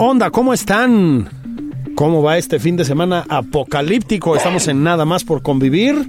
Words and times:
Onda? 0.00 0.30
¿Cómo 0.30 0.52
están? 0.54 1.28
¿Cómo 1.94 2.22
va 2.22 2.38
este 2.38 2.58
fin 2.58 2.76
de 2.76 2.84
semana 2.84 3.24
apocalíptico? 3.28 4.36
Estamos 4.36 4.66
en 4.68 4.82
nada 4.82 5.04
más 5.04 5.24
por 5.24 5.42
convivir. 5.42 6.06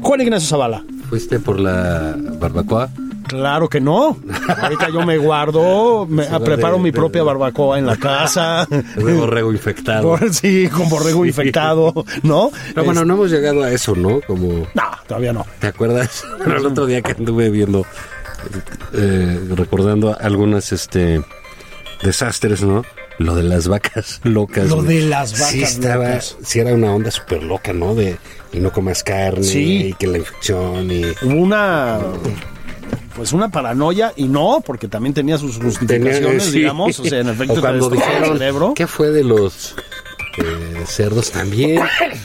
Juan 0.00 0.20
Ignacio 0.20 0.48
Zavala. 0.48 0.82
¿Fuiste 1.08 1.38
por 1.38 1.60
la 1.60 2.16
barbacoa? 2.40 2.88
Claro 3.28 3.68
que 3.68 3.80
no. 3.80 4.16
Ahorita 4.62 4.88
yo 4.90 5.04
me 5.04 5.18
guardo, 5.18 6.06
me 6.06 6.24
preparo 6.40 6.76
de- 6.76 6.82
mi 6.82 6.90
de- 6.90 6.96
propia 6.96 7.22
barbacoa 7.22 7.78
en 7.78 7.86
la 7.86 7.96
casa. 7.96 8.66
De 8.96 9.12
borrego 9.14 9.52
infectado. 9.52 10.16
Sí, 10.30 10.68
con 10.68 10.88
borrego 10.88 11.24
infectado, 11.24 11.92
¿no? 12.22 12.50
No, 12.74 12.84
bueno, 12.84 13.04
no 13.04 13.14
hemos 13.14 13.30
llegado 13.30 13.62
a 13.64 13.70
eso, 13.72 13.94
¿no? 13.96 14.20
Como, 14.26 14.66
no, 14.74 14.82
todavía 15.08 15.32
no. 15.32 15.44
¿te 15.60 15.68
acuerdas? 15.68 16.24
Bueno, 16.38 16.56
el 16.56 16.66
otro 16.66 16.86
día 16.86 17.02
que 17.02 17.12
anduve 17.12 17.50
viendo, 17.50 17.84
eh, 18.92 19.40
recordando 19.56 20.16
algunos 20.20 20.70
este, 20.72 21.20
desastres, 22.02 22.62
¿no? 22.62 22.84
Lo 23.18 23.34
de 23.34 23.42
las 23.42 23.68
vacas 23.68 24.20
locas. 24.24 24.68
Lo 24.68 24.82
de 24.82 25.00
las 25.02 25.32
vacas 25.32 25.50
Sí, 25.50 25.62
estaba, 25.62 26.04
locas. 26.08 26.36
sí 26.42 26.58
era 26.60 26.74
una 26.74 26.92
onda 26.94 27.10
súper 27.10 27.42
loca, 27.42 27.72
¿no? 27.72 27.94
De 27.94 28.16
y 28.52 28.58
no 28.60 28.72
comas 28.72 29.02
carne 29.02 29.42
Sí. 29.42 29.86
y 29.88 29.92
que 29.94 30.06
la 30.06 30.18
infección 30.18 30.90
y... 30.90 31.02
Hubo 31.22 31.34
una 31.42 31.98
pues 33.16 33.32
una 33.32 33.48
paranoia 33.48 34.12
y 34.14 34.28
no, 34.28 34.62
porque 34.64 34.88
también 34.88 35.14
tenía 35.14 35.38
sus 35.38 35.56
justificaciones, 35.56 36.20
Tenía- 36.20 36.40
sí. 36.40 36.58
digamos, 36.58 37.00
o 37.00 37.04
sea, 37.04 37.20
en 37.20 37.30
efecto 37.30 37.54
O 37.54 37.60
cuando 37.60 37.88
dijeron, 37.88 38.38
cerebro. 38.38 38.74
¿qué 38.76 38.86
fue 38.86 39.10
de 39.10 39.24
los 39.24 39.74
eh, 40.38 40.84
cerdos 40.86 41.30
también? 41.30 41.80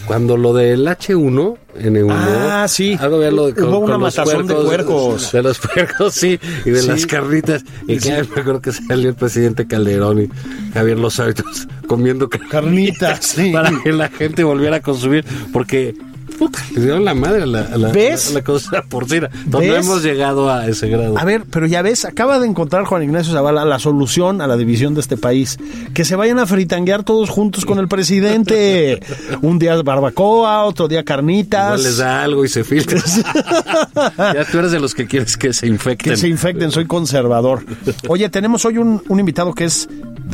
Cuando 0.05 0.37
lo 0.37 0.53
del 0.53 0.85
H1, 0.87 1.57
N1, 1.79 2.07
Ah, 2.11 2.65
sí. 2.67 2.97
algo 2.99 3.19
de 3.19 3.31
lo 3.31 3.51
de 3.51 3.61
Hubo 3.63 3.79
una 3.79 3.97
los 3.97 4.15
matazón 4.17 4.47
de 4.47 4.53
puercos. 4.55 5.31
De 5.31 5.41
los 5.43 5.59
puercos, 5.59 6.13
sí, 6.13 6.39
y 6.65 6.69
de 6.71 6.81
Sí. 6.81 6.87
las 6.87 7.05
carnitas. 7.05 7.63
Y 7.87 7.97
que 7.97 8.11
me 8.11 8.41
acuerdo 8.41 8.61
que 8.61 8.71
salió 8.71 9.09
el 9.09 9.15
presidente 9.15 9.67
Calderón 9.67 10.21
y 10.23 10.29
Javier 10.73 10.99
Los 10.99 11.19
Hábitos 11.19 11.67
comiendo 11.87 12.29
car- 12.29 12.41
Carnitas, 12.49 13.25
sí. 13.25 13.51
para 13.51 13.71
que 13.83 13.91
la 13.91 14.09
gente 14.09 14.43
volviera 14.43 14.77
a 14.77 14.81
consumir, 14.81 15.25
porque... 15.53 15.93
Puta, 16.41 16.57
le 16.73 16.81
dieron 16.81 17.05
la 17.05 17.13
madre 17.13 17.43
a 17.43 17.45
la, 17.45 17.61
a 17.61 17.77
la, 17.77 17.89
¿Ves? 17.91 18.31
a 18.31 18.33
la 18.33 18.41
cosa 18.43 18.81
porcina. 18.89 19.29
No 19.45 19.61
hemos 19.61 20.01
llegado 20.01 20.49
a 20.49 20.65
ese 20.65 20.87
grado. 20.89 21.15
A 21.15 21.23
ver, 21.23 21.43
pero 21.51 21.67
ya 21.67 21.83
ves, 21.83 22.03
acaba 22.03 22.39
de 22.39 22.47
encontrar 22.47 22.83
Juan 22.85 23.03
Ignacio 23.03 23.31
Zavala 23.31 23.63
la 23.63 23.77
solución 23.77 24.41
a 24.41 24.47
la 24.47 24.57
división 24.57 24.95
de 24.95 25.01
este 25.01 25.17
país. 25.17 25.59
Que 25.93 26.03
se 26.03 26.15
vayan 26.15 26.39
a 26.39 26.47
fritanguear 26.47 27.03
todos 27.03 27.29
juntos 27.29 27.63
con 27.63 27.77
el 27.77 27.87
presidente. 27.87 28.99
Un 29.43 29.59
día 29.59 29.79
barbacoa, 29.83 30.63
otro 30.63 30.87
día 30.87 31.01
Igual 31.01 31.05
carnitas. 31.05 31.83
les 31.83 31.97
da 31.97 32.23
algo 32.23 32.43
y 32.43 32.49
se 32.49 32.63
filtra. 32.63 32.99
ya 34.17 34.43
tú 34.51 34.57
eres 34.57 34.71
de 34.71 34.79
los 34.79 34.95
que 34.95 35.05
quieres 35.05 35.37
que 35.37 35.53
se 35.53 35.67
infecten. 35.67 36.11
Que 36.13 36.17
se 36.17 36.27
infecten, 36.27 36.71
soy 36.71 36.87
conservador. 36.87 37.63
Oye, 38.07 38.29
tenemos 38.29 38.65
hoy 38.65 38.79
un, 38.79 39.03
un 39.07 39.19
invitado 39.19 39.53
que 39.53 39.65
es 39.65 39.87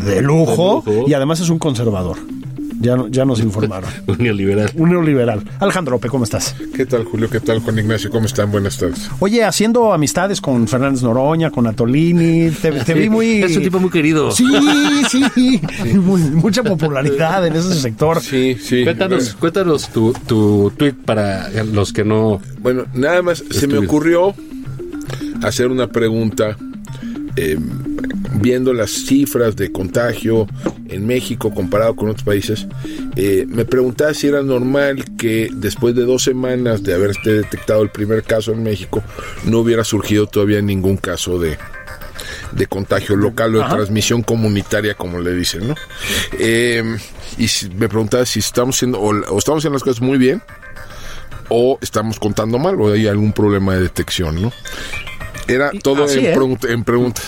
de 0.06 0.22
lujo, 0.22 0.84
De 0.86 0.94
lujo. 0.94 1.10
y 1.10 1.14
además 1.14 1.42
es 1.42 1.50
un 1.50 1.60
conservador. 1.60 2.16
Ya, 2.80 2.96
no- 2.96 3.08
ya 3.08 3.26
nos 3.26 3.40
informaron. 3.40 3.90
Un 4.08 4.18
neoliberal. 4.20 4.70
Un 4.76 4.90
neoliberal. 4.90 5.44
Alejandro 5.60 5.94
López, 5.96 6.12
¿cómo 6.12 6.24
estás? 6.26 6.56
¿Qué 6.76 6.86
tal, 6.86 7.06
Julio? 7.06 7.30
¿Qué 7.30 7.40
tal, 7.40 7.60
Juan 7.60 7.80
Ignacio? 7.80 8.10
¿Cómo 8.12 8.26
están? 8.28 8.52
Buenas 8.52 8.78
tardes. 8.78 9.10
Oye, 9.20 9.44
haciendo 9.44 9.94
amistades 9.94 10.42
con 10.42 10.68
Fernández 10.68 11.02
Noroña, 11.02 11.50
con 11.50 11.66
Atolini, 11.68 12.52
te, 12.52 12.72
te 12.72 12.94
vi 12.94 13.10
muy... 13.10 13.42
Es 13.44 13.58
un 13.58 13.64
tipo 13.64 13.80
muy 13.80 13.90
querido. 13.90 14.32
Sí, 14.32 14.46
sí, 15.10 15.62
Muy- 15.96 16.22
mucha 16.22 16.62
popularidad 16.64 17.46
en 17.48 17.56
ese 17.56 17.74
sector. 17.74 18.22
Sí, 18.22 18.56
sí. 18.62 18.84
Cuéntanos, 18.84 19.34
cuéntanos 19.40 19.90
tu, 19.90 20.14
tu 20.28 20.72
tweet 20.78 20.94
para 20.94 21.50
los 21.64 21.92
que 21.94 22.04
no. 22.04 22.40
Bueno, 22.60 22.86
nada 22.94 23.22
más 23.22 23.44
se 23.50 23.68
me 23.68 23.78
ocurrió 23.80 24.36
hacer 25.44 25.68
una 25.70 25.88
pregunta 25.88 26.56
eh, 27.36 27.58
viendo 28.34 28.74
las 28.74 28.92
cifras 28.92 29.56
de 29.56 29.72
contagio 29.72 30.48
en 30.90 31.06
México 31.08 31.54
comparado 31.54 31.96
con 31.96 32.10
otros 32.10 32.24
países. 32.24 32.68
eh, 33.16 33.46
me 33.48 33.66
preguntaba 33.66 34.14
si 34.14 34.28
era 34.28 34.42
normal 34.44 35.04
que 35.18 35.50
después 35.54 35.96
de 35.96 36.04
dos 36.04 36.24
semanas 36.24 36.84
de 36.84 36.94
haberte 36.94 37.32
detectado 37.34 37.82
el 37.82 37.90
primer 37.90 38.24
caso 38.24 38.52
en 38.52 38.64
México 38.64 39.04
no 39.46 39.60
hubiera 39.60 39.84
surgido 39.84 40.28
todavía 40.28 40.62
ningún 40.62 40.98
caso 40.98 41.40
de, 41.40 41.58
de 42.52 42.68
contagio 42.68 43.16
local 43.16 43.56
o 43.56 43.60
de 43.60 43.70
transmisión 43.70 44.22
comunitaria, 44.24 44.94
como 44.96 45.20
le 45.20 45.34
dicen, 45.34 45.68
¿no? 45.70 45.76
Eh, 46.40 46.84
y 47.38 47.48
si- 47.48 47.70
me 47.70 47.88
preguntaba 47.90 48.26
si 48.26 48.40
estamos 48.40 48.76
haciendo, 48.76 49.00
o, 49.00 49.10
o 49.10 49.38
estamos 49.38 49.62
haciendo 49.62 49.76
las 49.76 49.84
cosas 49.84 50.02
muy 50.02 50.18
bien, 50.18 50.42
o 51.50 51.78
estamos 51.82 52.20
contando 52.20 52.60
mal, 52.60 52.76
o 52.80 52.92
hay 52.92 53.08
algún 53.08 53.32
problema 53.34 53.76
de 53.76 53.82
detección, 53.84 54.42
¿no? 54.42 54.52
Era 55.48 55.72
todo 55.82 56.04
en, 56.20 56.26
¿eh? 56.26 56.34
pregunta, 56.34 56.68
en 56.70 56.84
pregunta. 56.84 57.22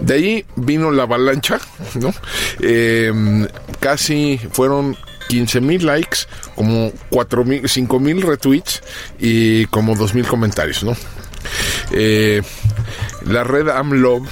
De 0.00 0.14
ahí 0.14 0.44
vino 0.56 0.90
la 0.90 1.04
avalancha, 1.04 1.58
¿no? 2.00 2.12
Eh, 2.60 3.46
casi 3.80 4.38
fueron 4.52 4.96
15 5.28 5.60
mil 5.60 5.86
likes, 5.86 6.20
como 6.54 6.92
4 7.10 7.44
mil, 7.44 7.68
5 7.68 8.00
mil 8.00 8.22
retweets 8.22 8.82
y 9.18 9.66
como 9.66 9.94
2 9.94 10.14
mil 10.14 10.26
comentarios, 10.26 10.84
¿no? 10.84 10.96
Eh, 11.92 12.42
la 13.26 13.44
red 13.44 13.68
AmLove 13.68 14.28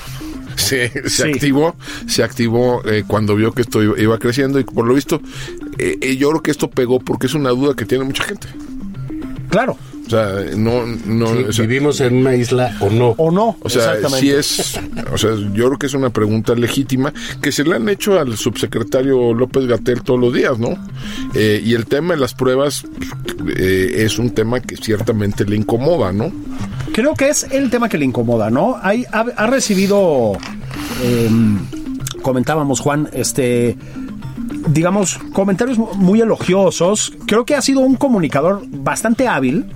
se, 0.56 0.90
se 1.08 1.10
Sí. 1.10 1.22
activó, 1.30 1.76
se 2.06 2.22
activó 2.22 2.82
eh, 2.86 3.04
cuando 3.06 3.34
vio 3.36 3.52
que 3.52 3.62
esto 3.62 3.82
iba, 3.82 3.98
iba 4.00 4.18
creciendo 4.18 4.58
y 4.60 4.64
por 4.64 4.86
lo 4.86 4.94
visto, 4.94 5.20
eh, 5.78 5.96
eh, 6.00 6.16
yo 6.16 6.30
creo 6.30 6.42
que 6.42 6.50
esto 6.50 6.70
pegó 6.70 7.00
porque 7.00 7.26
es 7.26 7.34
una 7.34 7.50
duda 7.50 7.74
que 7.74 7.84
tiene 7.84 8.04
mucha 8.04 8.24
gente. 8.24 8.48
Claro. 9.50 9.76
O 10.06 10.10
sea, 10.10 10.44
no, 10.56 10.84
no, 11.06 11.34
si 11.34 11.42
o 11.44 11.52
sea, 11.52 11.66
vivimos 11.66 12.00
en 12.00 12.16
una 12.16 12.34
isla 12.34 12.76
o 12.80 12.90
no. 12.90 13.14
¿O 13.18 13.30
no? 13.30 13.56
o 13.60 13.68
sea, 13.68 13.94
Exactamente. 13.94 14.20
sí 14.20 14.30
es, 14.30 14.80
o 15.12 15.16
sea, 15.16 15.30
yo 15.54 15.66
creo 15.66 15.78
que 15.78 15.86
es 15.86 15.94
una 15.94 16.10
pregunta 16.10 16.54
legítima 16.54 17.12
que 17.40 17.52
se 17.52 17.64
le 17.64 17.76
han 17.76 17.88
hecho 17.88 18.18
al 18.18 18.36
subsecretario 18.36 19.32
López 19.32 19.66
Gatel 19.66 20.02
todos 20.02 20.20
los 20.20 20.34
días, 20.34 20.58
¿no? 20.58 20.76
Eh, 21.34 21.62
y 21.64 21.74
el 21.74 21.86
tema 21.86 22.14
de 22.14 22.20
las 22.20 22.34
pruebas 22.34 22.84
eh, 23.56 23.92
es 23.96 24.18
un 24.18 24.30
tema 24.30 24.60
que 24.60 24.76
ciertamente 24.76 25.44
le 25.44 25.56
incomoda, 25.56 26.12
¿no? 26.12 26.32
Creo 26.92 27.14
que 27.14 27.30
es 27.30 27.44
el 27.50 27.70
tema 27.70 27.88
que 27.88 27.96
le 27.96 28.04
incomoda, 28.04 28.50
¿no? 28.50 28.76
Hay, 28.82 29.06
ha, 29.12 29.20
ha 29.20 29.46
recibido, 29.46 30.32
eh, 31.02 31.30
comentábamos 32.22 32.80
Juan, 32.80 33.08
este, 33.12 33.76
digamos, 34.68 35.18
comentarios 35.32 35.78
mu- 35.78 35.92
muy 35.94 36.20
elogiosos. 36.20 37.12
Creo 37.26 37.44
que 37.44 37.54
ha 37.54 37.62
sido 37.62 37.80
un 37.80 37.96
comunicador 37.96 38.62
bastante 38.68 39.28
hábil, 39.28 39.66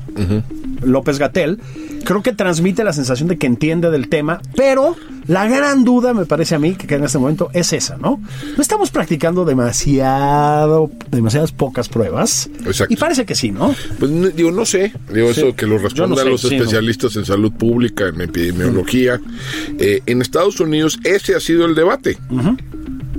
López 0.82 1.18
Gatel. 1.18 1.58
Creo 2.04 2.22
que 2.22 2.32
transmite 2.32 2.84
la 2.84 2.92
sensación 2.92 3.28
de 3.28 3.36
que 3.36 3.46
entiende 3.48 3.90
del 3.90 4.08
tema, 4.08 4.40
pero 4.54 4.94
la 5.26 5.48
gran 5.48 5.82
duda, 5.84 6.14
me 6.14 6.24
parece 6.24 6.54
a 6.54 6.60
mí, 6.60 6.74
que 6.76 6.86
queda 6.86 6.98
en 7.00 7.04
este 7.06 7.18
momento 7.18 7.50
es 7.52 7.72
esa, 7.72 7.96
¿no? 7.96 8.20
No 8.56 8.62
estamos 8.62 8.90
practicando 8.92 9.44
demasiado, 9.44 10.88
demasiadas 11.10 11.50
pocas 11.50 11.88
pruebas. 11.88 12.48
Exacto. 12.64 12.94
Y 12.94 12.96
parece 12.96 13.24
que 13.26 13.34
sí, 13.34 13.50
¿no? 13.50 13.74
Pues 13.98 14.10
no- 14.10 14.28
digo, 14.28 14.52
no 14.52 14.64
sé, 14.64 14.92
digo 15.12 15.32
Sí. 15.34 15.40
eso 15.40 15.56
que 15.56 15.66
lo 15.66 15.76
no 15.78 15.82
respondan 15.82 16.18
sé, 16.24 16.30
los 16.30 16.40
sí, 16.42 16.50
no. 16.50 16.56
especialistas 16.62 17.16
en 17.16 17.24
salud 17.24 17.52
pública, 17.52 18.06
en 18.06 18.20
epidemiología. 18.20 19.20
Eh, 19.78 20.00
en 20.06 20.22
Estados 20.22 20.60
Unidos 20.60 21.00
ese 21.02 21.34
ha 21.34 21.40
sido 21.40 21.66
el 21.66 21.74
debate. 21.74 22.18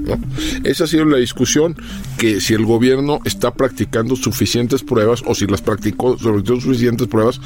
¿No? 0.07 0.19
Esa 0.63 0.85
ha 0.85 0.87
sido 0.87 1.05
la 1.05 1.17
discusión 1.17 1.75
que 2.17 2.41
si 2.41 2.53
el 2.53 2.65
gobierno 2.65 3.19
está 3.25 3.53
practicando 3.53 4.15
suficientes 4.15 4.83
pruebas 4.83 5.23
o 5.25 5.35
si 5.35 5.45
las 5.47 5.61
practicó 5.61 6.17
sobre 6.17 6.41
todo 6.43 6.59
suficientes 6.61 7.07
pruebas 7.07 7.39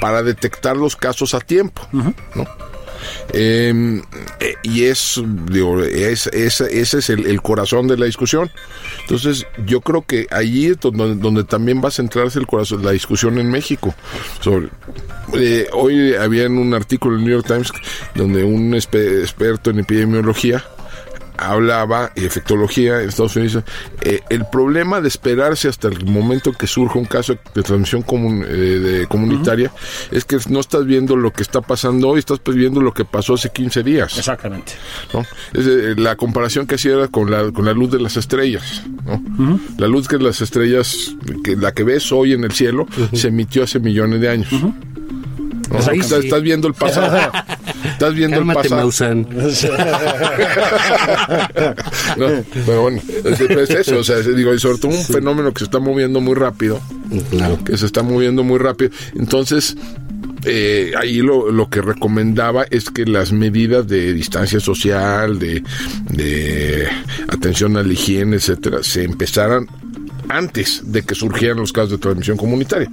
para 0.00 0.22
detectar 0.22 0.76
los 0.76 0.96
casos 0.96 1.34
a 1.34 1.40
tiempo, 1.40 1.86
¿no? 2.34 2.46
Eh, 3.32 4.00
eh, 4.40 4.54
y 4.62 4.84
es, 4.84 5.20
digo, 5.50 5.82
es, 5.82 6.26
es- 6.28 6.60
ese 6.60 6.98
es 6.98 7.10
el, 7.10 7.26
el 7.26 7.42
corazón 7.42 7.86
de 7.88 7.96
la 7.96 8.06
discusión. 8.06 8.50
Entonces, 9.02 9.46
yo 9.66 9.80
creo 9.80 10.02
que 10.06 10.26
allí 10.30 10.66
es 10.66 10.80
donde, 10.80 11.14
donde 11.16 11.44
también 11.44 11.82
va 11.84 11.88
a 11.88 11.92
centrarse 11.92 12.38
el 12.38 12.46
corazón, 12.46 12.84
la 12.84 12.92
discusión 12.92 13.38
en 13.38 13.50
México. 13.50 13.94
Sobre, 14.40 14.68
eh, 15.34 15.68
hoy 15.72 16.14
había 16.14 16.44
en 16.44 16.58
un 16.58 16.72
artículo 16.74 17.16
en 17.16 17.20
el 17.22 17.28
New 17.28 17.34
York 17.36 17.46
Times 17.46 17.70
donde 18.14 18.44
un 18.44 18.74
experto 18.74 19.70
en 19.70 19.80
epidemiología 19.80 20.64
hablaba 21.38 22.12
y 22.14 22.24
efectología 22.24 23.00
en 23.02 23.08
Estados 23.08 23.36
Unidos 23.36 23.62
eh, 24.02 24.20
el 24.30 24.44
problema 24.50 25.00
de 25.00 25.08
esperarse 25.08 25.68
hasta 25.68 25.88
el 25.88 26.04
momento 26.06 26.52
que 26.52 26.66
surja 26.66 26.98
un 26.98 27.04
caso 27.04 27.36
de 27.54 27.62
transmisión 27.62 28.02
comun- 28.04 28.44
eh, 28.46 28.54
de- 28.56 29.06
comunitaria 29.06 29.70
es 30.10 30.24
que 30.24 30.38
no 30.48 30.60
estás 30.60 30.86
viendo 30.86 31.16
lo 31.16 31.32
que 31.32 31.42
está 31.42 31.60
pasando 31.60 32.08
hoy, 32.10 32.18
estás 32.20 32.38
pues 32.40 32.56
viendo 32.56 32.80
lo 32.80 32.92
que 32.92 33.04
pasó 33.04 33.34
hace 33.34 33.50
15 33.50 33.82
días. 33.82 34.16
Exactamente. 34.18 34.72
¿no? 35.12 35.20
Es, 35.52 35.66
eh, 35.66 35.94
la 35.96 36.16
comparación 36.16 36.66
que 36.66 36.76
hacía 36.76 36.94
era 36.94 37.08
con 37.08 37.30
la, 37.30 37.50
con 37.52 37.64
la 37.64 37.72
luz 37.72 37.90
de 37.90 38.00
las 38.00 38.16
estrellas. 38.16 38.82
¿no? 39.04 39.22
La 39.78 39.86
luz 39.88 40.08
que 40.08 40.18
las 40.18 40.40
estrellas, 40.40 41.14
que 41.44 41.56
la 41.56 41.72
que 41.72 41.84
ves 41.84 42.10
hoy 42.12 42.32
en 42.32 42.44
el 42.44 42.52
cielo, 42.52 42.86
se 43.12 43.28
emitió 43.28 43.64
hace 43.64 43.78
millones 43.78 44.20
de 44.20 44.28
años. 44.28 44.48
¿No? 45.70 45.78
Ahí 45.90 46.00
Estás, 46.00 46.20
sí. 46.20 46.26
estás 46.26 46.42
viendo 46.42 46.68
el 46.68 46.74
pasado. 46.74 47.32
estás 47.84 48.14
viendo 48.14 48.36
Cálmate, 48.38 48.60
el 48.60 48.62
pasado. 48.64 48.80
Mausan. 48.82 49.26
No, 52.16 52.26
pero 52.66 52.82
bueno, 52.82 53.00
es, 53.24 53.40
es 53.40 53.70
eso, 53.70 53.98
o 53.98 54.04
sea, 54.04 54.18
es- 54.18 54.36
digo, 54.36 54.54
y 54.54 54.58
sobre 54.58 54.78
todo 54.78 54.92
un 54.92 55.04
fenómeno 55.04 55.52
que 55.52 55.58
se 55.60 55.64
está 55.64 55.78
moviendo 55.78 56.20
muy 56.20 56.34
rápido, 56.34 56.80
Claro. 57.30 57.58
que 57.64 57.76
se 57.76 57.86
está 57.86 58.02
moviendo 58.02 58.42
muy 58.44 58.58
rápido. 58.58 58.90
Entonces, 59.14 59.76
eh, 60.44 60.92
ahí 60.98 61.18
lo, 61.18 61.50
lo 61.50 61.68
que 61.68 61.80
recomendaba 61.82 62.64
es 62.70 62.90
que 62.90 63.04
las 63.04 63.32
medidas 63.32 63.86
de 63.88 64.12
distancia 64.12 64.60
social, 64.60 65.38
de, 65.38 65.62
de 66.10 66.86
atención 67.28 67.76
a 67.76 67.82
la 67.82 67.92
higiene, 67.92 68.36
etcétera, 68.36 68.82
se 68.82 69.04
empezaran 69.04 69.66
antes 70.28 70.82
de 70.84 71.02
que 71.02 71.14
surgieran 71.14 71.58
los 71.58 71.72
casos 71.72 71.90
de 71.92 71.98
transmisión 71.98 72.36
comunitaria. 72.36 72.90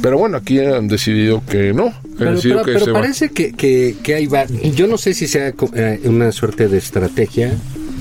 Pero 0.00 0.18
bueno, 0.18 0.36
aquí 0.38 0.58
han 0.60 0.88
decidido 0.88 1.42
que 1.48 1.72
no. 1.72 1.86
Han 1.86 1.94
Pero, 2.18 2.34
decidido 2.34 2.62
pero- 2.62 2.66
que 2.66 2.72
pero 2.72 2.84
se 2.84 2.90
va. 2.92 3.00
parece 3.00 3.30
que, 3.30 3.52
que, 3.52 3.96
que 4.02 4.14
ahí 4.14 4.26
va. 4.26 4.44
Yo 4.46 4.86
no 4.86 4.98
sé 4.98 5.14
si 5.14 5.26
sea 5.26 5.52
eh, 5.74 6.00
una 6.04 6.32
suerte 6.32 6.68
de 6.68 6.78
estrategia. 6.78 7.52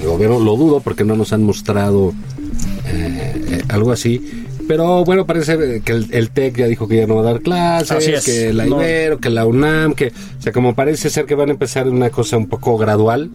El 0.01 0.07
gobierno 0.07 0.39
lo 0.39 0.55
dudo 0.55 0.79
porque 0.81 1.03
no 1.03 1.15
nos 1.15 1.31
han 1.33 1.43
mostrado 1.43 2.13
eh, 2.87 3.33
eh, 3.49 3.61
algo 3.69 3.91
así. 3.91 4.45
Pero 4.67 5.03
bueno, 5.03 5.25
parece 5.25 5.81
que 5.83 5.91
el, 5.91 6.07
el 6.11 6.29
TEC 6.29 6.57
ya 6.57 6.67
dijo 6.67 6.87
que 6.87 6.95
ya 6.97 7.07
no 7.07 7.15
va 7.15 7.21
a 7.21 7.33
dar 7.33 7.41
clases, 7.41 8.07
es. 8.07 8.23
que 8.25 8.53
la 8.53 8.65
No. 8.65 8.77
Ibero, 8.77 9.19
que 9.19 9.29
la 9.29 9.45
UNAM, 9.45 9.93
que, 9.95 10.07
o 10.07 10.41
sea, 10.41 10.53
como 10.53 10.75
parece 10.75 11.09
ser 11.09 11.25
que 11.25 11.35
van 11.35 11.49
a 11.49 11.51
empezar 11.51 11.89
una 11.89 12.09
cosa 12.09 12.37
un 12.37 12.47
poco 12.47 12.77
gradual, 12.77 13.31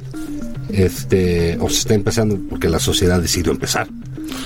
este, 0.72 1.56
o 1.60 1.68
se 1.70 1.78
está 1.80 1.94
empezando 1.94 2.38
porque 2.48 2.68
la 2.68 2.78
sociedad 2.78 3.20
decidió 3.20 3.52
empezar, 3.52 3.88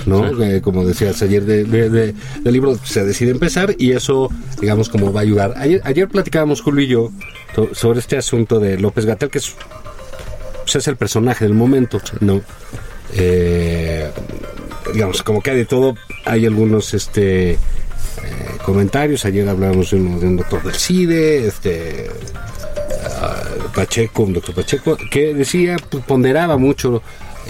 ¿no? 0.05 0.41
Eh, 0.43 0.61
como 0.61 0.85
decías 0.85 1.21
ayer 1.21 1.43
de, 1.45 1.63
de- 1.63 1.89
de- 1.89 2.13
del 2.43 2.53
libro, 2.53 2.77
se 2.83 3.03
decide 3.03 3.31
empezar 3.31 3.75
y 3.77 3.91
eso, 3.91 4.29
digamos, 4.59 4.89
como 4.89 5.11
va 5.11 5.21
a 5.21 5.23
ayudar. 5.23 5.53
Ayer, 5.57 5.81
ayer 5.83 6.07
platicábamos 6.07 6.61
Julio 6.61 6.83
y 6.85 6.87
yo 6.87 7.11
so- 7.55 7.69
sobre 7.73 7.99
este 7.99 8.17
asunto 8.17 8.59
de 8.59 8.77
López 8.79 9.05
Gatel, 9.05 9.29
que 9.29 9.39
es, 9.39 9.53
pues, 10.63 10.75
es 10.75 10.87
el 10.87 10.95
personaje 10.95 11.45
del 11.45 11.53
momento, 11.53 11.99
¿no? 12.19 12.41
Eh, 13.13 14.09
digamos, 14.93 15.21
como 15.23 15.41
que 15.41 15.51
hay 15.51 15.57
de 15.57 15.65
todo, 15.65 15.95
hay 16.25 16.45
algunos, 16.45 16.93
este, 16.93 17.51
eh, 17.51 17.57
comentarios. 18.65 19.25
Ayer 19.25 19.47
hablábamos 19.49 19.91
de, 19.91 19.97
uno- 19.97 20.19
de 20.19 20.27
un 20.27 20.37
doctor 20.37 20.63
del 20.63 20.75
CIDE, 20.75 21.47
este, 21.47 22.09
Pacheco, 23.73 24.23
un 24.23 24.33
doctor 24.33 24.55
Pacheco, 24.55 24.97
que 25.09 25.33
decía, 25.33 25.77
pues, 25.89 26.03
ponderaba 26.05 26.57
mucho 26.57 27.01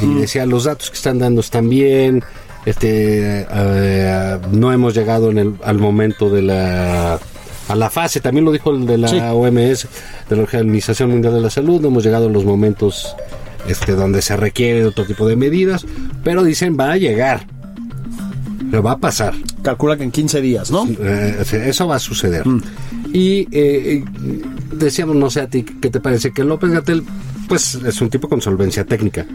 y 0.02 0.14
decía, 0.22 0.46
los 0.46 0.64
datos 0.66 0.90
que 0.90 0.96
están 0.98 1.20
dando 1.20 1.42
están 1.42 1.70
bien, 1.70 2.24
este, 2.66 3.46
eh, 3.52 4.38
no 4.52 4.72
hemos 4.72 4.94
llegado 4.94 5.32
en 5.32 5.38
el, 5.38 5.54
al 5.64 5.78
momento 5.80 6.30
de 6.30 6.42
la 6.44 7.20
a 7.68 7.76
la 7.76 7.90
fase, 7.90 8.20
también 8.20 8.44
lo 8.44 8.52
dijo 8.52 8.72
el 8.72 8.86
de 8.86 8.98
la 8.98 9.08
Sí. 9.08 9.18
OMS, 9.20 9.88
de 10.30 10.36
la 10.36 10.42
Organización 10.44 11.10
Mundial 11.12 11.34
de 11.36 11.42
la 11.42 11.50
Salud, 11.50 11.80
no 11.80 11.88
hemos 11.88 12.04
llegado 12.04 12.28
a 12.28 12.30
los 12.30 12.44
momentos 12.44 13.16
este, 13.68 13.94
donde 13.94 14.22
se 14.22 14.36
requiere 14.36 14.86
otro 14.86 15.06
tipo 15.06 15.26
de 15.28 15.36
medidas, 15.38 15.86
pero 16.24 16.44
dicen 16.44 16.76
va 16.78 16.92
a 16.92 16.98
llegar, 16.98 17.46
pero 18.70 18.84
va 18.84 18.94
a 18.94 18.98
pasar. 18.98 19.34
Calcula 19.62 19.96
que 19.96 20.04
en 20.04 20.12
15 20.12 20.42
días, 20.42 20.70
¿no? 20.72 20.86
Eh, 21.00 21.44
eso 21.66 21.88
va 21.88 21.96
a 21.96 22.00
suceder. 22.00 22.44
Y 23.14 23.42
eh, 23.42 23.48
eh, 23.52 24.04
decíamos, 24.74 25.16
no 25.16 25.30
sé 25.30 25.42
a 25.42 25.48
ti, 25.48 25.64
¿qué 25.64 25.90
te 25.90 26.00
parece? 26.00 26.32
Que 26.32 26.44
López 26.44 26.72
Gatel, 26.72 27.04
pues 27.48 27.76
es 27.76 28.02
un 28.02 28.10
tipo 28.10 28.30
con 28.30 28.42
solvencia 28.42 28.86
técnica. 28.86 29.26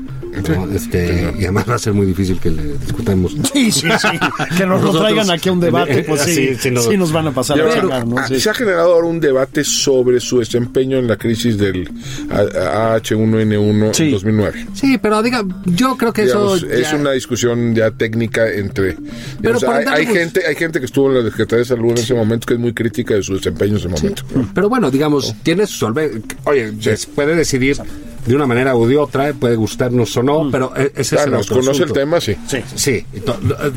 ¿No? 0.49 0.71
Este, 0.73 1.33
y 1.39 1.43
además 1.45 1.65
va 1.69 1.75
a 1.75 1.79
ser 1.79 1.93
muy 1.95 2.07
difícil 2.07 2.39
que 2.39 2.51
le 2.51 2.63
discutamos. 2.79 3.33
Sí, 3.53 3.71
sí, 3.73 3.81
sí. 4.01 4.09
Que 4.57 4.67
nos 4.67 4.83
lo 4.83 4.99
traigan 4.99 5.31
aquí 5.31 5.49
a 5.49 5.53
un 5.53 5.61
debate, 5.61 6.03
pues 6.05 6.21
sí, 6.25 6.35
Sí, 6.35 6.47
sí, 6.55 6.59
sí, 6.61 6.71
no. 6.71 6.83
nos 6.99 7.13
van 7.13 7.29
a 7.29 7.33
pasar 7.33 7.61
a 7.61 7.65
Pero, 7.65 7.81
chingar, 7.81 8.07
¿no? 8.07 8.19
ah, 8.19 8.27
Sí. 8.29 8.41
Se 8.41 8.51
ha 8.51 8.55
generado 8.55 8.95
ahora 8.95 9.07
un 9.07 9.21
debate 9.21 9.65
sobre 9.65 10.21
su 10.21 10.39
desempeño 10.39 10.99
en 10.99 11.07
la 11.07 11.17
crisis 11.17 11.57
del 11.59 11.89
A- 12.31 12.97
H1N1 13.01 13.95
Sí. 13.95 14.05
en 14.05 14.11
2009. 14.13 14.67
Sí, 14.75 14.99
pero 14.99 15.23
diga, 15.23 15.45
yo 15.65 15.97
creo 15.97 16.13
que 16.13 16.25
Digamos, 16.25 16.63
eso. 16.63 16.73
es 16.73 16.91
ya- 16.91 16.97
una 16.97 17.13
discusión 17.13 17.75
ya 17.75 17.91
técnica 17.91 18.51
entre 18.53 18.97
digamos, 19.41 19.65
por 19.65 19.75
hay, 19.75 19.85
darle 19.85 20.01
hay 20.01 20.07
pues- 20.07 20.19
gente 20.19 20.47
hay 20.47 20.55
gente 20.55 20.79
que 20.81 20.87
estuvo 20.87 21.09
en 21.11 21.19
la 21.25 21.31
Secretaría 21.31 21.59
de 21.61 21.65
Salud 21.65 21.91
en 21.93 21.99
ese 21.99 22.15
momento 22.15 22.47
que 22.47 22.55
es 22.55 22.61
muy 22.61 22.73
crítica 22.73 23.15
de 23.15 23.23
su 23.23 23.35
desempeño 23.35 23.73
en 23.73 23.77
ese 23.79 23.89
momento 23.89 24.23
Pero 24.55 24.69
bueno, 24.69 24.91
digamos, 24.91 25.35
tiene 25.43 25.67
su 25.67 25.75
solvencia. 25.79 26.21
Oye, 26.45 26.73
puede 27.15 27.35
decidir 27.35 27.77
de 28.27 28.35
una 28.35 28.47
manera 28.47 28.75
u 28.77 28.87
de 28.87 28.97
otra, 28.99 29.33
puede 29.33 29.57
gustarnos 29.57 30.17
o 30.17 30.23
no, 30.23 30.51
pero 30.51 30.73
e- 30.77 30.93
ese 30.97 31.15
es 31.17 31.23
el 31.27 31.31
conoce 31.61 31.83
el 31.85 31.93
tema 31.93 32.21
sí 32.21 32.35
Sí. 32.49 32.59
Sí, 32.75 32.91
eh, 32.91 33.23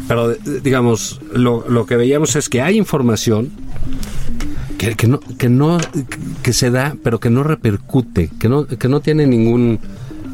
pero 0.07 0.31
eh, 0.31 0.37
digamos, 0.63 1.19
lo, 1.33 1.65
lo 1.69 1.85
que 1.85 1.95
veíamos 1.95 2.35
es 2.35 2.49
que 2.49 2.61
hay 2.61 2.77
información 2.77 3.51
que, 4.77 4.95
que 4.95 5.07
no 5.07 5.19
que 5.37 5.49
no 5.49 5.77
que 6.41 6.53
se 6.53 6.71
da, 6.71 6.95
pero 7.03 7.19
que 7.19 7.29
no 7.29 7.43
repercute, 7.43 8.29
que 8.39 8.49
no 8.49 8.65
que 8.65 8.87
no 8.87 9.01
tiene 9.01 9.27
ningún 9.27 9.79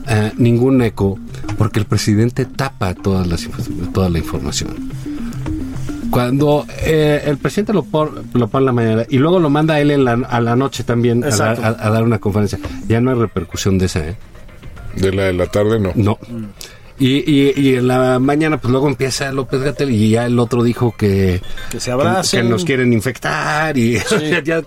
eh, 0.08 0.32
ningún 0.38 0.82
eco, 0.84 1.18
porque 1.58 1.80
el 1.80 1.86
presidente 1.86 2.46
tapa 2.46 2.94
todas 2.94 3.26
las 3.28 3.50
inf- 3.50 3.92
toda 3.92 4.10
la 4.10 4.20
información. 4.20 4.70
Cuando 6.10 6.66
eh, 6.84 7.22
el 7.26 7.38
presidente 7.38 7.74
lo, 7.74 7.84
pon- 7.84 8.30
lo 8.34 8.48
pone 8.48 8.62
en 8.64 8.66
la 8.66 8.72
mañana 8.72 9.06
y 9.10 9.18
luego 9.18 9.40
lo 9.40 9.50
manda 9.50 9.76
a 9.76 9.80
él 9.82 9.92
en 9.92 10.04
la, 10.06 10.14
a 10.14 10.40
la 10.42 10.56
noche 10.56 10.84
también 10.84 11.24
a, 11.24 11.28
dar- 11.30 11.56
Exacto. 11.58 11.64
a- 11.84 11.88
a 11.88 11.90
dar 11.90 12.04
una 12.04 12.20
conferencia, 12.20 12.60
ya 12.88 13.02
no 13.02 13.12
hay 13.12 13.18
repercusión 13.18 13.78
de 13.78 13.86
esa, 13.88 14.08
¿eh? 14.08 14.16
de 14.96 15.12
la 15.12 15.24
de 15.24 15.34
la 15.34 15.46
tarde 15.48 15.80
no 15.80 15.92
No. 15.96 16.18
Y, 16.98 17.30
y, 17.30 17.54
y 17.58 17.76
en 17.76 17.90
la 17.90 18.20
mañana, 18.20 18.56
pues 18.58 18.72
luego 18.72 18.88
empieza 18.88 19.30
López 19.34 19.60
Gatel 19.62 19.92
y 19.92 20.12
ya 20.12 20.26
el 20.28 20.40
otro 20.40 20.64
dijo 20.64 20.96
que, 20.98 21.42
Que 21.70 21.82
se 21.82 21.92
abracen. 21.92 22.44
que, 22.44 22.50
nos 22.50 22.64
quieren 22.64 22.94
infectar 22.94 23.78
y 23.78 23.98
ya 24.46 24.62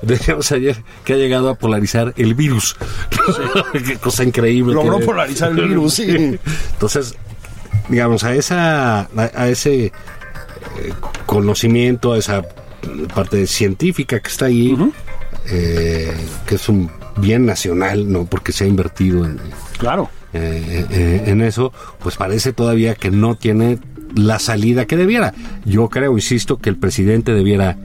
decíamos 0.00 0.50
ayer 0.52 0.76
que 1.04 1.12
ha 1.12 1.16
llegado 1.16 1.50
a 1.50 1.56
polarizar 1.56 2.14
el 2.16 2.34
virus. 2.34 2.74
Qué 3.86 3.96
cosa 3.98 4.24
increíble. 4.24 4.72
Logró 4.72 4.98
que- 4.98 5.04
polarizar 5.04 5.50
el 5.50 5.56
virus, 5.68 5.92
sí. 5.92 6.38
Entonces, 6.72 7.16
digamos, 7.90 8.24
a 8.24 8.34
esa 8.34 9.00
a, 9.00 9.08
a 9.34 9.48
ese 9.48 9.92
eh, 10.80 10.92
conocimiento, 11.26 12.12
a 12.12 12.18
esa 12.18 12.42
parte 13.14 13.46
científica 13.46 14.20
que 14.20 14.28
está 14.28 14.46
ahí, 14.46 14.76
eh, 15.50 16.12
que 16.46 16.54
es 16.56 16.68
un 16.68 16.90
bien 17.16 17.46
nacional, 17.46 18.10
¿no? 18.10 18.24
Porque 18.24 18.52
se 18.52 18.64
ha 18.64 18.66
invertido 18.66 19.24
en, 19.24 19.38
Claro. 19.78 20.10
eh, 20.32 20.84
eh, 20.90 21.22
en 21.26 21.40
eso, 21.42 21.72
pues 22.00 22.16
parece 22.16 22.52
todavía 22.52 22.94
que 22.94 23.10
no 23.10 23.36
tiene 23.36 23.78
la 24.14 24.38
salida 24.38 24.86
que 24.86 24.96
debiera. 24.96 25.32
Yo 25.64 25.88
creo, 25.88 26.12
insisto, 26.14 26.58
que 26.58 26.70
el 26.70 26.76
presidente 26.76 27.32
debiera 27.32 27.76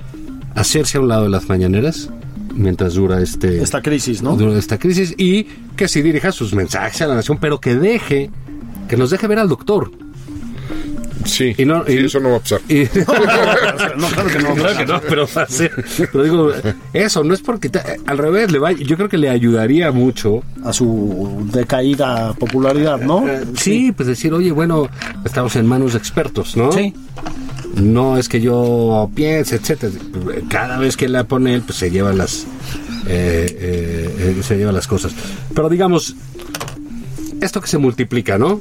hacerse 0.55 0.97
a 0.97 1.01
un 1.01 1.07
lado 1.07 1.23
de 1.23 1.29
las 1.29 1.47
mañaneras 1.47 2.09
mientras 2.55 2.95
dura 2.95 3.21
este 3.21 3.61
Esta 3.61 3.81
crisis, 3.81 4.21
¿no? 4.21 4.35
dura 4.35 4.57
esta 4.57 4.77
crisis 4.77 5.13
y 5.17 5.43
que 5.75 5.87
sí 5.87 6.01
dirija 6.01 6.31
sus 6.31 6.53
mensajes 6.53 7.01
a 7.03 7.07
la 7.07 7.15
nación, 7.15 7.37
pero 7.39 7.59
que 7.61 7.75
deje 7.75 8.29
que 8.89 8.97
nos 8.97 9.11
deje 9.11 9.27
ver 9.27 9.39
al 9.39 9.47
doctor. 9.47 9.91
Sí, 11.25 11.53
Y 11.57 11.65
no- 11.65 11.85
sí, 11.85 11.93
y- 11.93 12.05
eso 12.05 12.19
no 12.19 12.31
va 12.31 12.37
a 12.37 12.39
pasar 12.39 12.61
Y- 12.69 12.83
No, 13.97 14.07
claro 14.07 14.29
que 14.29 14.39
no. 14.39 14.53
Claro 14.55 14.77
que 14.77 14.85
no, 14.85 15.01
pero 15.01 15.27
va 15.35 15.41
a 15.43 15.47
ser- 15.47 15.85
Pero 16.11 16.23
digo, 16.23 16.51
eso 16.93 17.23
no 17.23 17.33
es 17.33 17.41
porque 17.41 17.69
al 18.05 18.17
revés, 18.17 18.51
le 18.51 18.59
va, 18.59 18.71
yo 18.71 18.95
creo 18.95 19.09
que 19.09 19.17
le 19.17 19.29
ayudaría 19.29 19.91
mucho 19.91 20.41
A 20.63 20.73
su 20.73 21.47
decaída 21.51 22.33
popularidad, 22.33 22.99
¿no? 22.99 23.27
Eh, 23.27 23.43
Sí, 23.55 23.91
pues 23.91 24.07
decir, 24.07 24.33
oye, 24.33 24.51
bueno, 24.51 24.87
estamos 25.25 25.55
en 25.55 25.65
manos 25.65 25.93
de 25.93 25.99
expertos, 25.99 26.55
¿no? 26.57 26.71
Sí. 26.71 26.93
No 27.75 28.17
es 28.17 28.27
que 28.27 28.41
yo 28.41 29.09
piense, 29.15 29.55
etcétera. 29.57 29.93
Cada 30.49 30.77
vez 30.79 30.97
que 30.97 31.07
la 31.07 31.23
pone 31.25 31.53
él, 31.53 31.61
pues 31.61 31.77
se 31.77 31.91
lleva 31.91 32.11
las, 32.13 32.45
eh, 33.07 33.45
eh, 33.59 34.35
eh, 34.39 34.43
se 34.43 34.57
lleva 34.57 34.71
las 34.71 34.87
cosas. 34.87 35.13
Pero 35.53 35.69
digamos, 35.69 36.15
esto 37.41 37.61
que 37.61 37.67
se 37.67 37.77
multiplica, 37.77 38.37
¿no? 38.37 38.59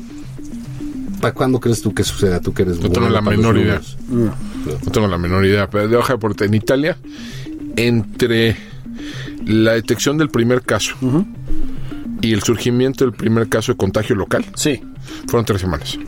¿Para 1.21 1.35
cuándo 1.35 1.59
crees 1.61 1.83
tú 1.83 1.93
que 1.95 2.05
suceda? 2.05 2.41
Tú 2.41 2.53
que 2.55 2.63
eres 2.63 2.81
No 2.81 2.91
tengo 2.91 3.09
la 3.09 3.21
menor 3.21 3.57
idea. 3.59 3.81
No 4.11 4.91
tengo 4.93 5.09
la 5.09 5.19
menor 5.19 5.45
idea. 5.45 5.69
Pero 5.69 5.89
de 5.89 5.97
hoja 5.97 6.17
de 6.17 6.45
en 6.47 6.55
Italia, 6.55 6.97
entre 7.77 8.57
la 9.47 9.73
detección 9.73 10.19
del 10.19 10.29
primer 10.31 10.63
caso 10.63 10.95
y 12.21 12.33
el 12.33 12.43
surgimiento 12.43 13.05
del 13.05 13.15
primer 13.15 13.49
caso 13.49 13.73
de 13.73 13.79
contagio 13.79 14.15
local, 14.17 14.45
Sí. 14.55 14.81
fueron 15.27 15.45
tres 15.45 15.61
semanas. 15.61 15.99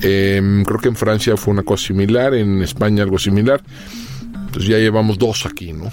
Em, 0.00 0.64
creo 0.64 0.80
que 0.80 0.88
en 0.88 0.96
Francia 0.96 1.36
fue 1.36 1.52
una 1.54 1.62
cosa 1.62 1.86
similar, 1.86 2.34
en 2.34 2.62
España 2.62 3.02
algo 3.04 3.18
similar. 3.18 3.62
Entonces 4.46 4.68
ya 4.68 4.78
llevamos 4.78 5.18
dos 5.18 5.46
aquí, 5.46 5.72
¿no? 5.72 5.90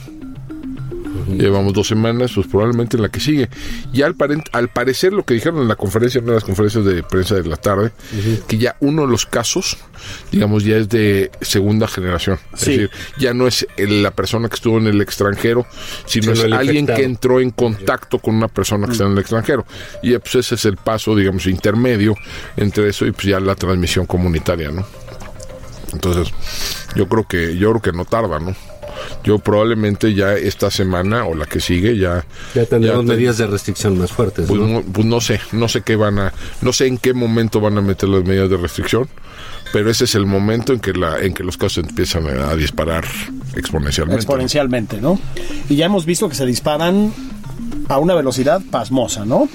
Llevamos 1.27 1.73
dos 1.73 1.87
semanas, 1.87 2.31
pues 2.33 2.47
probablemente 2.47 2.97
en 2.97 3.03
la 3.03 3.09
que 3.09 3.19
sigue. 3.19 3.49
Y 3.93 4.01
al, 4.01 4.15
parecer 4.15 5.13
lo 5.13 5.23
que 5.23 5.33
dijeron 5.33 5.61
en 5.61 5.67
la 5.67 5.75
conferencia, 5.75 6.19
en 6.19 6.25
una 6.25 6.33
de 6.33 6.37
las 6.37 6.43
conferencias 6.43 6.85
de 6.85 7.03
prensa 7.03 7.35
de 7.35 7.47
la 7.47 7.57
tarde, 7.57 7.91
que 8.47 8.57
ya 8.57 8.75
uno 8.79 9.03
de 9.03 9.07
los 9.09 9.25
casos, 9.25 9.77
digamos, 10.31 10.63
ya 10.63 10.77
es 10.77 10.89
de 10.89 11.31
segunda 11.41 11.87
generación. 11.87 12.39
Es 12.53 12.65
decir, 12.65 12.89
ya 13.17 13.33
no 13.33 13.47
es 13.47 13.67
la 13.77 14.11
persona 14.11 14.49
que 14.49 14.55
estuvo 14.55 14.77
en 14.77 14.87
el 14.87 15.01
extranjero, 15.01 15.65
sino 16.05 16.35
Sino 16.35 16.47
es 16.47 16.53
alguien 16.53 16.77
infectado. 16.77 16.97
que 16.97 17.05
entró 17.05 17.39
en 17.39 17.51
contacto 17.51 18.19
con 18.19 18.35
una 18.35 18.47
persona 18.47 18.87
que 18.87 18.93
está 18.93 19.05
en 19.05 19.13
el 19.13 19.19
extranjero. 19.19 19.65
Y 20.01 20.17
pues 20.17 20.35
ese 20.35 20.55
es 20.55 20.65
el 20.65 20.77
paso, 20.77 21.15
digamos, 21.15 21.47
intermedio 21.47 22.15
entre 22.57 22.89
eso 22.89 23.05
y 23.05 23.11
pues 23.11 23.25
ya 23.25 23.39
la 23.39 23.55
transmisión 23.55 24.05
comunitaria, 24.05 24.71
¿no? 24.71 24.85
Entonces, 25.93 26.33
yo 26.95 27.07
creo 27.07 27.27
que 27.27 27.57
yo 27.57 27.71
creo 27.71 27.81
que 27.81 27.91
no 27.91 28.05
tarda, 28.05 28.39
¿no? 28.39 28.55
Yo 29.23 29.39
probablemente 29.39 30.13
ya 30.13 30.33
esta 30.33 30.69
semana 30.71 31.25
o 31.25 31.35
la 31.35 31.45
que 31.45 31.59
sigue 31.59 31.97
ya 31.97 32.25
Ya 32.55 32.65
tendremos 32.65 33.05
te- 33.05 33.11
medidas 33.13 33.37
de 33.37 33.47
restricción 33.47 33.97
más 33.97 34.11
fuertes, 34.11 34.45
pues, 34.47 34.59
¿no? 34.59 34.67
no, 34.67 34.81
pues 34.81 35.05
no 35.05 35.19
sé, 35.21 35.39
no 35.51 35.67
sé 35.67 35.81
qué 35.81 35.95
van 35.95 36.19
a, 36.19 36.33
no 36.61 36.73
sé 36.73 36.87
en 36.87 36.97
qué 36.97 37.13
momento 37.13 37.59
van 37.59 37.77
a 37.77 37.81
meter 37.81 38.09
las 38.09 38.23
medidas 38.23 38.49
de 38.49 38.57
restricción, 38.57 39.07
pero 39.73 39.89
ese 39.91 40.05
es 40.05 40.15
el 40.15 40.25
momento 40.25 40.73
en 40.73 40.79
que 40.79 40.93
la, 40.93 41.19
en 41.19 41.33
que 41.33 41.43
los 41.43 41.57
casos 41.57 41.83
empiezan 41.87 42.25
a, 42.27 42.49
a 42.49 42.55
disparar 42.55 43.05
exponencialmente. 43.55 44.21
exponencialmente, 44.21 44.99
¿no? 45.01 45.19
Y 45.69 45.75
ya 45.75 45.85
hemos 45.85 46.05
visto 46.05 46.27
que 46.29 46.35
se 46.35 46.45
disparan 46.45 47.13
a 47.87 47.97
una 47.99 48.15
velocidad 48.15 48.61
pasmosa, 48.71 49.25
¿no? 49.25 49.47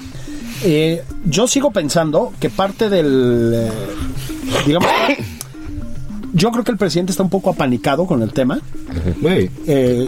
Eh, 0.63 1.03
yo 1.25 1.47
sigo 1.47 1.71
pensando 1.71 2.31
que 2.39 2.49
parte 2.49 2.89
del, 2.89 3.51
eh, 3.55 3.71
digamos, 4.65 4.89
yo 6.35 6.51
creo 6.51 6.63
que 6.63 6.71
el 6.71 6.77
presidente 6.77 7.11
está 7.11 7.23
un 7.23 7.29
poco 7.29 7.49
apanicado 7.49 8.05
con 8.05 8.21
el 8.21 8.31
tema. 8.33 8.59
Güey, 9.21 9.49
Eh, 9.65 10.07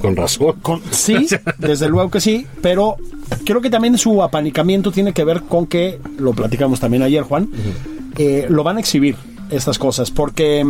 con 0.00 0.16
razón. 0.16 0.54
con- 0.62 0.80
sí, 0.90 1.26
desde 1.58 1.88
luego 1.88 2.10
que 2.10 2.20
sí, 2.20 2.46
pero 2.62 2.96
creo 3.44 3.60
que 3.60 3.68
también 3.70 3.98
su 3.98 4.22
apanicamiento 4.22 4.90
tiene 4.92 5.12
que 5.12 5.24
ver 5.24 5.42
con 5.42 5.66
que, 5.66 5.98
lo 6.18 6.32
platicamos 6.32 6.80
también 6.80 7.02
ayer, 7.02 7.22
Juan, 7.24 7.48
eh, 8.16 8.46
lo 8.48 8.62
van 8.62 8.76
a 8.76 8.80
exhibir 8.80 9.16
estas 9.50 9.78
cosas, 9.78 10.10
porque 10.10 10.64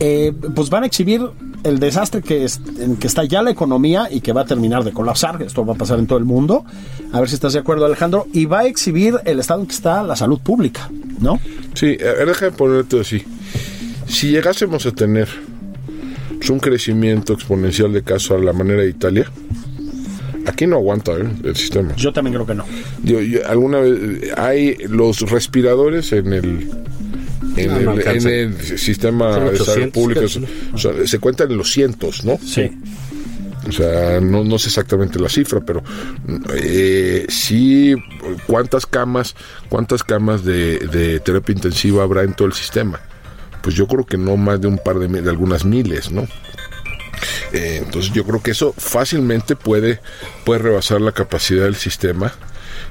eh, 0.00 0.32
pues 0.54 0.68
van 0.68 0.82
a 0.82 0.86
exhibir 0.86 1.22
el 1.66 1.78
desastre 1.78 2.22
que, 2.22 2.44
es- 2.44 2.60
en 2.78 2.96
que 2.96 3.06
está 3.06 3.24
ya 3.24 3.42
la 3.42 3.50
economía 3.50 4.08
y 4.10 4.20
que 4.20 4.32
va 4.32 4.42
a 4.42 4.44
terminar 4.46 4.84
de 4.84 4.92
colapsar, 4.92 5.42
esto 5.42 5.64
va 5.66 5.74
a 5.74 5.76
pasar 5.76 5.98
en 5.98 6.06
todo 6.06 6.18
el 6.18 6.24
mundo, 6.24 6.64
a 7.12 7.20
ver 7.20 7.28
si 7.28 7.34
estás 7.34 7.52
de 7.52 7.58
acuerdo 7.58 7.84
Alejandro, 7.86 8.26
y 8.32 8.46
va 8.46 8.60
a 8.60 8.66
exhibir 8.66 9.16
el 9.24 9.40
estado 9.40 9.60
en 9.60 9.66
que 9.66 9.74
está 9.74 10.02
la 10.02 10.16
salud 10.16 10.38
pública, 10.40 10.90
¿no? 11.20 11.40
Sí, 11.74 11.96
a 12.00 12.12
ver, 12.18 12.26
déjame 12.28 12.52
ponerte 12.52 13.00
así. 13.00 13.22
Si 14.06 14.30
llegásemos 14.30 14.86
a 14.86 14.92
tener 14.92 15.28
pues, 16.38 16.50
un 16.50 16.58
crecimiento 16.60 17.32
exponencial 17.32 17.92
de 17.92 18.02
casos 18.02 18.32
a 18.40 18.44
la 18.44 18.52
manera 18.52 18.82
de 18.82 18.88
Italia, 18.90 19.30
aquí 20.46 20.66
no 20.66 20.76
aguanta 20.76 21.12
¿eh? 21.12 21.24
el 21.44 21.56
sistema. 21.56 21.94
Yo 21.96 22.12
también 22.12 22.34
creo 22.34 22.46
que 22.46 22.54
no. 22.54 22.64
Yo- 23.02 23.20
yo- 23.20 23.40
alguna 23.48 23.80
vez 23.80 23.98
eh, 24.22 24.32
hay 24.36 24.76
los 24.88 25.20
respiradores 25.22 26.12
en 26.12 26.32
el 26.32 26.70
en, 27.56 27.68
No, 27.68 27.74
no 27.74 27.78
el, 27.92 28.00
en 28.00 28.08
alcanza. 28.08 28.30
el 28.30 28.78
sistema 28.78 29.38
de 29.38 29.56
salud 29.58 29.60
800, 29.60 29.90
pública 29.92 30.20
casi, 30.22 30.44
o 30.72 30.78
sea, 30.78 30.92
se 31.06 31.18
cuentan 31.18 31.50
en 31.50 31.56
los 31.58 31.72
cientos, 31.72 32.24
¿no? 32.24 32.38
Sí. 32.44 32.70
O 33.68 33.72
sea, 33.72 34.20
no, 34.20 34.44
no 34.44 34.58
sé 34.58 34.68
exactamente 34.68 35.18
la 35.18 35.28
cifra, 35.28 35.60
pero 35.60 35.82
eh, 36.54 37.26
sí, 37.28 37.96
cuántas 38.46 38.86
camas, 38.86 39.34
cuántas 39.68 40.04
camas 40.04 40.44
de, 40.44 40.78
de 40.78 41.18
terapia 41.20 41.52
intensiva 41.52 42.04
habrá 42.04 42.22
en 42.22 42.34
todo 42.34 42.46
el 42.46 42.54
sistema. 42.54 43.00
Pues 43.62 43.74
yo 43.74 43.88
creo 43.88 44.06
que 44.06 44.16
no 44.18 44.36
más 44.36 44.60
de 44.60 44.68
un 44.68 44.78
par 44.78 44.98
de, 45.00 45.08
de 45.20 45.28
algunas 45.30 45.64
miles, 45.64 46.12
¿no? 46.12 46.28
Eh, 47.52 47.80
entonces 47.84 48.12
yo 48.12 48.24
creo 48.24 48.40
que 48.40 48.52
eso 48.52 48.72
fácilmente 48.76 49.56
puede, 49.56 50.00
puede 50.44 50.60
rebasar 50.60 51.00
la 51.00 51.10
capacidad 51.12 51.64
del 51.64 51.74
sistema. 51.76 52.32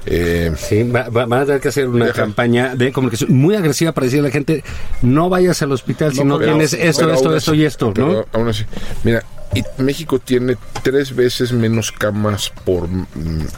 Eh, 0.08 0.52
Sí, 0.56 0.84
va- 0.84 1.08
va- 1.08 1.26
van 1.26 1.42
a 1.42 1.46
tener 1.46 1.60
que 1.60 1.68
hacer 1.68 1.88
una 1.88 2.12
campaña 2.12 2.74
de 2.76 2.92
comunicación 2.92 3.32
muy 3.34 3.54
agresiva 3.56 3.90
para 3.92 4.04
decirle 4.04 4.26
a 4.26 4.30
la 4.30 4.32
gente, 4.32 4.62
no 5.02 5.28
vayas 5.28 5.60
al 5.62 5.72
hospital 5.72 6.12
si 6.14 6.22
no, 6.24 6.38
tienes 6.38 6.72
esto, 6.72 7.10
esto, 7.12 7.34
esto 7.36 7.50
así- 7.52 7.60
y 7.60 7.64
esto, 7.64 7.92
¿no? 7.96 8.24
aún 8.32 8.48
así, 8.48 8.64
mira, 9.02 9.24
y 9.54 9.62
México 9.82 10.18
tiene 10.20 10.56
tres 10.82 11.14
veces 11.14 11.52
menos 11.52 11.90
camas 11.90 12.52
por 12.64 12.86
mm, 12.88 13.06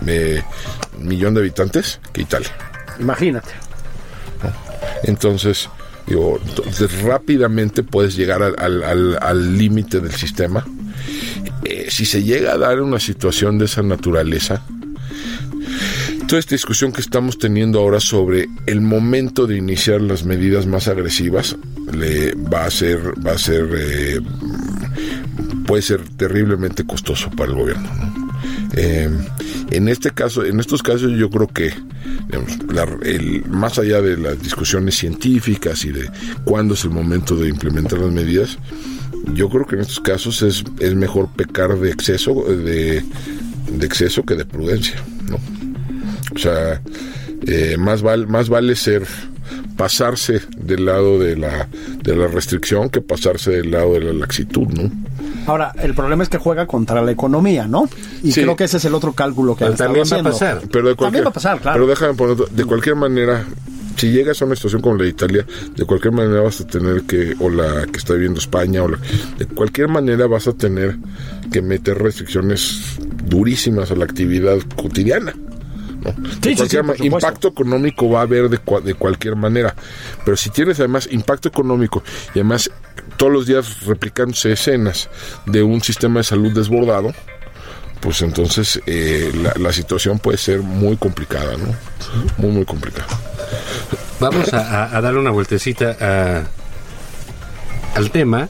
eh, 0.06 0.42
millón 0.98 1.34
de 1.34 1.40
habitantes 1.40 2.00
que 2.12 2.22
Italia. 2.22 2.50
Imagínate. 2.98 3.50
Entonces, 5.04 5.68
digo, 6.06 6.38
entonces 6.46 7.02
rápidamente 7.02 7.82
puedes 7.82 8.16
llegar 8.16 8.42
al- 8.42 8.56
al 8.58 8.82
al- 8.84 9.18
al 9.20 9.58
límite 9.58 10.00
del 10.00 10.12
sistema. 10.14 10.64
Eh, 11.64 11.86
si 11.90 12.04
se 12.06 12.22
llega 12.22 12.52
a 12.52 12.58
dar 12.58 12.80
una 12.80 12.98
situación 13.00 13.58
de 13.58 13.66
esa 13.66 13.82
naturaleza, 13.82 14.62
toda 16.28 16.40
esta 16.40 16.54
discusión 16.54 16.92
que 16.92 17.00
estamos 17.00 17.38
teniendo 17.38 17.78
ahora 17.80 18.00
sobre 18.00 18.48
el 18.66 18.80
momento 18.80 19.46
de 19.46 19.56
iniciar 19.56 20.00
las 20.02 20.24
medidas 20.24 20.66
más 20.66 20.86
agresivas 20.88 21.56
le 21.92 22.34
va 22.34 22.66
a 22.66 22.70
ser 22.70 22.98
va 23.26 23.32
a 23.32 23.38
ser 23.38 23.66
eh, 23.76 24.20
puede 25.66 25.82
ser 25.82 26.02
terriblemente 26.16 26.84
costoso 26.84 27.30
para 27.30 27.50
el 27.52 27.56
gobierno 27.58 27.88
¿no? 27.94 28.28
Eh, 28.74 29.08
en 29.70 29.88
este 29.88 30.10
caso 30.10 30.44
en 30.44 30.60
estos 30.60 30.82
casos 30.82 31.12
yo 31.16 31.30
creo 31.30 31.48
que 31.48 31.72
digamos, 32.26 32.58
la- 32.72 32.98
el- 33.08 33.44
más 33.46 33.78
allá 33.78 34.02
de 34.02 34.16
las 34.18 34.40
discusiones 34.42 34.96
científicas 34.96 35.84
y 35.86 35.92
de 35.92 36.10
cuándo 36.44 36.74
es 36.74 36.84
el 36.84 36.90
momento 36.90 37.36
de 37.36 37.48
implementar 37.48 37.98
las 38.00 38.12
medidas 38.12 38.58
yo 39.32 39.48
creo 39.48 39.66
que 39.66 39.76
en 39.76 39.80
estos 39.82 40.00
casos 40.00 40.42
es, 40.42 40.62
es 40.78 40.94
mejor 40.94 41.30
pecar 41.34 41.78
de 41.78 41.90
exceso 41.90 42.34
de, 42.44 43.02
de 43.72 43.86
exceso 43.86 44.22
que 44.24 44.34
de 44.34 44.44
prudencia 44.44 45.02
no 45.30 45.38
o 46.38 46.40
sea, 46.40 46.80
eh, 47.46 47.76
más, 47.78 48.02
val- 48.02 48.28
más 48.28 48.48
vale 48.48 48.76
ser 48.76 49.02
pasarse 49.76 50.40
del 50.56 50.86
lado 50.86 51.18
de 51.18 51.36
la, 51.36 51.68
de 52.02 52.14
la 52.16 52.28
restricción 52.28 52.90
que 52.90 53.00
pasarse 53.00 53.50
del 53.50 53.70
lado 53.72 53.94
de 53.94 54.00
la 54.00 54.12
laxitud, 54.12 54.66
¿no? 54.68 54.90
Ahora, 55.46 55.72
el 55.82 55.94
problema 55.94 56.22
es 56.22 56.28
que 56.28 56.38
juega 56.38 56.66
contra 56.66 57.00
la 57.02 57.10
economía, 57.10 57.66
¿no? 57.66 57.88
Y 58.22 58.32
Sí. 58.32 58.42
creo 58.42 58.54
que 58.56 58.64
ese 58.64 58.76
es 58.76 58.84
el 58.84 58.94
otro 58.94 59.12
cálculo 59.14 59.56
que 59.56 59.64
también 59.70 60.04
va 60.12 60.18
a 60.20 60.22
pasar. 60.22 60.60
Pero 60.70 60.88
de 60.88 60.94
cualquier, 60.94 60.96
También 60.96 61.24
va 61.24 61.30
a 61.30 61.32
pasar, 61.32 61.60
claro. 61.60 61.74
Pero 61.76 61.86
déjame 61.88 62.14
poner, 62.14 62.36
de 62.36 62.64
cualquier 62.64 62.96
manera, 62.96 63.44
si 63.96 64.10
llegas 64.12 64.40
a 64.42 64.44
una 64.44 64.54
situación 64.56 64.82
como 64.82 64.96
la 64.96 65.04
de 65.04 65.10
Italia, 65.10 65.46
de 65.74 65.84
cualquier 65.84 66.12
manera 66.12 66.40
vas 66.42 66.60
a 66.60 66.66
tener 66.66 67.02
que, 67.02 67.34
o 67.40 67.48
la 67.48 67.86
que 67.86 67.98
está 67.98 68.12
viviendo 68.14 68.38
España, 68.40 68.82
o 68.82 68.88
la- 68.88 68.98
de 69.38 69.46
cualquier 69.46 69.88
manera 69.88 70.26
vas 70.26 70.46
a 70.48 70.52
tener 70.52 70.96
que 71.50 71.62
meter 71.62 71.98
restricciones 71.98 72.80
durísimas 73.26 73.90
a 73.90 73.94
la 73.96 74.04
actividad 74.04 74.58
cotidiana. 74.76 75.32
Impacto 77.06 77.48
económico 77.48 78.08
va 78.10 78.20
a 78.20 78.22
haber 78.22 78.48
de, 78.48 78.58
cua- 78.58 78.82
de 78.82 78.94
cualquier 78.94 79.36
manera. 79.36 79.74
Pero 80.24 80.36
si 80.36 80.50
tienes 80.50 80.78
además 80.80 81.08
impacto 81.10 81.48
económico 81.48 82.02
y 82.34 82.38
además 82.40 82.70
todos 83.16 83.32
los 83.32 83.46
días 83.46 83.84
replicándose 83.86 84.52
escenas 84.52 85.08
de 85.46 85.62
un 85.62 85.80
sistema 85.82 86.20
de 86.20 86.24
salud 86.24 86.52
desbordado, 86.52 87.12
pues 88.00 88.22
entonces 88.22 88.80
eh, 88.86 89.32
la, 89.42 89.52
la 89.56 89.72
situación 89.72 90.18
puede 90.20 90.38
ser 90.38 90.60
muy 90.60 90.96
complicada, 90.96 91.56
¿no? 91.56 91.74
Muy, 92.36 92.50
muy 92.52 92.64
complicada. 92.64 93.06
Vamos 94.20 94.52
a, 94.52 94.84
a- 94.84 94.96
a 94.96 95.00
darle 95.00 95.18
una 95.20 95.30
vueltecita 95.30 95.96
a- 96.00 96.44
al 97.96 98.10
tema 98.10 98.48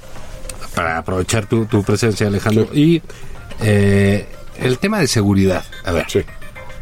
para 0.75 0.99
aprovechar 0.99 1.47
tu, 1.47 1.65
tu 1.67 1.83
presencia, 1.83 2.27
Alejandro. 2.27 2.69
Y 2.75 3.03
eh, 3.63 4.27
el 4.59 4.79
tema 4.79 5.01
de 5.01 5.07
seguridad. 5.07 5.65
A 5.85 5.93
ver, 5.93 6.07
Sí. 6.09 6.21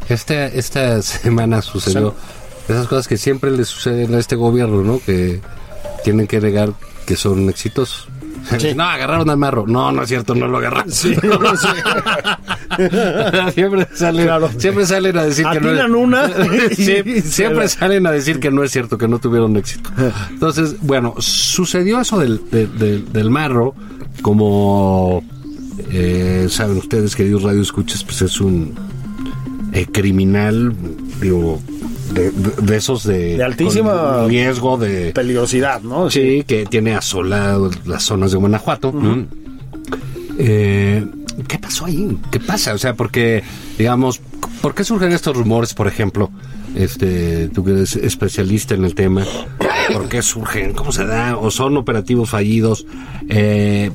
Esta, 0.08 0.46
esta 0.46 1.00
semana 1.02 1.62
sucedió 1.62 2.14
esas 2.68 2.86
cosas 2.88 3.08
que 3.08 3.16
siempre 3.16 3.50
le 3.50 3.64
suceden 3.64 4.14
a 4.14 4.18
este 4.18 4.36
gobierno, 4.36 4.82
¿no? 4.82 4.98
Que 4.98 5.40
tienen 6.04 6.26
que 6.26 6.40
negar 6.40 6.72
que 7.06 7.16
son 7.16 7.48
exitosos. 7.48 8.08
No, 8.76 8.84
agarraron 8.84 9.28
al 9.30 9.36
marro. 9.38 9.66
No, 9.66 9.90
no 9.90 10.02
es 10.02 10.08
cierto, 10.08 10.34
no 10.34 10.46
lo 10.46 10.58
agarraron. 10.58 10.92
siempre, 13.54 13.88
salen, 13.94 14.26
Claro. 14.26 14.50
siempre 14.56 14.86
salen 14.86 15.18
a 15.18 15.24
decir 15.24 15.46
que 15.52 15.60
no 15.60 15.98
una 15.98 16.30
Sí, 16.76 17.22
siempre 17.22 17.68
salen 17.68 18.06
a 18.06 18.10
decir 18.12 18.40
que 18.40 18.50
no 18.50 18.62
es 18.62 18.72
cierto, 18.72 18.98
que 18.98 19.08
no 19.08 19.18
tuvieron 19.18 19.56
éxito. 19.56 19.90
Entonces, 20.30 20.76
bueno, 20.82 21.14
sucedió 21.18 22.00
eso 22.00 22.18
del, 22.18 22.40
de- 22.50 22.66
de- 22.66 22.98
del 23.02 23.30
marro, 23.30 23.74
como 24.22 25.22
eh, 25.90 26.46
saben 26.50 26.78
ustedes, 26.78 27.16
queridos 27.16 27.42
radio 27.42 27.62
escuchas, 27.62 28.04
pues 28.04 28.22
es 28.22 28.40
un 28.40 28.74
eh, 29.76 29.86
criminal, 29.92 30.74
digo, 31.20 31.60
de, 32.14 32.30
de- 32.30 32.62
de 32.62 32.76
esos 32.76 33.04
de, 33.04 33.36
De 33.36 33.44
altísima 33.44 33.92
con 34.20 34.28
riesgo 34.28 34.76
de 34.78 35.12
Peligrosidad, 35.12 35.82
¿no? 35.82 36.10
sí 36.10 36.44
que 36.46 36.64
tiene 36.66 36.94
asolado 36.94 37.70
las 37.84 38.02
zonas 38.04 38.30
de 38.32 38.38
Guanajuato. 38.38 38.92
Eh, 40.38 41.04
¿Qué 41.48 41.58
pasó 41.58 41.84
ahí? 41.86 42.16
¿Qué 42.30 42.40
pasa? 42.40 42.72
O 42.74 42.78
sea, 42.78 42.94
porque 42.94 43.42
digamos, 43.78 44.20
¿por 44.62 44.74
qué 44.74 44.84
surgen 44.84 45.12
estos 45.12 45.36
rumores, 45.36 45.74
por 45.74 45.86
ejemplo? 45.88 46.30
Este, 46.74 47.48
tú 47.48 47.64
que 47.64 47.72
eres 47.72 47.96
especialista 47.96 48.74
en 48.74 48.84
el 48.84 48.94
tema, 48.94 49.24
¿por 49.92 50.08
qué 50.08 50.20
surgen? 50.22 50.72
¿Cómo 50.74 50.92
se 50.92 51.04
da? 51.06 51.36
¿O 51.38 51.50
son 51.50 51.76
operativos 51.76 52.30
fallidos? 52.30 52.86
Eh, 53.28 53.90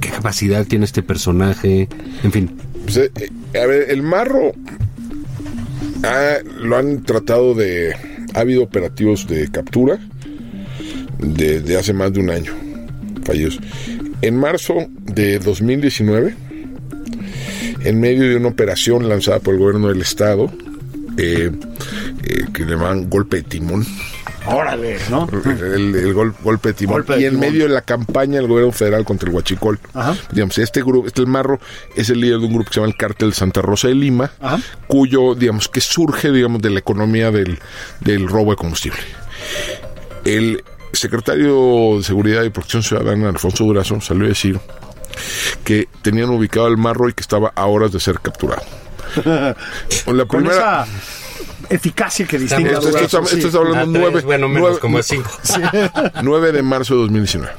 ¿Qué 0.00 0.08
capacidad 0.10 0.66
tiene 0.66 0.84
este 0.84 1.02
personaje? 1.02 1.88
En 2.22 2.32
fin. 2.32 2.50
Pues, 2.86 2.98
eh, 2.98 3.10
eh, 3.20 3.58
a 3.58 3.66
ver, 3.66 3.90
el 3.90 4.00
marro 4.02 4.52
ah, 6.04 6.36
lo 6.60 6.76
han 6.76 7.02
tratado 7.02 7.52
de. 7.54 7.94
Ha 8.32 8.40
habido 8.40 8.62
operativos 8.62 9.26
de 9.26 9.50
captura 9.50 9.98
desde 11.18 11.76
hace 11.76 11.92
más 11.92 12.12
de 12.12 12.20
un 12.20 12.30
año 12.30 12.52
fallidos. 13.24 13.58
En 14.22 14.36
marzo 14.36 14.86
de 15.02 15.40
2019, 15.40 16.36
en 17.80 18.00
medio 18.00 18.28
de 18.28 18.36
una 18.36 18.48
operación 18.48 19.08
lanzada 19.08 19.40
por 19.40 19.54
el 19.54 19.60
gobierno 19.60 19.88
del 19.88 20.02
estado, 20.02 20.52
eh, 21.18 21.50
que 22.54 22.64
le 22.64 22.70
llaman 22.70 23.10
golpe 23.10 23.38
de 23.38 23.42
timón, 23.42 23.84
Órale, 24.48 24.98
¿no? 25.10 25.28
el, 25.44 25.94
el 25.94 26.14
gol- 26.14 26.34
golpe 26.42 26.68
de 26.68 26.74
timón. 26.74 26.94
Golpe 26.96 27.14
de 27.16 27.20
y 27.22 27.24
en 27.24 27.32
timón. 27.34 27.48
medio 27.48 27.68
de 27.68 27.74
la 27.74 27.82
campaña 27.82 28.36
del 28.38 28.46
gobierno 28.48 28.72
federal 28.72 29.04
contra 29.04 29.28
el 29.28 29.34
Huachicol. 29.34 29.78
Ajá. 29.94 30.16
Digamos, 30.32 30.58
este 30.58 30.82
grupo, 30.82 31.06
este 31.08 31.20
el 31.22 31.26
Marro, 31.26 31.58
es 31.94 32.10
el 32.10 32.20
líder 32.20 32.38
de 32.40 32.46
un 32.46 32.52
grupo 32.54 32.68
que 32.68 32.74
se 32.74 32.80
llama 32.80 32.90
el 32.92 32.96
Cártel 32.96 33.32
Santa 33.34 33.62
Rosa 33.62 33.88
de 33.88 33.94
Lima, 33.94 34.30
Ajá. 34.40 34.58
cuyo, 34.86 35.34
digamos, 35.34 35.68
que 35.68 35.80
surge, 35.80 36.30
digamos, 36.32 36.62
de 36.62 36.70
la 36.70 36.78
economía 36.78 37.30
del, 37.30 37.58
del 38.00 38.28
robo 38.28 38.50
de 38.52 38.56
combustible. 38.56 38.98
El 40.24 40.62
secretario 40.92 41.98
de 41.98 42.02
Seguridad 42.02 42.42
y 42.42 42.50
Protección 42.50 42.82
Ciudadana, 42.82 43.28
Alfonso 43.28 43.64
Durazo, 43.64 44.00
salió 44.00 44.24
a 44.24 44.28
decir 44.28 44.58
que 45.64 45.88
tenían 46.02 46.30
ubicado 46.30 46.66
al 46.66 46.76
Marro 46.76 47.08
y 47.08 47.12
que 47.12 47.20
estaba 47.22 47.52
a 47.54 47.66
horas 47.66 47.92
de 47.92 48.00
ser 48.00 48.20
capturado. 48.20 48.62
La 49.24 50.24
Con 50.26 50.40
primera, 50.42 50.84
esa 50.84 50.86
eficacia 51.70 52.26
que 52.26 52.38
distingue 52.38 52.70
a 52.70 52.74
esto, 52.74 52.88
esto 52.98 53.22
esto 53.22 53.46
está 53.46 53.58
hablando 53.58 53.78
A 53.78 53.84
tres, 53.84 54.00
nueve, 54.12 54.20
bueno, 54.24 54.48
menos 54.48 54.62
nueve- 54.62 54.78
como 54.80 54.98
a 54.98 55.02
cinco. 55.02 55.30
9 56.22 56.52
de 56.52 56.62
marzo 56.62 56.94
de 56.94 57.00
2019. 57.02 57.52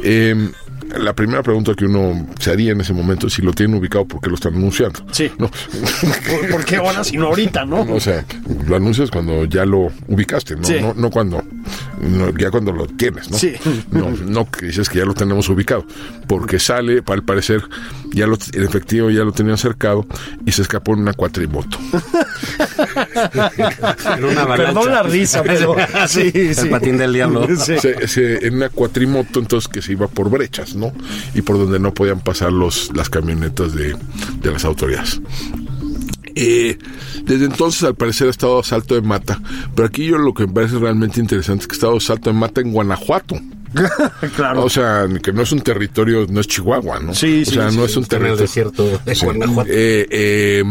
Eh, 0.00 0.50
la 0.96 1.12
primera 1.12 1.42
pregunta 1.42 1.74
que 1.74 1.84
uno 1.84 2.26
se 2.40 2.50
haría 2.50 2.72
en 2.72 2.80
ese 2.80 2.94
momento 2.94 3.26
es 3.26 3.34
si 3.34 3.42
lo 3.42 3.52
tienen 3.52 3.76
ubicado, 3.76 4.06
¿por 4.06 4.22
qué 4.22 4.30
lo 4.30 4.36
están 4.36 4.54
anunciando? 4.54 5.04
Sí. 5.12 5.30
No, 5.38 5.50
¿Por, 5.50 6.48
por 6.50 6.64
qué 6.64 6.76
ahora 6.76 7.04
si 7.04 7.18
no 7.18 7.26
ahorita, 7.26 7.66
no? 7.66 7.82
o 7.82 8.00
sea, 8.00 8.24
lo 8.66 8.74
anuncias 8.74 9.10
cuando 9.10 9.44
ya 9.44 9.66
lo 9.66 9.90
ubicaste, 10.06 10.56
no, 10.56 10.64
Sí. 10.64 10.76
no, 10.80 10.94
no 10.94 11.10
cuando, 11.10 11.42
no, 12.00 12.30
ya 12.38 12.50
cuando 12.50 12.72
lo 12.72 12.86
tienes, 12.86 13.30
¿no? 13.30 13.36
Sí. 13.36 13.52
No, 13.90 14.08
no 14.10 14.50
que 14.50 14.66
dices 14.66 14.88
que 14.88 14.98
ya 15.00 15.04
lo 15.04 15.12
tenemos 15.12 15.48
ubicado, 15.50 15.84
porque 16.26 16.58
sale, 16.58 17.02
al 17.06 17.22
parecer, 17.22 17.62
ya 18.12 18.26
lo, 18.26 18.36
en 18.52 18.62
efectivo 18.62 19.10
ya 19.10 19.24
lo 19.24 19.32
tenían 19.32 19.58
cercado 19.58 20.06
y 20.46 20.52
se 20.52 20.62
escapó 20.62 20.92
en 20.94 21.00
una 21.00 21.12
cuatrimoto. 21.12 21.78
En 24.16 24.24
una. 24.24 24.46
Perdón 24.56 24.90
la 24.92 25.02
risa, 25.02 25.42
pero 25.42 25.74
sí, 26.08 26.30
El 26.34 26.54
sí. 26.54 26.68
patín 26.68 26.96
del 26.98 27.12
diablo. 27.12 27.46
Sí. 27.56 27.78
Se- 27.78 28.08
se- 28.08 28.46
en 28.46 28.54
una 28.56 28.68
cuatrimoto 28.68 29.40
entonces 29.40 29.68
que 29.68 29.82
se 29.82 29.92
iba 29.92 30.08
por 30.08 30.30
brechas, 30.30 30.74
¿no? 30.74 30.92
Y 31.34 31.42
por 31.42 31.58
donde 31.58 31.78
no 31.78 31.92
podían 31.94 32.20
pasar 32.20 32.52
los, 32.52 32.90
las 32.94 33.08
camionetas 33.10 33.74
de, 33.74 33.96
de 34.40 34.50
las 34.50 34.64
autoridades. 34.64 35.20
Eh, 36.34 36.78
desde 37.24 37.46
entonces 37.46 37.82
al 37.82 37.94
parecer 37.96 38.28
ha 38.28 38.30
estado 38.30 38.60
a 38.60 38.62
salto 38.64 38.94
de 38.94 39.02
mata, 39.02 39.40
pero 39.74 39.88
aquí 39.88 40.06
yo 40.06 40.18
lo 40.18 40.32
que 40.34 40.46
me 40.46 40.52
parece 40.52 40.78
realmente 40.78 41.18
interesante 41.20 41.62
es 41.62 41.66
que 41.68 41.74
ha 41.74 41.78
estado 41.78 41.96
a 41.96 42.00
salto 42.00 42.30
de 42.30 42.36
mata 42.38 42.60
en 42.60 42.70
Guanajuato. 42.72 43.40
Claro. 44.36 44.64
O 44.64 44.68
sea, 44.70 45.06
que 45.22 45.32
no 45.32 45.42
es 45.42 45.52
un 45.52 45.60
territorio, 45.60 46.26
no 46.28 46.40
es 46.40 46.48
Chihuahua, 46.48 47.00
¿no? 47.00 47.14
Sí, 47.14 47.42
o 47.42 47.44
sí, 47.44 47.54
sea, 47.54 47.70
sí, 47.70 47.76
no 47.76 47.84
es 47.84 47.96
un 47.96 48.02
el 48.04 48.08
territorio. 48.08 48.36
desierto 48.42 49.00
de 49.04 49.14
Guanajuato. 49.14 49.70
Eh, 49.72 50.06
eh, 50.10 50.64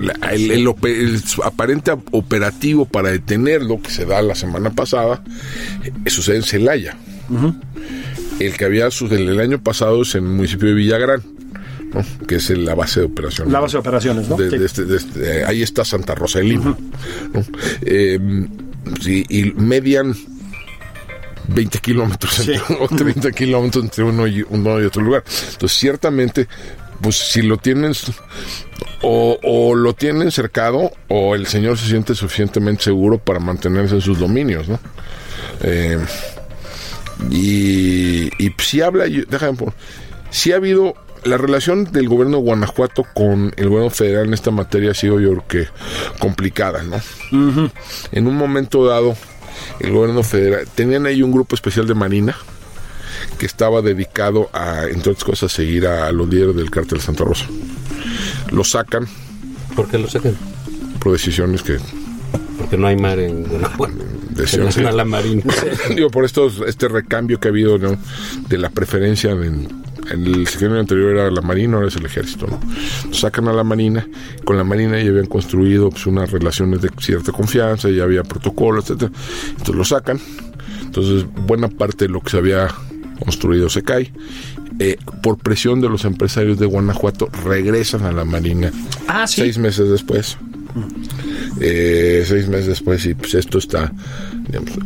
la- 0.00 0.30
el, 0.32 0.50
el 0.50 0.66
ope- 0.66 0.98
el 0.98 1.22
aparente 1.44 1.92
operativo 2.10 2.86
para 2.86 3.10
detenerlo, 3.10 3.80
que 3.80 3.90
se 3.90 4.04
da 4.04 4.20
la 4.22 4.34
semana 4.34 4.70
pasada, 4.70 5.22
eh, 6.04 6.10
sucede 6.10 6.36
en 6.36 6.42
Celaya. 6.42 6.96
El 8.40 8.56
que 8.56 8.64
había 8.64 8.90
sucedido 8.90 9.32
el 9.32 9.40
año 9.40 9.62
pasado 9.62 10.02
es 10.02 10.14
en 10.14 10.24
el 10.24 10.30
municipio 10.30 10.68
de 10.68 10.74
Villagrán, 10.74 11.22
¿no? 11.94 12.26
que 12.26 12.36
es 12.36 12.50
la 12.50 12.74
base 12.74 13.00
de 13.00 13.06
operaciones. 13.06 13.52
La 13.52 13.60
base 13.60 13.72
de 13.76 13.80
operaciones, 13.80 14.28
¿no? 14.28 14.36
De- 14.36 14.50
Sí. 14.50 14.58
de 14.58 14.66
este- 14.66 14.84
de 14.86 14.96
este- 14.96 15.40
eh, 15.40 15.44
ahí 15.44 15.62
está 15.62 15.84
Santa 15.84 16.14
Rosa 16.14 16.38
de 16.40 16.46
Lima. 16.46 16.76
¿no? 17.34 17.44
Eh, 17.82 18.18
sí, 19.00 19.24
y 19.28 19.52
median 19.52 20.14
20 21.54 21.78
kilómetros 21.78 22.34
Sí. 22.34 22.52
o 22.78 22.88
30 22.88 23.30
kilómetros 23.32 23.84
entre 23.84 24.04
uno 24.04 24.26
y, 24.26 24.44
uno 24.48 24.80
y 24.80 24.84
otro 24.84 25.02
lugar. 25.02 25.22
Entonces, 25.52 25.76
ciertamente, 25.78 26.48
pues 27.00 27.16
si 27.16 27.42
lo 27.42 27.56
tienen 27.56 27.92
o, 29.02 29.38
o 29.42 29.74
lo 29.74 29.94
tienen 29.94 30.30
cercado 30.30 30.92
o 31.08 31.34
el 31.34 31.46
señor 31.46 31.78
se 31.78 31.88
siente 31.88 32.14
suficientemente 32.14 32.84
seguro 32.84 33.18
para 33.18 33.40
mantenerse 33.40 33.94
en 33.96 34.00
sus 34.00 34.18
dominios, 34.18 34.68
¿no? 34.68 34.78
Eh, 35.62 35.98
y, 37.30 38.30
y 38.42 38.54
si 38.58 38.80
habla, 38.80 39.06
y- 39.06 39.24
déjame 39.28 39.56
por, 39.56 39.72
si 40.30 40.52
ha 40.52 40.56
habido 40.56 40.94
la 41.24 41.36
relación 41.36 41.84
del 41.92 42.08
gobierno 42.08 42.38
de 42.38 42.42
Guanajuato 42.44 43.04
con 43.14 43.52
el 43.56 43.68
gobierno 43.68 43.90
federal 43.90 44.26
en 44.28 44.34
esta 44.34 44.50
materia 44.50 44.92
ha 44.92 44.94
sido 44.94 45.20
yo 45.20 45.30
creo 45.32 45.44
que 45.48 45.68
complicada, 46.18 46.82
¿no? 46.82 46.98
En 48.12 48.26
un 48.26 48.36
momento 48.36 48.86
dado, 48.86 49.16
el 49.80 49.92
gobierno 49.92 50.22
federal, 50.22 50.66
tenían 50.74 51.06
ahí 51.06 51.22
un 51.22 51.32
grupo 51.32 51.54
especial 51.54 51.86
de 51.86 51.94
Marina 51.94 52.36
que 53.38 53.46
estaba 53.46 53.82
dedicado 53.82 54.50
a, 54.52 54.84
entre 54.84 55.12
otras 55.12 55.24
cosas, 55.24 55.52
seguir 55.52 55.86
a 55.86 56.10
los 56.12 56.28
líderes 56.28 56.56
del 56.56 56.70
cártel 56.70 57.00
Santa 57.00 57.24
Rosa. 57.24 57.46
Lo 58.50 58.64
sacan 58.64 59.06
¿Por 59.74 59.88
qué 59.88 59.98
lo 59.98 60.08
sacan? 60.08 60.36
por 61.00 61.12
decisiones 61.12 61.62
que 61.62 61.78
Porque 62.58 62.76
no 62.76 62.86
hay 62.86 62.96
mar 62.96 63.18
en 63.18 63.44
Guanajuato. 63.44 63.94
Se 64.46 64.72
sí. 64.72 64.84
a 64.84 64.92
la 64.92 65.04
marina. 65.04 65.42
Digo, 65.94 66.10
por 66.10 66.24
estos, 66.24 66.62
este 66.66 66.88
recambio 66.88 67.38
que 67.40 67.48
ha 67.48 67.50
habido 67.50 67.78
¿no? 67.78 67.98
de 68.48 68.58
la 68.58 68.70
preferencia 68.70 69.32
en, 69.32 69.79
en 70.10 70.26
el 70.26 70.46
sexenio 70.46 70.78
anterior 70.78 71.10
era 71.12 71.30
la 71.30 71.40
Marina, 71.40 71.76
ahora 71.76 71.88
es 71.88 71.96
el 71.96 72.04
Ejército. 72.06 72.46
¿no? 72.46 72.60
Sacan 73.12 73.48
a 73.48 73.52
la 73.52 73.64
Marina, 73.64 74.06
con 74.44 74.56
la 74.56 74.64
Marina 74.64 75.00
ya 75.02 75.08
habían 75.10 75.26
construido 75.26 75.90
pues, 75.90 76.06
unas 76.06 76.30
relaciones 76.30 76.80
de 76.82 76.90
cierta 76.98 77.32
confianza, 77.32 77.88
ya 77.90 78.04
había 78.04 78.22
protocolos, 78.22 78.84
etcétera. 78.90 79.12
Entonces 79.50 79.74
lo 79.74 79.84
sacan. 79.84 80.20
Entonces, 80.82 81.24
buena 81.46 81.68
parte 81.68 82.06
de 82.06 82.10
lo 82.12 82.20
que 82.20 82.30
se 82.30 82.38
había 82.38 82.68
construido 83.22 83.68
se 83.68 83.82
cae. 83.82 84.12
Eh, 84.78 84.96
por 85.22 85.36
presión 85.38 85.80
de 85.80 85.88
los 85.88 86.04
empresarios 86.04 86.58
de 86.58 86.66
Guanajuato, 86.66 87.28
regresan 87.44 88.04
a 88.04 88.12
la 88.12 88.24
Marina 88.24 88.72
Ah, 89.08 89.26
sí. 89.26 89.42
seis 89.42 89.58
meses 89.58 89.88
después. 89.90 90.36
Eh, 91.60 92.24
seis 92.26 92.48
meses 92.48 92.66
después 92.66 93.04
y 93.06 93.14
pues 93.14 93.34
esto 93.34 93.58
está 93.58 93.92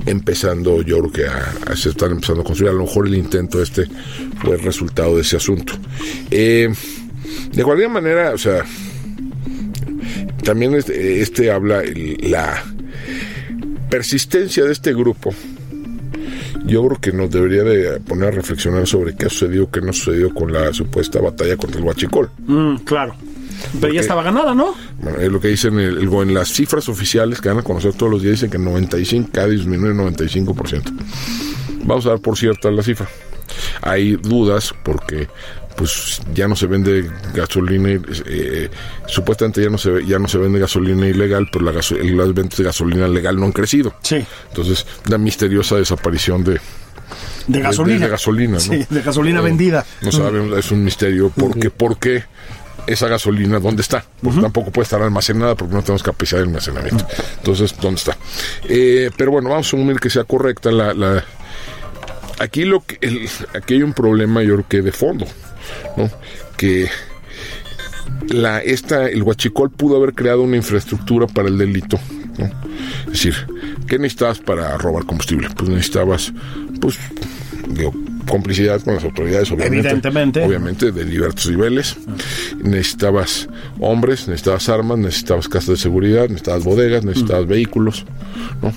empezando 0.07 0.83
yo 0.83 0.99
creo 1.01 1.13
que 1.13 1.27
a, 1.27 1.77
se 1.77 1.91
están 1.91 2.13
empezando 2.13 2.43
a 2.43 2.45
construir. 2.45 2.71
A 2.71 2.75
lo 2.75 2.85
mejor 2.85 3.07
el 3.07 3.15
intento 3.15 3.63
este 3.63 3.87
fue 4.43 4.57
el 4.57 4.63
resultado 4.63 5.17
de 5.17 5.23
ese 5.23 5.37
asunto. 5.37 5.75
Eh, 6.31 6.73
de 7.53 7.65
cualquier 7.65 7.91
manera 7.91 8.33
o 8.33 8.39
sea 8.39 8.65
también 10.45 10.75
este, 10.75 11.21
este 11.21 11.51
habla 11.51 11.83
la 12.21 12.63
persistencia 13.91 14.65
de 14.65 14.73
este 14.73 14.93
grupo. 14.93 15.35
Yo 16.67 16.87
creo 16.87 17.01
que 17.01 17.13
nos 17.13 17.31
debería 17.31 17.63
de 17.63 18.01
poner 18.01 18.29
a 18.29 18.31
reflexionar 18.31 18.87
sobre 18.87 19.15
qué 19.15 19.27
ha 19.27 19.29
sucedido 19.29 19.71
qué 19.71 19.81
no 19.81 19.91
ha 19.91 19.93
sucedido 19.93 20.33
con 20.33 20.53
la 20.53 20.73
supuesta 20.73 21.21
batalla 21.21 21.57
contra 21.57 21.79
el 21.79 21.87
huachicol. 21.87 22.31
Mm, 22.47 22.77
claro. 22.79 23.15
Pero 23.73 23.81
Porque- 23.81 23.95
ya 23.95 24.01
estaba 24.01 24.23
ganada, 24.23 24.55
¿no? 24.55 24.75
bueno, 25.01 25.19
es 25.19 25.31
lo 25.31 25.41
que 25.41 25.49
dicen 25.49 25.79
el, 25.79 25.99
el- 25.99 26.13
en 26.13 26.35
las 26.35 26.49
cifras 26.49 26.89
oficiales 26.89 27.41
que 27.41 27.49
van 27.49 27.59
a 27.59 27.63
conocer 27.63 27.93
todos 27.95 28.11
los 28.13 28.23
días, 28.23 28.33
dicen 28.35 28.51
que 28.51 28.59
95, 28.59 29.31
cada 29.33 29.49
disminuye 29.49 29.93
95%. 29.95 30.83
Vamos 31.85 32.07
a 32.07 32.11
dar 32.11 32.21
por 32.21 32.37
cierta 32.39 32.71
la 32.71 32.83
cifra. 32.83 33.09
Hay 33.83 34.17
dudas 34.17 34.73
porque 34.85 35.29
pues 35.77 36.21
ya 36.33 36.47
no 36.47 36.55
se 36.55 36.67
vende 36.67 37.11
gasolina, 37.35 38.01
eh, 38.27 38.71
supuestamente 39.09 39.61
ya 39.63 39.69
no 39.71 39.77
se 39.77 40.05
ya 40.07 40.19
no 40.21 40.29
se 40.29 40.39
vende 40.39 40.61
gasolina 40.61 41.07
ilegal, 41.09 41.49
pero 41.53 41.65
la 41.65 41.73
gaso- 41.73 41.97
las 41.97 42.33
ventas 42.33 42.59
de 42.59 42.65
gasolina 42.65 43.09
legal 43.09 43.37
no 43.37 43.47
han 43.47 43.53
crecido. 43.53 43.93
Sí. 44.03 44.25
Entonces, 44.51 44.87
una 45.09 45.19
misteriosa 45.19 45.77
desaparición 45.77 46.45
de, 46.45 46.61
De 47.49 47.61
gasolina. 47.61 47.99
de 48.05 48.09
gasolina, 48.09 48.53
¿no? 48.55 48.61
Sí, 48.61 48.87
de 48.89 49.03
gasolina 49.03 49.41
Eh, 49.41 49.43
vendida. 49.43 49.85
No 50.01 50.13
saben, 50.13 50.53
es 50.57 50.71
un 50.71 50.85
misterio. 50.85 51.31
¿Por 51.31 51.59
qué? 51.59 51.71
¿Por 51.71 51.99
qué 51.99 52.23
esa 52.87 53.09
gasolina 53.09 53.59
dónde 53.61 53.83
está? 53.83 54.05
Porque 54.23 54.41
tampoco 54.41 54.71
puede 54.71 54.85
estar 54.85 55.01
almacenada 55.03 55.55
porque 55.55 55.75
no 55.75 55.83
tenemos 55.83 56.03
capacidad 56.03 56.39
de 56.41 56.47
almacenamiento. 56.47 57.07
Entonces, 57.39 57.75
¿dónde 57.81 57.99
está? 57.99 58.17
Eh, 58.69 59.11
pero 59.17 59.31
bueno, 59.31 59.49
vamos 59.51 59.67
a 59.67 59.69
asumir 59.69 59.99
que 60.01 60.11
sea 60.11 60.25
correcta 60.25 60.71
la... 60.71 60.93
la- 60.95 61.25
aquí, 62.39 62.65
lo 62.65 62.85
que, 62.85 62.99
el- 63.01 63.29
aquí 63.55 63.75
hay 63.75 63.83
un 63.83 63.93
problema, 63.95 64.43
yo 64.43 64.55
creo 64.55 64.69
que 64.69 64.83
de 64.83 64.93
fondo, 64.93 65.27
¿no? 65.97 66.11
Que 66.57 66.89
la, 68.29 68.61
esta, 68.61 69.09
el 69.09 69.23
Huachicol 69.23 69.71
pudo 69.71 69.97
haber 69.97 70.15
creado 70.15 70.43
una 70.43 70.57
infraestructura 70.57 71.27
para 71.27 71.49
el 71.49 71.59
delito 71.59 71.99
¿no? 72.39 72.47
Es 73.07 73.13
decir, 73.13 73.35
¿qué 73.87 73.99
necesitabas 73.99 74.39
para 74.41 74.77
robar 74.77 75.05
combustible? 75.05 75.49
Pues 75.57 75.71
necesitabas, 75.71 76.33
pues, 76.81 76.99
digo, 77.69 77.95
complicidad 78.29 78.81
con 78.83 78.95
las 78.95 79.05
autoridades, 79.05 79.51
obviamente. 79.53 79.89
Evidentemente. 79.89 80.45
Obviamente, 80.45 80.93
de 80.93 81.05
diversos 81.05 81.51
niveles. 81.51 81.97
Necesitabas 82.63 83.49
hombres, 83.81 84.29
necesitabas 84.29 84.69
armas, 84.69 84.99
necesitabas 84.99 85.49
casas 85.49 85.69
de 85.69 85.77
seguridad, 85.77 86.29
necesitabas 86.29 86.65
bodegas, 86.65 87.05
necesitabas 87.05 87.47
vehículos, 87.47 88.05
¿no? 88.63 88.73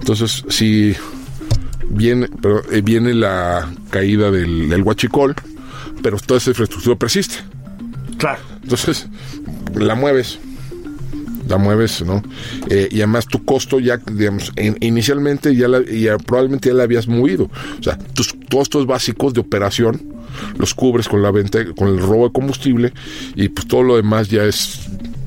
Entonces, 0.00 0.44
si 0.48 0.96
viene, 1.90 2.28
pero, 2.40 2.62
eh, 2.70 2.80
viene 2.82 3.14
la 3.14 3.70
caída 3.90 4.30
del, 4.30 4.68
del 4.68 4.82
huachicol, 4.82 5.34
pero 6.02 6.18
toda 6.18 6.38
esa 6.38 6.50
infraestructura 6.50 6.96
persiste. 6.96 7.36
Claro. 8.18 8.40
Entonces, 8.62 9.06
la 9.74 9.94
mueves. 9.94 10.38
La 11.50 11.58
mueves, 11.58 12.02
¿no? 12.02 12.22
Eh, 12.70 12.88
y 12.90 12.98
además 12.98 13.26
tu 13.26 13.44
costo 13.44 13.78
ya, 13.80 13.98
digamos, 14.12 14.52
in- 14.56 14.76
inicialmente 14.80 15.54
ya, 15.54 15.68
la- 15.68 15.84
ya 15.84 16.16
probablemente 16.16 16.68
ya 16.70 16.74
la 16.76 16.84
habías 16.84 17.08
movido. 17.08 17.50
O 17.78 17.82
sea, 17.82 17.98
tus 18.14 18.34
costos 18.50 18.86
básicos 18.86 19.34
de 19.34 19.40
operación 19.40 20.00
los 20.58 20.74
cubres 20.74 21.08
con 21.08 21.22
la 21.22 21.30
venta, 21.32 21.58
con 21.76 21.88
el 21.88 21.98
robo 21.98 22.26
de 22.28 22.32
combustible 22.32 22.92
y 23.34 23.48
pues 23.48 23.66
todo 23.66 23.82
lo 23.82 23.96
demás 23.96 24.28
ya 24.28 24.44
es 24.44 24.80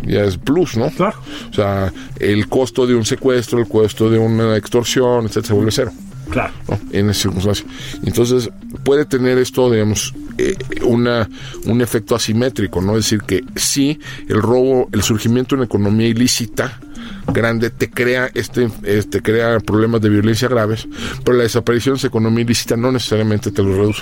ya 0.06 0.24
es 0.24 0.38
plus, 0.38 0.76
¿no? 0.78 0.90
Claro. 0.92 1.18
O 1.50 1.54
sea, 1.54 1.92
el 2.20 2.48
costo 2.50 2.86
de 2.88 2.94
un 2.96 3.06
secuestro, 3.06 3.60
el 3.60 3.68
costo 3.68 4.10
de 4.10 4.18
una 4.18 4.56
extorsión, 4.58 5.26
etcétera, 5.26 5.48
se 5.48 5.54
vuelve 5.54 5.72
cero. 5.72 5.92
Claro. 6.34 6.54
¿no? 6.68 6.80
en 6.92 7.10
esa 7.10 7.22
circunstancia. 7.24 7.66
Entonces, 8.06 8.50
puede 8.84 9.06
tener 9.06 9.38
esto, 9.38 9.72
digamos, 9.72 10.14
eh, 10.38 10.56
una, 10.84 11.30
un 11.66 11.82
efecto 11.82 12.16
asimétrico, 12.16 12.82
¿no? 12.82 12.98
Es 12.98 13.06
decir, 13.06 13.22
que 13.22 13.42
sí, 13.56 14.00
el 14.28 14.42
robo, 14.42 14.90
el 14.92 15.02
surgimiento 15.04 15.56
de 15.56 15.62
una 15.62 15.66
economía 15.66 16.08
ilícita 16.08 16.80
grande 17.28 17.70
te 17.70 17.90
crea 17.90 18.30
este, 18.34 18.70
este 18.84 19.22
crea 19.22 19.60
problemas 19.60 20.02
de 20.02 20.10
violencia 20.10 20.48
graves, 20.48 20.88
pero 21.24 21.38
la 21.38 21.44
desaparición 21.44 21.96
de 21.96 22.00
esa 22.00 22.08
economía 22.08 22.42
ilícita 22.44 22.76
no 22.76 22.92
necesariamente 22.92 23.52
te 23.52 23.62
lo 23.64 23.76
reduce. 23.78 24.02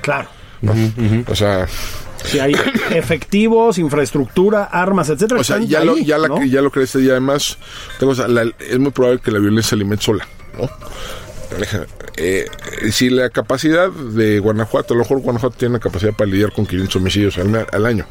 Claro. 0.00 0.28
¿no? 0.60 0.74
O 1.28 1.34
sea, 1.34 1.66
Si 2.24 2.38
hay 2.38 2.54
efectivos, 2.90 3.78
infraestructura, 3.78 4.64
armas, 4.64 5.08
etcétera. 5.08 5.40
o 5.40 5.44
sea, 5.44 5.58
ya 5.58 5.82
lo, 5.84 5.96
ya, 5.98 6.18
la, 6.18 6.28
¿no? 6.28 6.44
ya 6.44 6.60
lo 6.62 6.70
crees 6.70 6.94
y 6.94 7.10
además 7.10 7.58
tengo, 7.98 8.12
o 8.12 8.14
sea, 8.14 8.28
la- 8.28 8.50
es 8.60 8.78
muy 8.78 8.92
probable 8.92 9.20
que 9.20 9.30
la 9.32 9.38
violencia 9.40 9.70
se 9.70 9.74
alimente 9.76 10.04
sola, 10.04 10.26
¿no? 10.58 10.68
Eh, 12.16 12.46
si 12.90 13.10
la 13.10 13.30
capacidad 13.30 13.90
de 13.90 14.38
Guanajuato, 14.38 14.94
a 14.94 14.96
lo 14.96 15.02
mejor 15.02 15.20
Guanajuato 15.20 15.56
tiene 15.56 15.74
la 15.74 15.80
capacidad 15.80 16.12
para 16.12 16.30
lidiar 16.30 16.52
con 16.52 16.66
500 16.66 16.96
homicidios 16.96 17.38
al, 17.38 17.86
año. 17.86 18.06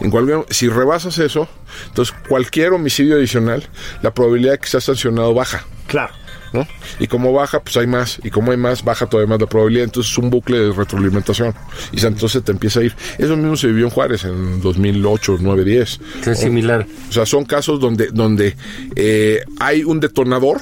En 0.00 0.10
cualquier, 0.10 0.44
si 0.50 0.68
rebasas 0.68 1.18
eso, 1.18 1.48
entonces 1.88 2.14
cualquier 2.28 2.72
homicidio 2.72 3.16
adicional, 3.16 3.68
la 4.02 4.12
probabilidad 4.12 4.52
de 4.52 4.58
que 4.58 4.68
sea 4.68 4.80
sancionado 4.80 5.34
baja. 5.34 5.64
Claro. 5.86 6.14
¿no? 6.52 6.66
Y 7.00 7.06
como 7.06 7.32
baja, 7.32 7.60
pues 7.60 7.76
hay 7.76 7.86
más. 7.86 8.20
Y 8.22 8.30
como 8.30 8.50
hay 8.50 8.56
más, 8.56 8.84
baja 8.84 9.06
todavía 9.06 9.28
más 9.28 9.40
la 9.40 9.46
probabilidad. 9.46 9.84
Entonces 9.84 10.12
es 10.12 10.18
un 10.18 10.30
bucle 10.30 10.58
de 10.58 10.72
retroalimentación. 10.72 11.54
Y 11.92 12.04
entonces 12.04 12.42
te 12.42 12.52
empieza 12.52 12.80
a 12.80 12.84
ir. 12.84 12.94
Eso 13.18 13.36
mismo 13.36 13.56
se 13.56 13.68
vivió 13.68 13.86
en 13.86 13.90
Juárez 13.90 14.24
en 14.24 14.60
2008, 14.60 15.38
9, 15.40 15.64
10. 15.64 16.00
Es 16.26 16.38
similar. 16.38 16.86
O 17.08 17.12
sea, 17.12 17.26
son 17.26 17.44
casos 17.44 17.80
donde, 17.80 18.08
donde 18.08 18.56
eh, 18.96 19.42
hay 19.58 19.84
un 19.84 20.00
detonador 20.00 20.60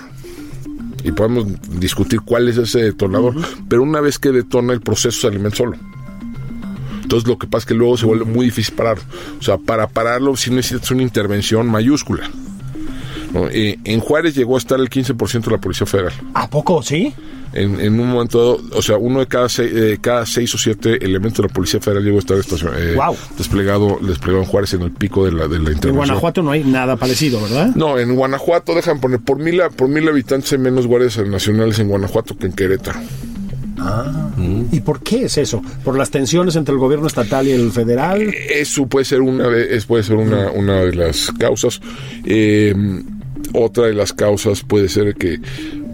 y 1.05 1.13
podemos 1.13 1.47
discutir 1.79 2.21
cuál 2.21 2.49
es 2.49 2.57
ese 2.57 2.81
detonador, 2.81 3.35
pero 3.69 3.83
una 3.83 4.01
vez 4.01 4.19
que 4.19 4.31
detona 4.31 4.73
el 4.73 4.81
proceso 4.81 5.21
se 5.21 5.27
alimenta 5.27 5.57
solo. 5.57 5.77
Entonces 7.03 7.29
lo 7.29 7.39
que 7.39 7.47
pasa 7.47 7.63
es 7.63 7.67
que 7.67 7.75
luego 7.75 7.97
se 7.97 8.07
vuelve 8.07 8.25
muy 8.25 8.47
difícil 8.47 8.75
pararlo. 8.77 9.03
O 9.39 9.43
sea, 9.43 9.59
para 9.59 9.89
pararlo 9.89 10.37
sí 10.37 10.51
necesitas 10.51 10.91
una 10.93 11.03
intervención 11.03 11.67
mayúscula. 11.67 12.31
¿no? 13.33 13.49
Eh, 13.49 13.79
en 13.85 14.01
Juárez 14.01 14.35
llegó 14.35 14.55
a 14.55 14.59
estar 14.59 14.79
el 14.79 14.89
15% 14.89 15.45
de 15.45 15.51
la 15.51 15.59
Policía 15.59 15.87
Federal. 15.87 16.13
¿A 16.35 16.49
poco 16.49 16.83
sí? 16.83 17.13
En, 17.53 17.81
en 17.81 17.99
un 17.99 18.09
momento 18.09 18.39
dado, 18.39 18.79
o 18.79 18.83
sea, 18.83 18.97
uno 18.97 19.19
de 19.19 19.27
cada 19.27 19.49
seis, 19.49 19.73
eh, 19.75 19.99
cada 20.01 20.25
seis 20.25 20.55
o 20.55 20.59
siete 20.59 21.05
elementos 21.05 21.39
de 21.39 21.49
la 21.49 21.55
Policía 21.55 21.81
Federal 21.81 22.05
llegó 22.05 22.17
a 22.17 22.21
estar 22.21 22.37
eh, 22.37 22.97
desplegado, 23.37 23.99
desplegado 24.03 24.45
en 24.45 24.49
Juárez 24.49 24.75
en 24.75 24.83
el 24.83 24.93
pico 24.93 25.25
de 25.25 25.33
la, 25.33 25.49
de 25.49 25.59
la 25.59 25.71
En 25.71 25.77
intervención. 25.77 25.97
Guanajuato 25.97 26.43
no 26.43 26.53
hay 26.53 26.63
nada 26.63 26.97
parecido, 26.97 27.43
¿verdad? 27.43 27.75
No, 27.75 27.99
en 27.99 28.15
Guanajuato, 28.15 28.75
dejan 28.75 29.01
poner, 29.01 29.21
por 29.21 29.39
mil, 29.39 29.61
por 29.77 29.89
mil 29.89 30.09
habitantes 30.09 30.53
hay 30.53 30.59
menos 30.59 30.87
guardias 30.87 31.19
nacionales 31.27 31.79
en 31.81 31.89
Guanajuato 31.89 32.37
que 32.37 32.47
en 32.47 32.53
Querétaro. 32.53 33.01
¿Y 34.71 34.81
por 34.81 35.03
qué 35.03 35.25
es 35.25 35.39
eso? 35.39 35.63
¿Por 35.85 35.97
las 35.97 36.11
tensiones 36.11 36.55
entre 36.57 36.75
el 36.75 36.79
gobierno 36.79 37.07
estatal 37.07 37.49
y 37.49 37.53
el 37.53 37.73
federal? 37.73 38.33
Eso 38.55 38.87
puede 38.87 39.07
ser 39.07 39.23
una 39.23 39.49
de, 39.49 39.81
puede 39.87 40.03
ser 40.03 40.17
una, 40.17 40.51
una 40.51 40.83
de 40.83 40.95
las 40.95 41.33
causas. 41.39 41.81
Eh, 42.25 42.75
otra 43.55 43.87
de 43.87 43.95
las 43.95 44.13
causas 44.13 44.63
puede 44.63 44.89
ser 44.89 45.15
que 45.15 45.41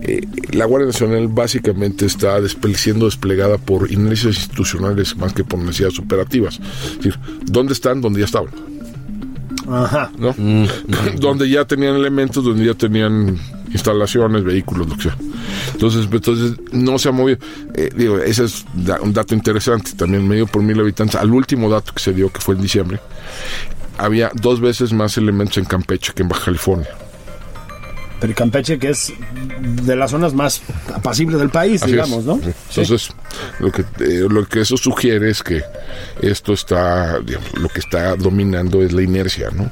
eh, 0.06 0.20
la 0.52 0.64
Guardia 0.64 0.86
Nacional 0.86 1.28
básicamente 1.28 2.06
está 2.06 2.38
desple- 2.40 2.74
siendo 2.76 3.04
desplegada 3.06 3.58
por 3.58 3.90
inercias 3.90 4.36
institucionales 4.36 5.16
más 5.16 5.32
que 5.32 5.44
por 5.44 5.58
necesidades 5.58 5.98
operativas. 5.98 6.58
Es 6.90 6.96
decir, 6.98 7.18
¿dónde 7.44 7.72
están? 7.72 8.00
Donde 8.00 8.20
ya 8.20 8.26
estaban. 8.26 8.50
Ajá. 9.68 10.10
¿no? 10.18 10.34
donde 11.20 11.48
ya 11.48 11.64
tenían 11.64 11.96
elementos, 11.96 12.44
donde 12.44 12.64
ya 12.64 12.74
tenían 12.74 13.36
instalaciones, 13.72 14.44
vehículos, 14.44 14.88
lo 14.88 14.96
que 14.96 15.02
sea. 15.04 15.16
Entonces, 15.72 16.08
entonces 16.10 16.52
no 16.72 16.98
se 16.98 17.08
ha 17.08 17.12
movido. 17.12 17.38
Eh, 17.74 17.90
digo, 17.96 18.18
ese 18.18 18.44
es 18.44 18.64
da- 18.74 19.00
un 19.00 19.12
dato 19.12 19.34
interesante, 19.34 19.92
también 19.96 20.26
medio 20.26 20.46
por 20.46 20.62
mil 20.62 20.78
habitantes. 20.78 21.16
Al 21.16 21.32
último 21.32 21.68
dato 21.68 21.92
que 21.92 22.00
se 22.00 22.12
dio, 22.12 22.30
que 22.32 22.40
fue 22.40 22.54
en 22.54 22.62
diciembre, 22.62 23.00
había 23.98 24.30
dos 24.34 24.60
veces 24.60 24.92
más 24.92 25.16
elementos 25.18 25.58
en 25.58 25.64
Campeche 25.64 26.12
que 26.14 26.22
en 26.22 26.28
Baja 26.28 26.44
California. 26.46 26.88
Pero 28.20 28.34
Campeche, 28.34 28.78
que 28.78 28.90
es 28.90 29.12
de 29.60 29.96
las 29.96 30.10
zonas 30.10 30.32
más 30.32 30.62
apacibles 30.94 31.38
del 31.38 31.50
país, 31.50 31.82
Así 31.82 31.92
digamos, 31.92 32.20
es. 32.20 32.24
¿no? 32.24 32.36
Sí. 32.36 32.80
Entonces, 32.80 33.10
lo 33.60 33.70
que 33.70 33.82
eh, 34.00 34.26
lo 34.28 34.46
que 34.46 34.60
eso 34.60 34.76
sugiere 34.76 35.30
es 35.30 35.42
que 35.42 35.62
esto 36.22 36.52
está, 36.52 37.20
digamos, 37.20 37.52
lo 37.54 37.68
que 37.68 37.80
está 37.80 38.16
dominando 38.16 38.82
es 38.82 38.92
la 38.92 39.02
inercia, 39.02 39.50
¿no? 39.50 39.70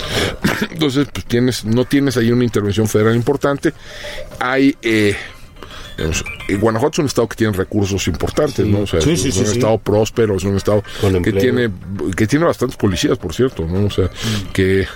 Entonces, 0.70 1.08
pues 1.12 1.26
tienes, 1.26 1.64
no 1.64 1.84
tienes 1.84 2.16
ahí 2.16 2.32
una 2.32 2.44
intervención 2.44 2.88
federal 2.88 3.14
importante. 3.14 3.72
Hay, 4.38 4.76
eh, 4.82 5.16
Guanajuato 6.60 6.94
es 6.94 6.98
un 7.00 7.06
estado 7.06 7.28
que 7.28 7.36
tiene 7.36 7.52
recursos 7.56 8.06
importantes, 8.08 8.66
¿no? 8.66 8.80
O 8.80 8.86
sea, 8.86 9.00
Sí, 9.00 9.12
es, 9.12 9.22
sí, 9.22 9.28
es 9.28 9.36
un 9.38 9.44
estado 9.46 9.78
próspero, 9.78 10.36
es 10.36 10.44
un 10.44 10.56
estado 10.56 10.82
que 11.22 11.32
tiene, 11.32 11.70
que 12.16 12.26
tiene 12.26 12.44
bastantes 12.44 12.76
policías, 12.76 13.18
por 13.18 13.34
cierto, 13.34 13.66
¿no? 13.66 13.86
O 13.86 13.90
sea, 13.90 14.06
Mm. 14.06 14.52
que 14.52 14.86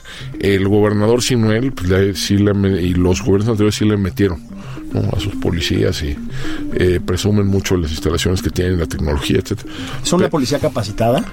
el 0.40 0.68
gobernador 0.68 1.22
Sinuel, 1.22 1.72
pues, 1.72 1.88
le- 1.88 2.14
sí 2.14 2.36
le 2.38 2.52
y 2.82 2.94
los 2.94 3.20
gobiernos 3.22 3.48
anteriores 3.48 3.74
sí 3.74 3.84
le 3.84 3.96
metieron. 3.96 4.42
¿no? 4.92 5.00
a 5.12 5.18
sus 5.18 5.34
policías 5.34 6.00
y 6.04 6.16
eh, 6.74 7.00
presumen 7.04 7.48
mucho 7.48 7.76
las 7.76 7.90
instalaciones 7.90 8.40
que 8.42 8.50
tienen, 8.50 8.78
la 8.78 8.86
tecnología, 8.86 9.40
etcétera. 9.40 9.68
¿Es 10.04 10.12
una 10.12 10.28
policía 10.28 10.60
capacitada 10.60 11.24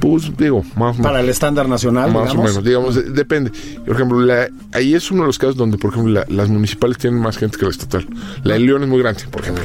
Pues 0.00 0.30
digo, 0.36 0.64
más 0.76 0.98
o 0.98 1.02
para 1.02 1.20
el 1.20 1.28
estándar 1.28 1.68
nacional, 1.68 2.12
Más 2.12 2.32
o 2.34 2.36
menos, 2.42 2.64
digamos, 2.64 2.94
de- 2.94 3.02
depende. 3.10 3.50
Por 3.84 3.94
ejemplo, 3.94 4.20
la- 4.20 4.48
ahí 4.72 4.94
es 4.94 5.10
uno 5.10 5.22
de 5.22 5.26
los 5.26 5.38
casos 5.38 5.56
donde, 5.56 5.76
por 5.78 5.92
ejemplo, 5.92 6.12
la- 6.12 6.26
las 6.28 6.48
municipales 6.48 6.96
tienen 6.98 7.20
más 7.20 7.36
gente 7.36 7.58
que 7.58 7.64
la 7.64 7.70
estatal. 7.70 8.06
La 8.42 8.54
de 8.54 8.60
León 8.60 8.82
es 8.82 8.88
muy 8.88 8.98
grande, 9.00 9.22
por 9.30 9.42
ejemplo. 9.42 9.64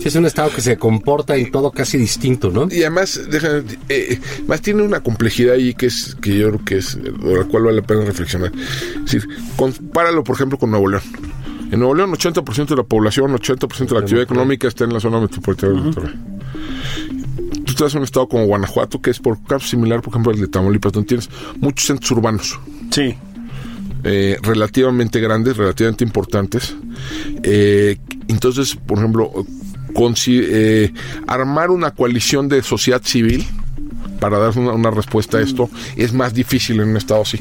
Sí, 0.00 0.06
es 0.06 0.14
un 0.14 0.26
estado 0.26 0.50
que 0.54 0.60
se 0.60 0.76
comporta 0.78 1.34
en 1.36 1.50
todo 1.50 1.72
casi 1.72 1.98
distinto, 1.98 2.50
¿no? 2.52 2.68
Y 2.70 2.82
además, 2.82 3.20
deja- 3.28 3.62
eh, 3.88 4.20
más 4.46 4.60
tiene 4.62 4.82
una 4.84 5.00
complejidad 5.00 5.54
ahí 5.56 5.74
que 5.74 5.86
es 5.86 6.16
que 6.20 6.38
yo 6.38 6.48
creo 6.50 6.64
que 6.64 6.76
es 6.78 6.96
de 7.02 7.10
la 7.38 7.44
cual 7.44 7.64
vale 7.64 7.80
la 7.80 7.82
pena 7.86 8.04
reflexionar. 8.04 8.52
Es 8.54 9.04
decir, 9.12 9.26
compáralo, 9.56 10.22
por 10.22 10.36
ejemplo, 10.36 10.56
con 10.56 10.70
Nuevo 10.70 10.86
León. 10.88 11.02
En 11.72 11.80
Nuevo 11.80 11.94
León, 11.96 12.12
80% 12.12 12.74
de 12.76 12.76
la 12.76 12.82
población, 12.84 13.34
80% 13.34 13.94
de 13.94 13.94
la 13.94 14.00
actividad 14.00 14.22
económica 14.22 14.68
está 14.68 14.84
en 14.84 14.92
la 14.94 15.00
zona 15.00 15.20
metropolitana 15.20 15.72
de 15.74 15.80
Monterrey. 15.80 16.14
Tú 17.78 17.84
estás 17.84 17.94
en 17.94 17.98
un 17.98 18.04
estado 18.06 18.28
como 18.28 18.44
Guanajuato, 18.44 19.00
que 19.00 19.10
es 19.10 19.20
por 19.20 19.40
caso 19.44 19.68
similar, 19.68 20.02
por 20.02 20.12
ejemplo, 20.12 20.32
al 20.32 20.40
de 20.40 20.48
Tamaulipas, 20.48 20.90
donde 20.90 21.06
tienes 21.06 21.30
muchos 21.60 21.86
centros 21.86 22.10
urbanos. 22.10 22.58
Sí. 22.90 23.14
eh, 24.02 24.36
relativamente 24.42 25.20
grandes, 25.20 25.56
relativamente 25.56 26.02
importantes. 26.02 26.74
Eh, 27.44 27.96
entonces, 28.26 28.74
por 28.74 28.98
ejemplo, 28.98 29.30
eh, 30.26 30.92
armar 31.28 31.70
una 31.70 31.92
coalición 31.92 32.48
de 32.48 32.64
sociedad 32.64 33.00
civil 33.04 33.46
para 34.18 34.40
dar 34.40 34.58
una, 34.58 34.72
una 34.72 34.90
respuesta 34.90 35.38
a 35.38 35.42
esto 35.42 35.70
es 35.94 36.12
más 36.12 36.34
difícil 36.34 36.80
en 36.80 36.88
un 36.88 36.96
estado 36.96 37.22
así 37.22 37.40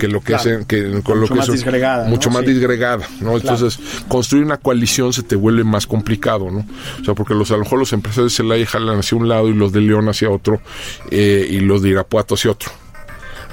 que 0.00 0.08
lo 0.08 0.20
que 0.20 0.26
Claro. 0.26 0.40
hacen 0.40 0.64
que 0.64 1.00
con 1.02 1.16
lo 1.20 1.22
Mucho 1.22 1.34
que 1.34 1.38
más 1.40 1.48
es 1.48 1.54
disgregada, 1.54 2.04
¿no? 2.04 2.10
mucho 2.10 2.30
más 2.30 2.44
Sí. 2.44 2.52
disgregada 2.52 3.06
no 3.20 3.36
entonces 3.36 3.78
construir 4.08 4.44
una 4.44 4.56
coalición 4.56 5.12
se 5.12 5.22
te 5.22 5.36
vuelve 5.36 5.62
más 5.62 5.86
complicado 5.86 6.50
no 6.50 6.66
o 7.00 7.04
sea 7.04 7.14
porque 7.14 7.34
los 7.34 7.50
a 7.50 7.54
lo 7.54 7.60
mejor 7.64 7.78
los 7.78 7.92
empresarios 7.92 8.32
de 8.32 8.36
Celaya 8.36 8.66
jalan 8.66 8.98
hacia 8.98 9.16
un 9.18 9.28
lado 9.28 9.48
y 9.48 9.54
los 9.54 9.70
de 9.72 9.80
León 9.82 10.08
hacia 10.08 10.30
otro 10.30 10.60
eh, 11.10 11.46
y 11.48 11.60
los 11.60 11.82
de 11.82 11.90
Irapuato 11.90 12.34
hacia 12.34 12.50
otro 12.50 12.70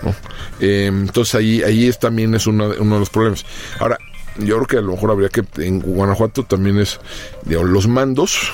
¿no? 0.04 0.16
Eh, 0.60 0.86
entonces 0.88 1.36
ahí, 1.36 1.62
ahí 1.64 1.88
es, 1.88 2.00
también 2.00 2.34
es 2.36 2.46
uno, 2.48 2.70
de- 2.70 2.80
uno 2.80 2.94
de 2.96 3.00
los 3.00 3.10
problemas. 3.10 3.46
Ahora, 3.80 3.98
yo 4.38 4.56
creo 4.58 4.66
que 4.68 4.78
a 4.78 4.82
lo 4.82 4.92
mejor 4.92 5.10
habría 5.12 5.30
que, 5.30 5.44
en 5.64 5.80
Guanajuato 5.80 6.44
también 6.44 6.78
es, 6.80 7.00
digo, 7.46 7.64
los 7.64 7.88
mandos, 7.88 8.52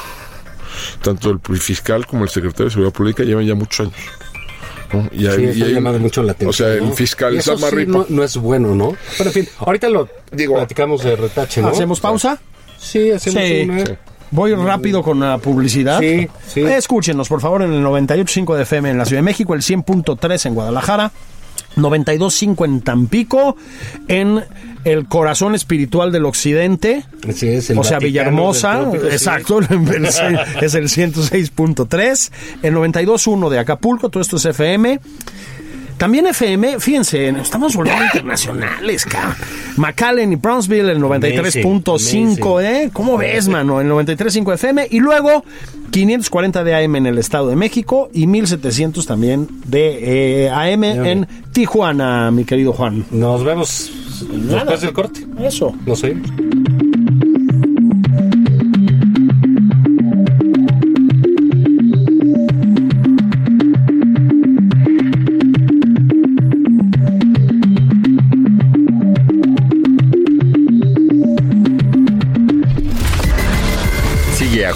tanto 1.01 1.31
el 1.31 1.57
fiscal 1.59 2.05
como 2.07 2.23
el 2.23 2.29
secretario 2.29 2.65
de 2.65 2.71
Seguridad 2.71 2.93
Pública 2.93 3.23
llevan 3.23 3.45
ya 3.45 3.55
muchos 3.55 3.87
años. 3.87 3.95
¿No? 4.93 5.09
Y 5.11 5.25
Sí, 5.31 5.41
y 5.61 5.73
llamando 5.73 5.99
mucho 5.99 6.23
la 6.23 6.31
atención. 6.33 6.49
O 6.49 6.53
sea, 6.71 6.73
el 6.81 6.89
¿no? 6.89 6.95
fiscal 6.95 7.33
Y 7.33 7.37
eso 7.37 7.57
sí 7.57 7.65
no, 7.87 8.05
no 8.09 8.23
es 8.23 8.37
bueno, 8.37 8.75
¿no? 8.75 8.95
Pero 9.17 9.29
en 9.29 9.33
fin, 9.33 9.47
ahorita 9.59 9.89
lo 9.89 10.07
Digo- 10.31 10.55
platicamos 10.55 11.03
de 11.03 11.15
retache, 11.15 11.61
¿no? 11.61 11.69
¿Hacemos 11.69 11.99
pausa? 11.99 12.39
Sí, 12.79 13.11
hacemos 13.11 13.43
Sí. 13.43 13.61
una. 13.69 13.83
Voy 14.31 14.53
rápido 14.55 15.03
con 15.03 15.19
la 15.19 15.37
publicidad. 15.37 15.99
Sí, 15.99 16.27
sí. 16.47 16.61
Escúchenos, 16.61 17.29
por 17.29 17.39
favor, 17.39 17.61
en 17.61 17.71
el 17.73 17.83
98.5 17.83 18.55
de 18.55 18.63
FM 18.63 18.89
en 18.89 18.97
la 18.97 19.05
Ciudad 19.05 19.19
de 19.19 19.25
México, 19.25 19.53
el 19.53 19.61
100.3 19.61 20.45
en 20.47 20.55
Guadalajara, 20.55 21.11
92.5 21.75 22.65
en 22.65 22.81
Tampico, 22.81 23.57
en 24.07 24.43
el 24.83 25.07
corazón 25.07 25.55
espiritual 25.55 26.11
del 26.11 26.25
occidente, 26.25 27.05
Sí, 27.33 27.47
es 27.47 27.69
el 27.69 27.77
o 27.79 27.83
sea, 27.83 27.97
Vaticano 27.97 28.31
Villahermosa, 28.31 28.91
sí. 28.91 28.97
exacto, 29.11 29.59
el- 29.69 30.05
es 30.61 30.73
el 30.75 30.89
106.3, 30.89 32.31
el 32.63 32.75
92.1 32.75 33.49
de 33.49 33.59
Acapulco, 33.59 34.09
todo 34.09 34.21
esto 34.21 34.37
es 34.37 34.45
FM. 34.45 34.99
También 35.97 36.27
FM, 36.27 36.79
fíjense, 36.79 37.29
estamos 37.29 37.75
volviendo 37.75 38.03
internacionales, 38.05 39.05
cabrón. 39.05 39.35
McAllen 39.77 40.33
y 40.33 40.35
Brownsville, 40.35 40.89
el 40.89 40.99
93.5, 40.99 42.63
¿eh? 42.63 42.89
¿Cómo 42.91 43.17
ves, 43.17 43.47
mano? 43.47 43.79
El 43.79 43.89
93.5 43.89 44.53
FM. 44.53 44.87
Y 44.91 44.99
luego 44.99 45.43
540 45.91 46.63
de 46.63 46.75
AM 46.75 46.95
en 46.97 47.05
el 47.05 47.17
Estado 47.17 47.47
de 47.49 47.55
México 47.55 48.09
y 48.13 48.27
1700 48.27 49.05
también 49.05 49.47
de 49.65 50.45
eh, 50.45 50.49
AM 50.49 50.83
en 50.83 51.27
Tijuana, 51.51 52.31
mi 52.31 52.45
querido 52.45 52.73
Juan. 52.73 53.05
Nos 53.11 53.43
vemos 53.43 53.91
después 54.31 54.81
del 54.81 54.93
corte. 54.93 55.25
Eso. 55.39 55.73
No 55.85 55.95
sé. 55.95 56.15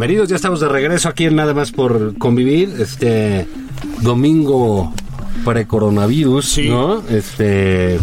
bienvenidos, 0.00 0.30
ya 0.30 0.36
estamos 0.36 0.60
de 0.60 0.68
regreso 0.70 1.10
aquí 1.10 1.26
en 1.26 1.36
Nada 1.36 1.52
más 1.52 1.72
por 1.72 2.16
convivir. 2.16 2.74
Este 2.78 3.46
domingo 4.00 4.94
pre-coronavirus, 5.44 6.58
¿no? 6.70 7.06
Este. 7.06 7.96
eh, 7.96 7.98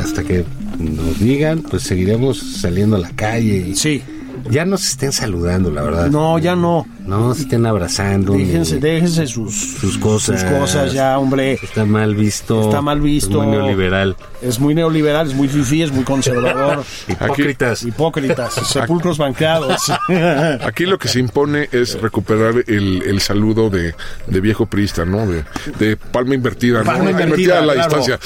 hasta 0.00 0.22
que 0.22 0.44
nos 0.78 1.18
digan, 1.18 1.62
pues 1.62 1.82
seguiremos 1.82 2.38
saliendo 2.38 2.94
a 2.94 3.00
la 3.00 3.10
calle. 3.10 3.70
Y 3.70 3.74
Sí. 3.74 4.04
Ya 4.48 4.64
no 4.64 4.76
se 4.76 4.90
estén 4.90 5.10
saludando, 5.10 5.72
la 5.72 5.82
verdad. 5.82 6.10
No, 6.10 6.38
ya 6.38 6.54
no. 6.54 6.86
No 7.04 7.34
se 7.34 7.42
estén 7.42 7.66
abrazando. 7.66 8.32
Déjense, 8.32 8.78
déjense 8.78 9.26
sus, 9.26 9.54
sus 9.54 9.98
cosas. 9.98 10.40
sus 10.40 10.50
cosas 10.50 10.92
ya, 10.94 11.18
hombre. 11.18 11.58
Está 11.62 11.84
mal 11.84 12.14
visto. 12.14 12.62
Está 12.62 12.80
mal 12.80 13.00
visto. 13.00 13.42
Es 13.42 13.46
muy 13.48 13.56
neoliberal. 13.56 14.16
Es 14.40 14.58
muy 14.58 14.74
neoliberal, 14.74 15.26
es 15.28 15.34
muy 15.34 15.48
fifí, 15.48 15.82
es 15.82 15.92
muy 15.92 16.04
conservador. 16.04 16.82
Hipócritas. 17.08 17.82
Hipócritas, 17.82 18.54
sepulcros 18.54 19.18
banqueados. 19.18 19.82
Aquí 20.66 20.86
lo 20.86 20.98
que 20.98 21.08
se 21.08 21.20
impone 21.20 21.68
es 21.72 22.00
recuperar 22.00 22.64
el, 22.66 23.02
el 23.02 23.20
saludo 23.20 23.68
de, 23.68 23.94
de 24.26 24.40
viejo 24.40 24.64
priista, 24.66 25.04
¿no? 25.04 25.26
De, 25.26 25.44
de 25.78 25.96
palma 25.96 26.34
invertida, 26.34 26.78
¿no? 26.78 26.84
Palma 26.84 27.10
invertida, 27.10 27.58
a 27.58 27.62
la 27.62 27.74
claro. 27.74 27.96
distancia. 27.96 28.18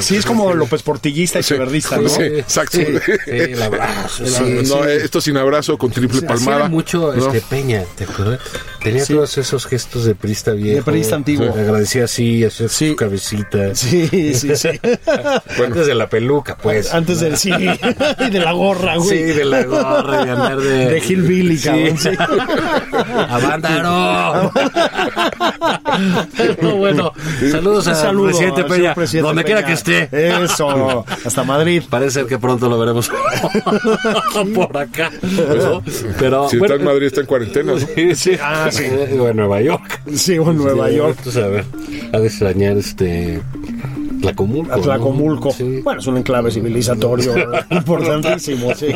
Sí, 0.00 0.16
es 0.16 0.26
como 0.26 0.52
López 0.52 0.82
Portillista 0.82 1.38
y 1.38 1.42
Sí, 1.42 1.50
Cheverdista, 1.54 1.98
¿no? 1.98 2.08
sí, 2.08 2.22
exacto. 2.22 2.78
Sí, 2.78 2.86
sí, 3.24 3.30
el 3.30 3.62
abrazo. 3.62 4.26
sí, 4.26 4.42
no, 4.68 4.84
sí. 4.84 4.90
esto 4.90 5.20
sin 5.20 5.36
abrazo, 5.36 5.78
con 5.78 5.90
triple 5.90 6.22
palmada. 6.22 6.68
mucho 6.68 7.12
¿no? 7.14 7.32
este 7.32 7.40
Peña, 7.52 7.84
¿te 7.96 8.04
acuerdas? 8.04 8.40
Tenía 8.82 9.04
Sí. 9.04 9.14
todos 9.14 9.38
esos 9.38 9.66
gestos 9.66 10.04
de 10.04 10.14
prista 10.14 10.52
viejo. 10.52 10.76
De 10.76 10.82
priista 10.82 11.14
antiguo. 11.16 11.46
Agradecía 11.50 12.04
así, 12.04 12.44
hacía 12.44 12.68
Sí. 12.68 12.90
su 12.90 12.96
cabecita. 12.96 13.74
Sí, 13.74 14.34
sí, 14.34 14.56
sí. 14.56 14.68
Antes 15.64 15.86
de 15.86 15.94
la 15.94 16.08
peluca, 16.08 16.56
pues. 16.56 16.92
Antes 16.92 17.20
del 17.20 17.36
sí. 17.36 17.50
Y 17.52 18.30
de 18.30 18.40
la 18.40 18.52
gorra, 18.52 18.96
güey. 18.96 19.08
Sí, 19.08 19.22
de 19.22 19.44
la 19.44 19.62
gorra, 19.62 20.24
de 20.24 20.30
andar 20.30 20.56
de... 20.58 20.86
De 20.90 20.98
Hillbilly, 20.98 21.58
cabrón. 21.60 21.98
Sí. 21.98 22.08
¡Avándaro! 23.28 24.52
No, 26.60 26.76
bueno, 26.76 27.12
saludos 27.50 27.86
al 27.88 27.96
saludo 27.96 28.26
presidente 28.26 28.64
Peña, 28.64 28.94
presidente 28.94 29.26
donde 29.28 29.44
quiera 29.44 29.64
que 29.64 29.72
esté. 29.72 30.08
Eso. 30.12 31.04
Hasta 31.24 31.44
Madrid. 31.44 31.82
Parece 31.88 32.10
ser 32.12 32.26
que 32.26 32.38
pronto 32.38 32.68
lo 32.68 32.78
veremos 32.78 33.10
por 34.54 34.76
acá. 34.76 35.10
¿no? 35.22 35.82
Pero, 36.18 36.48
Si 36.48 36.56
está 36.56 36.74
en 36.74 36.84
Madrid, 36.84 37.06
está 37.06 37.20
en 37.20 37.26
cuarentena, 37.26 37.72
¿no? 37.72 37.78
Sí, 37.78 38.14
sí. 38.14 38.32
Ah, 38.42 38.70
sí. 38.72 38.84
O 39.18 39.28
en 39.28 39.36
Nueva 39.36 39.60
York. 39.60 40.00
Sí, 40.14 40.38
o 40.38 40.50
en 40.50 40.56
Nueva 40.58 40.88
Sí, 40.88 40.96
York. 40.96 41.14
entonces, 41.18 41.42
a 41.44 41.48
ver, 41.48 41.64
ha 42.12 42.18
de 42.18 42.26
extrañar 42.26 42.76
este. 42.78 43.40
Tlacomulco. 44.20 44.68
¿no? 44.68 44.74
Atlacomulco. 44.80 45.50
Sí. 45.50 45.80
Bueno, 45.82 46.00
es 46.00 46.06
un 46.06 46.16
enclave 46.16 46.50
civilizatorio 46.52 47.34
importantísimo, 47.70 48.72
sí. 48.74 48.86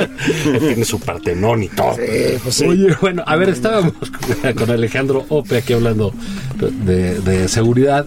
Tiene 0.58 0.84
su 0.84 1.00
partenón 1.00 1.62
y 1.62 1.68
todo. 1.68 1.94
pues 2.42 2.54
sí. 2.54 2.66
Oye, 2.66 2.88
bueno, 3.00 3.22
a 3.26 3.36
ver, 3.36 3.48
estábamos 3.50 3.92
con- 3.94 4.52
con 4.52 4.70
Alejandro 4.70 5.24
Ope 5.30 5.56
aquí 5.58 5.72
hablando 5.72 6.12
de, 6.84 7.18
de 7.20 7.48
seguridad. 7.48 8.04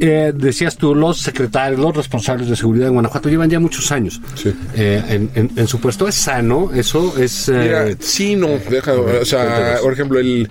Eh, 0.00 0.32
decías 0.34 0.76
tú, 0.76 0.94
los 0.94 1.18
secretarios, 1.20 1.80
los 1.80 1.96
responsables 1.96 2.48
de 2.48 2.56
seguridad 2.56 2.88
en 2.88 2.94
Guanajuato 2.94 3.28
llevan 3.28 3.48
ya 3.50 3.60
muchos 3.60 3.92
años 3.92 4.20
Sí. 4.34 4.52
eh, 4.74 5.02
en, 5.08 5.30
en- 5.34 5.50
en 5.54 5.66
su 5.68 5.78
puesto. 5.80 6.08
¿Es 6.08 6.14
sano? 6.16 6.70
¿Eso 6.74 7.14
es...? 7.18 7.48
eh, 7.48 7.52
Mira, 7.62 7.86
sí, 8.00 8.34
no, 8.34 8.48
deja, 8.70 8.92
o 8.94 9.24
sea, 9.24 9.44
cuéntanos. 9.46 9.80
por 9.80 9.92
ejemplo, 9.92 10.18
el 10.18 10.48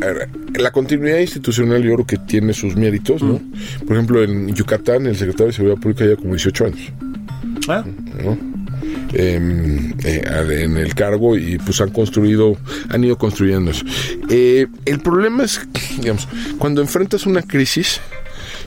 a 0.00 0.06
ver, 0.06 0.28
la 0.58 0.70
continuidad 0.72 1.18
institucional 1.18 1.82
yo 1.82 1.94
creo 1.94 2.06
que 2.06 2.16
tiene 2.18 2.52
sus 2.54 2.74
méritos, 2.76 3.22
¿no? 3.22 3.40
Por 3.86 3.96
ejemplo, 3.96 4.22
en 4.24 4.52
Yucatán 4.54 5.06
el 5.06 5.16
secretario 5.16 5.46
de 5.48 5.52
Seguridad 5.52 5.78
Pública 5.80 6.04
lleva 6.04 6.16
como 6.16 6.30
18 6.34 6.64
años, 6.66 6.80
Ah, 7.68 7.84
¿no? 8.24 8.51
Em, 9.14 9.92
eh, 10.04 10.22
en 10.62 10.78
el 10.78 10.94
cargo 10.94 11.36
y 11.36 11.58
pues 11.58 11.80
han 11.82 11.90
construido, 11.90 12.56
han 12.88 13.04
ido 13.04 13.18
construyendo 13.18 13.70
eso. 13.70 13.84
Eh, 14.30 14.66
el 14.86 15.00
problema 15.00 15.44
es, 15.44 15.60
digamos, 15.98 16.26
cuando 16.58 16.80
enfrentas 16.80 17.26
una 17.26 17.42
crisis 17.42 18.00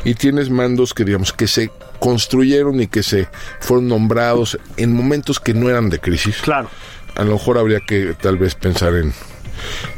y 0.04 0.14
tienes 0.14 0.52
mandos 0.52 0.94
que 0.94 1.04
digamos 1.04 1.34
que 1.34 1.48
se 1.48 1.72
construyeron 2.00 2.80
y 2.80 2.88
que 2.88 3.02
se 3.02 3.28
fueron 3.60 3.88
nombrados 3.88 4.60
en 4.78 4.94
momentos 4.94 5.40
que 5.40 5.56
no 5.56 5.68
eran 5.70 5.90
de 5.90 6.00
crisis 6.00 6.38
Claro. 6.44 6.70
a 7.16 7.24
lo 7.24 7.34
mejor 7.34 7.58
habría 7.58 7.80
que 7.80 8.14
tal 8.22 8.38
vez 8.38 8.54
pensar 8.54 8.94
en 8.96 9.14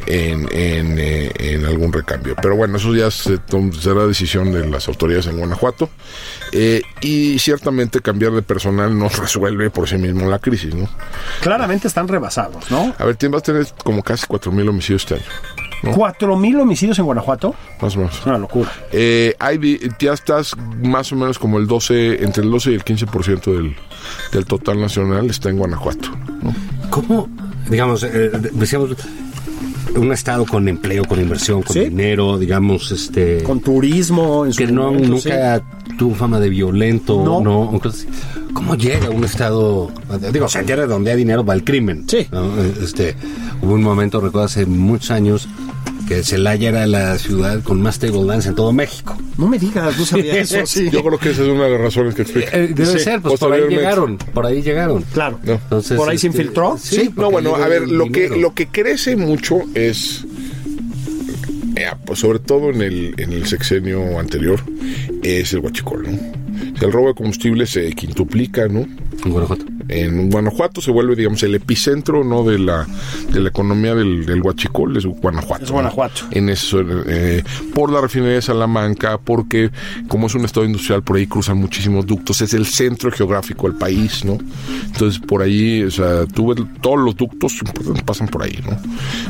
en, 0.06 0.48
en, 0.52 0.98
eh, 1.00 1.32
en 1.38 1.66
algún 1.66 1.92
recambio. 1.94 2.36
Pero 2.42 2.56
bueno, 2.56 2.78
eso 2.78 2.94
ya 2.96 3.10
se 3.12 3.38
será 3.80 4.06
decisión 4.08 4.52
de 4.52 4.68
las 4.68 4.88
autoridades 4.88 5.28
en 5.28 5.38
Guanajuato. 5.38 5.90
Eh, 6.54 6.82
y 7.02 7.38
ciertamente 7.40 8.00
cambiar 8.02 8.32
de 8.32 8.42
personal 8.42 8.98
no 8.98 9.10
resuelve 9.22 9.70
por 9.70 9.88
sí 9.88 9.98
mismo 9.98 10.30
la 10.30 10.40
crisis, 10.40 10.74
¿no? 10.74 10.88
Claramente 11.42 11.88
están 11.88 12.08
rebasados, 12.08 12.70
¿no? 12.72 12.94
A 12.98 13.06
ver, 13.06 13.18
tien- 13.18 13.32
vas 13.32 13.42
a 13.42 13.46
tener 13.46 13.68
como 13.84 14.02
casi 14.04 14.26
4.000 14.28 14.70
homicidios 14.70 15.04
este 15.04 15.16
año, 15.16 15.24
¿no? 15.84 15.92
¿Cuatro 15.92 16.36
mil 16.38 16.60
homicidios 16.60 16.98
en 17.00 17.06
Guanajuato? 17.06 17.54
más 17.82 17.96
o 17.96 18.00
menos. 18.00 18.18
Es 18.20 18.26
una 18.26 18.38
locura. 18.40 18.72
Eh, 18.92 19.36
hay 19.40 19.78
ya 20.00 20.14
estás 20.14 20.54
más 20.82 21.12
o 21.12 21.16
menos 21.16 21.38
como 21.38 21.58
el 21.60 21.68
12, 21.68 22.24
entre 22.24 22.44
el 22.44 22.50
12 22.50 22.72
y 22.72 22.74
el 22.76 22.84
15% 22.84 23.44
del, 23.56 23.76
del 24.32 24.46
total 24.46 24.80
nacional 24.82 25.30
está 25.30 25.50
en 25.50 25.58
Guanajuato. 25.58 26.10
¿no? 26.42 26.56
¿Cómo? 26.90 27.30
Digamos, 27.70 28.02
eh, 28.04 28.32
decíamos, 28.54 28.96
un 29.96 30.12
estado 30.12 30.46
con 30.46 30.68
empleo, 30.68 31.04
con 31.06 31.20
inversión, 31.20 31.62
con 31.64 31.74
Sí. 31.74 31.86
dinero, 31.86 32.38
digamos, 32.38 32.92
este 32.92 33.44
Con 33.44 33.60
turismo 33.62 34.46
en 34.46 34.54
su 34.54 34.58
que 34.66 34.72
no 34.72 34.92
momento, 34.92 35.10
nunca 35.10 35.62
tuvo 35.98 36.16
fama 36.16 36.40
de 36.40 36.50
violento, 36.50 37.24
No. 37.24 37.42
no. 37.42 37.70
Entonces, 37.74 38.08
¿Cómo 38.54 38.74
llega 38.76 39.12
un 39.12 39.24
estado? 39.24 39.92
Digo, 40.34 40.50
se 40.50 40.60
entiende 40.60 40.88
donde 40.88 41.12
hay 41.12 41.18
dinero 41.18 41.46
va 41.46 41.54
el 41.54 41.64
crimen. 41.64 42.06
Sí. 42.08 42.26
¿no? 42.32 42.52
Este, 42.82 43.16
hubo 43.62 43.74
un 43.76 43.84
momento, 43.84 44.20
recuerdo 44.20 44.46
hace 44.46 44.66
muchos 44.66 45.12
años, 45.12 45.48
que 46.08 46.24
Celaya 46.24 46.70
era 46.70 46.88
la 46.88 47.18
ciudad 47.18 47.62
con 47.64 47.82
más 47.82 48.00
table 48.00 48.26
dance 48.26 48.50
en 48.50 48.56
todo 48.56 48.72
México. 48.72 49.18
No 49.38 49.48
me 49.48 49.60
digas, 49.60 49.98
no 49.98 50.06
sabía 50.06 50.36
eso. 50.40 50.66
Sí. 50.66 50.90
Yo 50.90 51.04
creo 51.04 51.20
que 51.20 51.32
esa 51.32 51.44
es 51.44 51.50
una 51.50 51.66
de 51.66 51.72
las 51.72 51.82
razones 51.82 52.16
que 52.16 52.22
explica. 52.24 52.58
Eh, 52.58 52.68
debe 52.74 52.86
Sí. 52.86 53.00
ser, 53.00 53.22
pues 53.22 53.40
por 53.40 53.52
ahí 53.54 53.62
llegaron, 53.70 54.18
por 54.18 54.46
ahí 54.46 54.62
llegaron. 54.62 55.04
Claro. 55.14 55.40
No. 55.44 55.54
Entonces, 55.54 55.98
¿Por 55.98 56.10
ahí 56.10 56.18
se 56.18 56.28
este, 56.28 56.40
infiltró? 56.40 56.78
Sí, 56.82 56.96
Sí, 56.96 57.14
no, 57.16 57.30
bueno, 57.30 57.56
a 57.56 57.68
ver, 57.68 57.88
lo 57.90 58.10
que, 58.12 58.30
lo 58.30 58.54
que 58.54 58.68
crece 58.68 59.16
mucho 59.16 59.62
es, 59.76 60.26
eh, 61.76 61.86
pues 62.06 62.20
sobre 62.20 62.40
todo 62.40 62.70
en 62.70 62.82
el, 62.82 63.14
en 63.18 63.34
el 63.34 63.46
sexenio 63.46 64.18
anterior, 64.20 64.60
es 65.24 65.54
el 65.54 65.60
huachicol, 65.60 66.04
¿no? 66.04 66.47
El 66.82 66.92
robo 66.92 67.08
de 67.08 67.14
combustible 67.16 67.66
se 67.66 67.92
quintuplica, 67.94 68.68
¿no? 68.68 68.86
En 69.26 69.32
Guanajuato. 69.32 69.66
En 69.90 70.30
Guanajuato 70.30 70.82
se 70.82 70.92
vuelve, 70.92 71.16
digamos, 71.16 71.42
el 71.44 71.56
epicentro, 71.56 72.24
¿no? 72.24 72.44
De 72.44 72.60
la, 72.60 72.88
de 73.32 73.40
la 73.40 73.50
economía 73.50 73.96
del, 73.96 74.26
del 74.26 74.42
huachicol, 74.42 74.96
es 74.98 75.06
Guanajuato. 75.06 75.64
Es 75.64 75.72
Guanajuato. 75.72 76.24
¿no? 76.24 76.38
En 76.38 76.50
eso, 76.50 76.84
eh, 77.08 77.44
por 77.74 77.92
la 77.92 78.02
refinería 78.02 78.36
de 78.36 78.42
Salamanca, 78.42 79.18
porque 79.18 79.72
como 80.08 80.28
es 80.28 80.36
un 80.36 80.46
estado 80.46 80.66
industrial, 80.66 81.04
por 81.04 81.18
ahí 81.18 81.28
cruzan 81.28 81.58
muchísimos 81.58 82.06
ductos, 82.06 82.42
es 82.42 82.54
el 82.54 82.66
centro 82.66 83.12
geográfico 83.12 83.68
del 83.68 83.78
país, 83.78 84.24
¿no? 84.26 84.38
Entonces, 84.86 85.20
por 85.20 85.42
ahí, 85.42 85.84
o 85.84 85.92
sea, 85.92 86.26
tú 86.26 86.54
ves 86.54 86.66
todos 86.82 87.00
los 87.00 87.16
ductos 87.16 87.54
importantes 87.62 88.04
pasan 88.04 88.28
por 88.28 88.44
ahí, 88.44 88.60
¿no? 88.66 88.78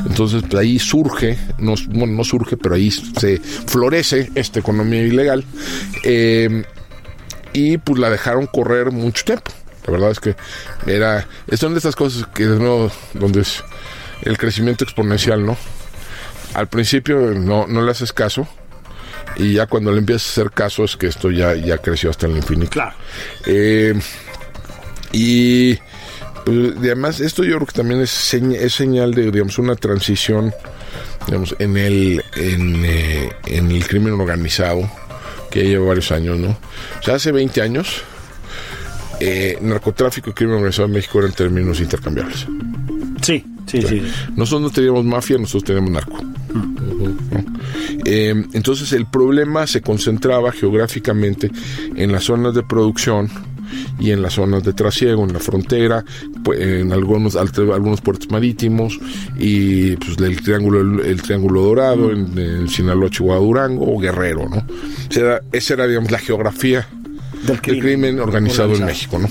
Entonces, 0.08 0.42
pues, 0.42 0.54
ahí 0.54 0.78
surge, 0.78 1.38
no, 1.58 1.74
bueno, 1.90 2.14
no 2.14 2.24
surge, 2.24 2.56
pero 2.56 2.74
ahí 2.74 2.90
se 2.90 3.38
florece 3.38 4.30
esta 4.34 4.60
economía 4.60 5.02
ilegal. 5.02 5.44
Eh, 6.04 6.64
y 7.58 7.78
pues 7.78 7.98
la 7.98 8.10
dejaron 8.10 8.46
correr 8.46 8.90
mucho 8.90 9.24
tiempo. 9.24 9.50
La 9.86 9.92
verdad 9.92 10.10
es 10.10 10.20
que 10.20 10.36
era, 10.86 11.26
son 11.56 11.72
de 11.72 11.78
estas 11.78 11.96
cosas 11.96 12.26
que 12.34 12.44
no, 12.44 12.90
donde 13.14 13.40
es 13.40 13.62
el 14.22 14.36
crecimiento 14.36 14.84
exponencial, 14.84 15.44
¿no? 15.46 15.56
Al 16.54 16.66
principio 16.68 17.16
no, 17.34 17.66
no 17.66 17.82
le 17.82 17.90
haces 17.90 18.12
caso 18.12 18.46
y 19.36 19.54
ya 19.54 19.66
cuando 19.66 19.92
le 19.92 19.98
empiezas 19.98 20.28
a 20.28 20.30
hacer 20.42 20.50
caso 20.52 20.84
es 20.84 20.96
que 20.96 21.06
esto 21.06 21.30
ya, 21.30 21.54
ya 21.54 21.78
creció 21.78 22.10
hasta 22.10 22.26
el 22.26 22.36
infinito. 22.36 22.70
Claro. 22.70 22.94
Eh, 23.46 23.94
y 25.12 25.76
pues, 26.44 26.76
además 26.78 27.20
esto 27.20 27.44
yo 27.44 27.56
creo 27.56 27.66
que 27.66 27.72
también 27.72 28.00
es, 28.00 28.10
señ- 28.34 28.56
es 28.56 28.74
señal 28.74 29.14
de 29.14 29.30
digamos 29.30 29.58
una 29.58 29.74
transición 29.76 30.52
digamos 31.26 31.54
en 31.58 31.76
el 31.76 32.22
en, 32.36 32.84
eh, 32.84 33.32
en 33.46 33.70
el 33.70 33.86
crimen 33.86 34.14
organizado 34.14 34.90
que 35.58 35.64
ya 35.64 35.70
lleva 35.70 35.86
varios 35.88 36.10
años 36.12 36.38
no 36.38 36.50
o 36.50 37.02
sea 37.02 37.16
hace 37.16 37.32
20 37.32 37.62
años 37.62 38.02
eh, 39.20 39.58
narcotráfico 39.60 40.30
y 40.30 40.32
crimen 40.32 40.56
organizado 40.56 40.86
en 40.86 40.94
México 40.94 41.18
eran 41.18 41.32
términos 41.32 41.80
intercambiables 41.80 42.46
Sí, 43.22 43.44
sí, 43.66 43.82
sí. 43.82 44.02
nosotros 44.36 44.62
no 44.62 44.70
teníamos 44.70 45.04
mafia, 45.04 45.38
nosotros 45.38 45.64
teníamos 45.64 45.90
narco. 45.90 46.18
Eh, 48.04 48.34
entonces 48.52 48.92
el 48.92 49.06
problema 49.06 49.66
se 49.66 49.82
concentraba 49.82 50.52
geográficamente 50.52 51.50
en 51.94 52.12
las 52.12 52.24
zonas 52.24 52.54
de 52.54 52.62
producción 52.62 53.28
y 53.98 54.10
en 54.10 54.22
las 54.22 54.34
zonas 54.34 54.62
de 54.64 54.72
trasiego, 54.72 55.24
en 55.24 55.32
la 55.32 55.38
frontera, 55.40 56.04
pu- 56.42 56.56
en 56.58 56.92
algunos 56.92 57.36
algunos 57.36 58.00
puertos 58.00 58.30
marítimos 58.30 58.98
y 59.38 59.96
pues 59.96 60.18
el 60.18 60.40
triángulo 60.42 61.02
el, 61.02 61.22
triángulo 61.22 61.62
dorado 61.62 62.10
en, 62.10 62.38
en 62.38 62.68
Sinaloa, 62.68 63.10
Chihuahua, 63.10 63.44
Durango 63.44 63.94
o 63.94 63.98
Guerrero, 63.98 64.48
¿no? 64.48 64.56
O 64.58 65.12
sea, 65.12 65.40
esa 65.52 65.74
era 65.74 65.86
digamos 65.86 66.10
la 66.10 66.18
geografía 66.18 66.86
Del 67.46 67.60
del 67.60 67.80
crimen 67.80 68.20
organizado, 68.20 68.74
en 68.74 68.84
México, 68.86 69.18
¿no? 69.18 69.28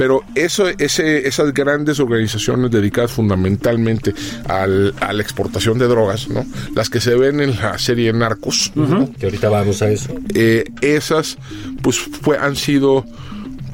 Pero 0.00 0.24
eso, 0.34 0.66
ese, 0.78 1.28
esas 1.28 1.52
grandes 1.52 2.00
organizaciones 2.00 2.70
dedicadas 2.70 3.12
fundamentalmente 3.12 4.14
al- 4.48 4.94
a 4.98 5.12
la 5.12 5.20
exportación 5.22 5.78
de 5.78 5.88
drogas, 5.88 6.28
¿no? 6.30 6.46
Las 6.74 6.88
que 6.88 7.02
se 7.02 7.14
ven 7.16 7.38
en 7.40 7.54
la 7.56 7.76
serie 7.78 8.10
Narcos, 8.14 8.72
¿no? 8.74 9.12
Que 9.12 9.26
ahorita 9.26 9.50
vamos 9.50 9.82
a 9.82 9.90
eso. 9.90 10.14
Eh, 10.34 10.64
esas, 10.80 11.36
pues, 11.82 11.98
fue, 11.98 12.38
han 12.38 12.56
sido 12.56 13.04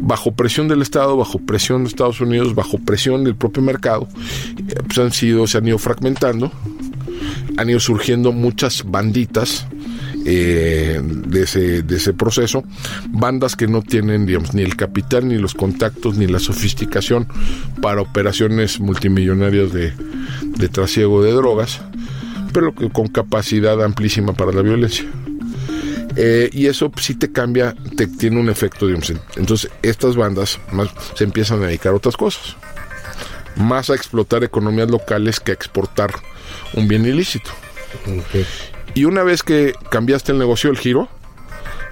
bajo 0.01 0.33
presión 0.35 0.67
del 0.67 0.83
Estado, 0.83 1.17
bajo 1.17 1.39
presión 1.39 1.85
de 1.85 1.91
Estados 1.91 2.21
Unidos, 2.21 2.57
bajo 2.57 2.79
presión 2.79 3.23
del 3.23 3.37
propio 3.37 3.63
mercado, 3.63 4.09
eh, 4.69 4.75
pues 4.85 4.99
han 4.99 5.13
sido, 5.13 5.47
se 5.47 5.59
han 5.59 5.69
ido 5.69 5.79
fragmentando, 5.79 6.51
han 7.57 7.71
ido 7.71 7.79
surgiendo 7.79 8.33
muchas 8.33 8.83
banditas 8.85 9.65
eh, 10.29 11.01
de, 11.03 11.43
ese, 11.43 11.83
de 11.83 11.97
ese 11.97 12.13
proceso, 12.13 12.65
bandas 13.11 13.55
que 13.55 13.69
no 13.69 13.81
tienen, 13.83 14.27
digamos, 14.27 14.55
ni 14.55 14.63
el 14.63 14.75
capital, 14.77 15.29
ni 15.29 15.39
los 15.39 15.55
contactos, 15.55 16.17
ni 16.19 16.27
la 16.27 16.41
sofisticación 16.41 17.29
para 17.81 18.01
operaciones 18.03 18.81
multimillonarias 18.81 19.73
de, 19.73 19.93
de 20.59 20.69
trasiego 20.69 21.23
de 21.23 21.31
drogas, 21.33 21.81
pero 22.53 22.75
que 22.75 22.91
con 22.91 23.07
capacidad 23.09 23.83
amplísima 23.85 24.33
para 24.33 24.51
la 24.53 24.63
violencia. 24.63 25.05
Eh, 26.17 26.49
y 26.53 26.67
eso 26.67 26.91
sí 27.01 27.15
te 27.15 27.31
cambia, 27.31 27.75
te 27.97 28.07
tiene 28.07 28.41
un 28.41 28.49
efecto, 28.49 28.87
digamos. 28.87 29.11
en- 29.11 29.21
Entonces, 29.37 29.71
estas 29.83 30.17
bandas 30.17 30.59
más 30.73 30.89
se 31.15 31.25
empiezan 31.25 31.63
a 31.63 31.67
dedicar 31.67 31.93
a 31.93 31.97
otras 31.97 32.17
cosas. 32.17 32.57
Más 33.55 33.91
a 33.91 33.95
explotar 33.95 34.43
economías 34.43 34.91
locales 34.91 35.41
que 35.41 35.51
a 35.53 35.55
exportar 35.55 36.11
un 36.75 36.89
bien 36.89 37.05
ilícito. 37.07 37.51
Y 38.97 39.05
una 39.05 39.23
vez 39.23 39.43
que 39.43 39.75
cambiaste 39.91 40.33
el 40.33 40.39
negocio, 40.39 40.71
el 40.71 40.79
giro, 40.79 41.09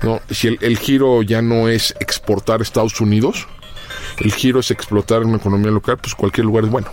¿no? 0.03 0.21
si 0.31 0.49
el, 0.49 0.59
el 0.63 0.79
giro 0.79 1.23
ya 1.23 1.43
no 1.43 1.69
es 1.69 1.95
exportar 2.01 2.61
a 2.61 2.63
Estados 2.63 3.01
Unidos, 3.01 3.47
el 4.19 4.33
giro 4.33 4.61
es 4.61 4.71
explotar 4.71 5.23
una 5.23 5.37
economía 5.37 5.71
local, 5.71 5.99
pues 5.99 6.15
cualquier 6.15 6.47
lugar 6.47 6.65
es 6.65 6.71
bueno. 6.71 6.89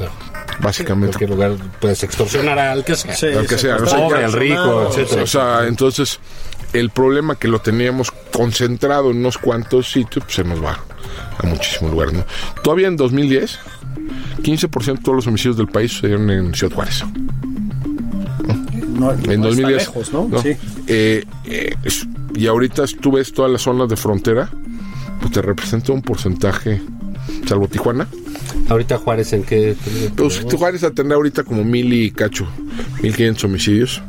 En 0.00 0.64
Básicamente. 0.64 1.16
cualquier 1.16 1.30
lugar 1.30 1.52
puedes 1.80 2.02
extorsionar 2.02 2.58
al 2.58 2.84
que 2.84 2.94
sea. 2.96 3.14
Sí, 3.14 3.26
Al 3.28 3.46
que 3.46 3.56
sea, 3.56 3.76
o 3.76 3.86
sea, 3.86 3.98
pobre, 3.98 4.20
ya- 4.20 4.26
al 4.26 4.32
rico, 4.32 4.88
etcétera. 4.90 5.22
O 5.22 5.26
sea, 5.26 5.66
entonces 5.66 6.18
el 6.72 6.90
problema 6.90 7.36
que 7.36 7.48
lo 7.48 7.60
teníamos 7.60 8.10
concentrado 8.32 9.10
en 9.10 9.18
unos 9.18 9.38
cuantos 9.38 9.90
sitios, 9.90 10.24
pues 10.24 10.34
se 10.34 10.44
nos 10.44 10.62
va 10.62 10.78
a 11.38 11.46
muchísimos 11.46 11.92
lugares. 11.92 12.12
¿no? 12.14 12.24
Todavía 12.62 12.88
en 12.88 12.96
2010, 12.96 13.58
15% 14.42 14.96
de 14.98 15.02
todos 15.02 15.16
los 15.16 15.26
homicidios 15.28 15.56
del 15.56 15.68
país 15.68 15.92
sucedieron 15.92 16.28
en 16.30 16.54
Ciudad 16.54 16.74
Juárez. 16.74 17.04
No, 19.00 19.12
En 19.12 19.40
no 19.40 19.46
2010. 19.46 19.82
Está 19.82 19.90
lejos, 19.90 20.12
¿no? 20.12 20.28
¿no? 20.28 20.42
Sí. 20.42 20.50
Eh, 20.86 21.24
eh, 21.46 21.74
y 22.34 22.46
ahorita 22.46 22.84
tú 23.00 23.12
ves 23.12 23.32
todas 23.32 23.50
las 23.50 23.62
zonas 23.62 23.88
de 23.88 23.96
frontera, 23.96 24.50
pues 25.20 25.32
te 25.32 25.40
representa 25.40 25.92
un 25.92 26.02
porcentaje, 26.02 26.82
salvo 27.46 27.66
Tijuana. 27.66 28.06
Ahorita 28.68 28.98
Juárez 28.98 29.32
en 29.32 29.42
qué... 29.42 29.74
Pues 30.14 30.44
Juárez 30.54 30.84
a 30.84 30.90
tener 30.90 31.14
ahorita 31.14 31.44
como 31.44 31.64
mil 31.64 31.92
y 31.92 32.10
cacho, 32.10 32.46
mil 33.02 33.16
quinientos 33.16 33.44
homicidios. 33.44 34.02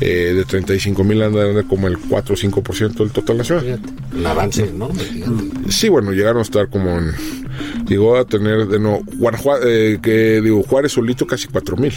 Eh, 0.00 0.32
de 0.34 0.44
35 0.44 1.04
mil 1.04 1.20
andan 1.20 1.62
como 1.64 1.88
el 1.88 1.98
4 1.98 2.34
o 2.34 2.38
5% 2.38 2.94
del 2.94 3.10
total 3.10 3.38
nacional. 3.38 3.64
Fíjate, 3.64 4.16
Un 4.16 4.26
avance 4.26 4.64
fíjate. 4.64 5.32
Sí, 5.68 5.88
bueno, 5.88 6.12
llegaron 6.12 6.38
a 6.38 6.42
estar 6.42 6.70
como 6.70 6.96
en. 6.96 7.12
Llegó 7.86 8.16
a 8.16 8.24
tener 8.24 8.68
de 8.68 8.78
no. 8.78 9.00
Eh, 9.64 9.98
que 10.00 10.40
digo, 10.40 10.62
Juárez 10.62 10.92
solito 10.92 11.26
casi 11.26 11.48
4 11.48 11.76
mil. 11.76 11.92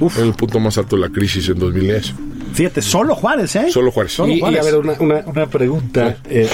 En 0.00 0.26
el 0.26 0.34
punto 0.34 0.58
más 0.60 0.78
alto 0.78 0.96
de 0.96 1.02
la 1.02 1.08
crisis 1.10 1.48
en 1.48 1.58
2010. 1.58 2.14
Fíjate, 2.54 2.82
solo 2.82 3.14
Juárez, 3.14 3.54
¿eh? 3.56 3.66
Solo 3.70 3.90
Juárez. 3.92 4.12
Solo 4.12 4.32
Y, 4.32 4.36
y, 4.36 4.40
Juárez. 4.40 4.60
a 4.60 4.64
ver, 4.64 4.76
una, 4.76 4.92
una, 5.00 5.24
una 5.26 5.46
pregunta. 5.46 6.16
eh, 6.28 6.48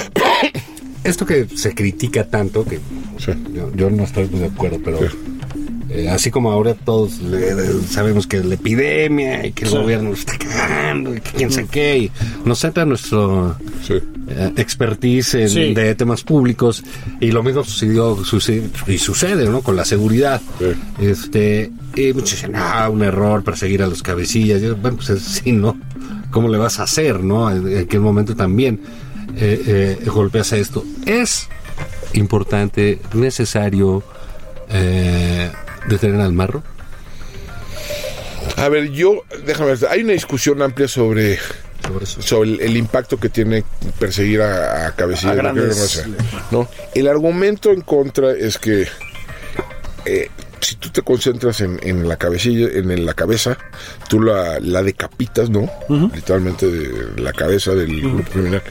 esto 1.04 1.24
que 1.24 1.46
se 1.54 1.74
critica 1.74 2.24
tanto, 2.28 2.64
que 2.64 2.80
Sí. 3.18 3.32
yo, 3.54 3.72
yo 3.74 3.88
no 3.90 4.04
estoy 4.04 4.26
muy 4.28 4.40
de 4.40 4.46
acuerdo, 4.46 4.78
pero 4.85 4.98
Sí. 4.98 5.16
Eh, 5.96 6.09
así 6.11 6.30
como 6.30 6.50
ahora 6.52 6.74
todos 6.74 7.18
le- 7.22 7.54
le- 7.54 7.82
sabemos 7.88 8.26
que 8.26 8.42
la 8.44 8.54
epidemia 8.54 9.46
y 9.46 9.52
que 9.52 9.64
el 9.64 9.70
gobierno 9.70 10.11
lo 10.11 10.14
está 10.14 10.37
cagando 10.38 11.14
y 11.14 11.20
que 11.20 11.30
quién 11.32 11.50
sabe 11.50 11.66
qué, 11.70 11.98
y 11.98 12.11
nos 12.44 12.62
entra 12.64 12.85
nuestro 12.85 13.56
Sí. 13.87 13.94
eh, 14.28 14.52
expertise 14.56 15.35
en- 15.35 15.48
Sí. 15.48 15.74
de 15.74 15.94
temas 15.94 16.22
públicos 16.22 16.82
y 17.20 17.30
lo 17.30 17.42
mismo 17.42 17.64
sucedió, 17.64 18.22
sucede, 18.24 18.68
y 18.86 18.99
sucede 18.99 19.49
¿no? 19.49 19.62
con 19.62 19.74
la 19.76 19.84
seguridad 19.84 20.40
Sí. 20.59 20.66
este 21.01 21.70
y 21.94 22.12
muchos 22.12 22.32
dicen 22.32 22.53
ah 22.57 22.88
un 22.90 23.03
error 23.03 23.42
perseguir 23.42 23.82
a 23.82 23.86
los 23.86 24.03
cabecillas 24.03 24.61
yo, 24.61 24.76
bueno 24.76 24.99
pues 24.99 25.20
sí 25.42 25.53
no 25.53 25.76
cómo 26.30 26.49
le 26.49 26.59
vas 26.59 26.78
a 26.80 26.82
hacer 26.82 27.22
no 27.24 27.51
en, 27.51 27.86
qué 27.86 27.99
momento 27.99 28.34
también 28.36 28.80
eh, 29.38 29.97
eh, 30.05 30.09
golpeas 30.11 30.53
a 30.53 30.57
esto 30.59 30.84
es 31.07 31.49
importante 32.14 32.99
necesario 33.14 34.03
eh, 34.70 35.51
detener 35.89 36.20
al 36.20 36.32
marro 36.32 36.62
A 38.57 38.68
ver, 38.68 38.91
yo. 38.91 39.22
Déjame 39.45 39.74
ver. 39.74 39.78
Hay 39.91 40.03
una 40.03 40.12
discusión 40.14 40.62
amplia 40.62 40.89
sobre. 40.89 41.39
sobre 41.87 42.05
eso 42.05 42.22
sobre 42.22 42.51
el, 42.51 42.61
el 42.61 42.76
impacto 42.76 43.18
que 43.18 43.28
tiene 43.28 43.64
perseguir 43.99 44.41
a, 44.43 44.87
a 44.87 44.95
cabecillas. 44.97 45.32
A 45.32 45.37
de 45.37 45.43
grandes- 45.43 45.93
crimen 46.03 46.16
organizado, 46.20 46.49
¿no? 46.51 46.68
El 46.95 47.09
argumento 47.09 47.70
en 47.70 47.80
contra 47.82 48.32
es 48.32 48.59
que 48.59 48.87
eh, 50.07 50.30
si 50.61 50.76
tú 50.76 50.91
te 50.91 51.03
concentras 51.03 51.61
en, 51.61 51.78
en 51.82 52.09
la 52.09 52.16
cabecilla, 52.16 52.68
en 52.72 53.05
la 53.05 53.14
cabeza, 53.14 53.59
tú 54.09 54.20
la, 54.20 54.59
la 54.61 54.82
decapitas, 54.82 55.51
¿no? 55.51 55.70
Literalmente 56.14 56.66
de 56.66 57.20
la 57.20 57.32
cabeza 57.32 57.74
del 57.74 58.01
grupo 58.01 58.30
criminal. 58.30 58.62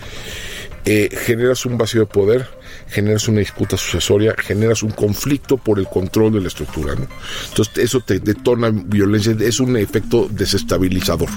eh, 0.85 1.09
generas 1.25 1.65
un 1.65 1.77
vacío 1.77 2.01
de 2.01 2.07
poder, 2.07 2.47
generas 2.87 3.27
una 3.27 3.39
disputa 3.39 3.77
sucesoria, 3.77 4.35
generas 4.37 4.83
un 4.83 4.91
conflicto 4.91 5.57
por 5.57 5.79
el 5.79 5.87
control 5.87 6.33
de 6.33 6.41
la 6.41 6.47
estructura. 6.47 6.95
¿no? 6.95 7.07
Entonces 7.49 7.77
eso 7.77 8.01
te 8.01 8.19
detona 8.19 8.69
violencia, 8.69 9.35
es 9.39 9.59
un 9.59 9.77
efecto 9.77 10.27
desestabilizador. 10.29 11.29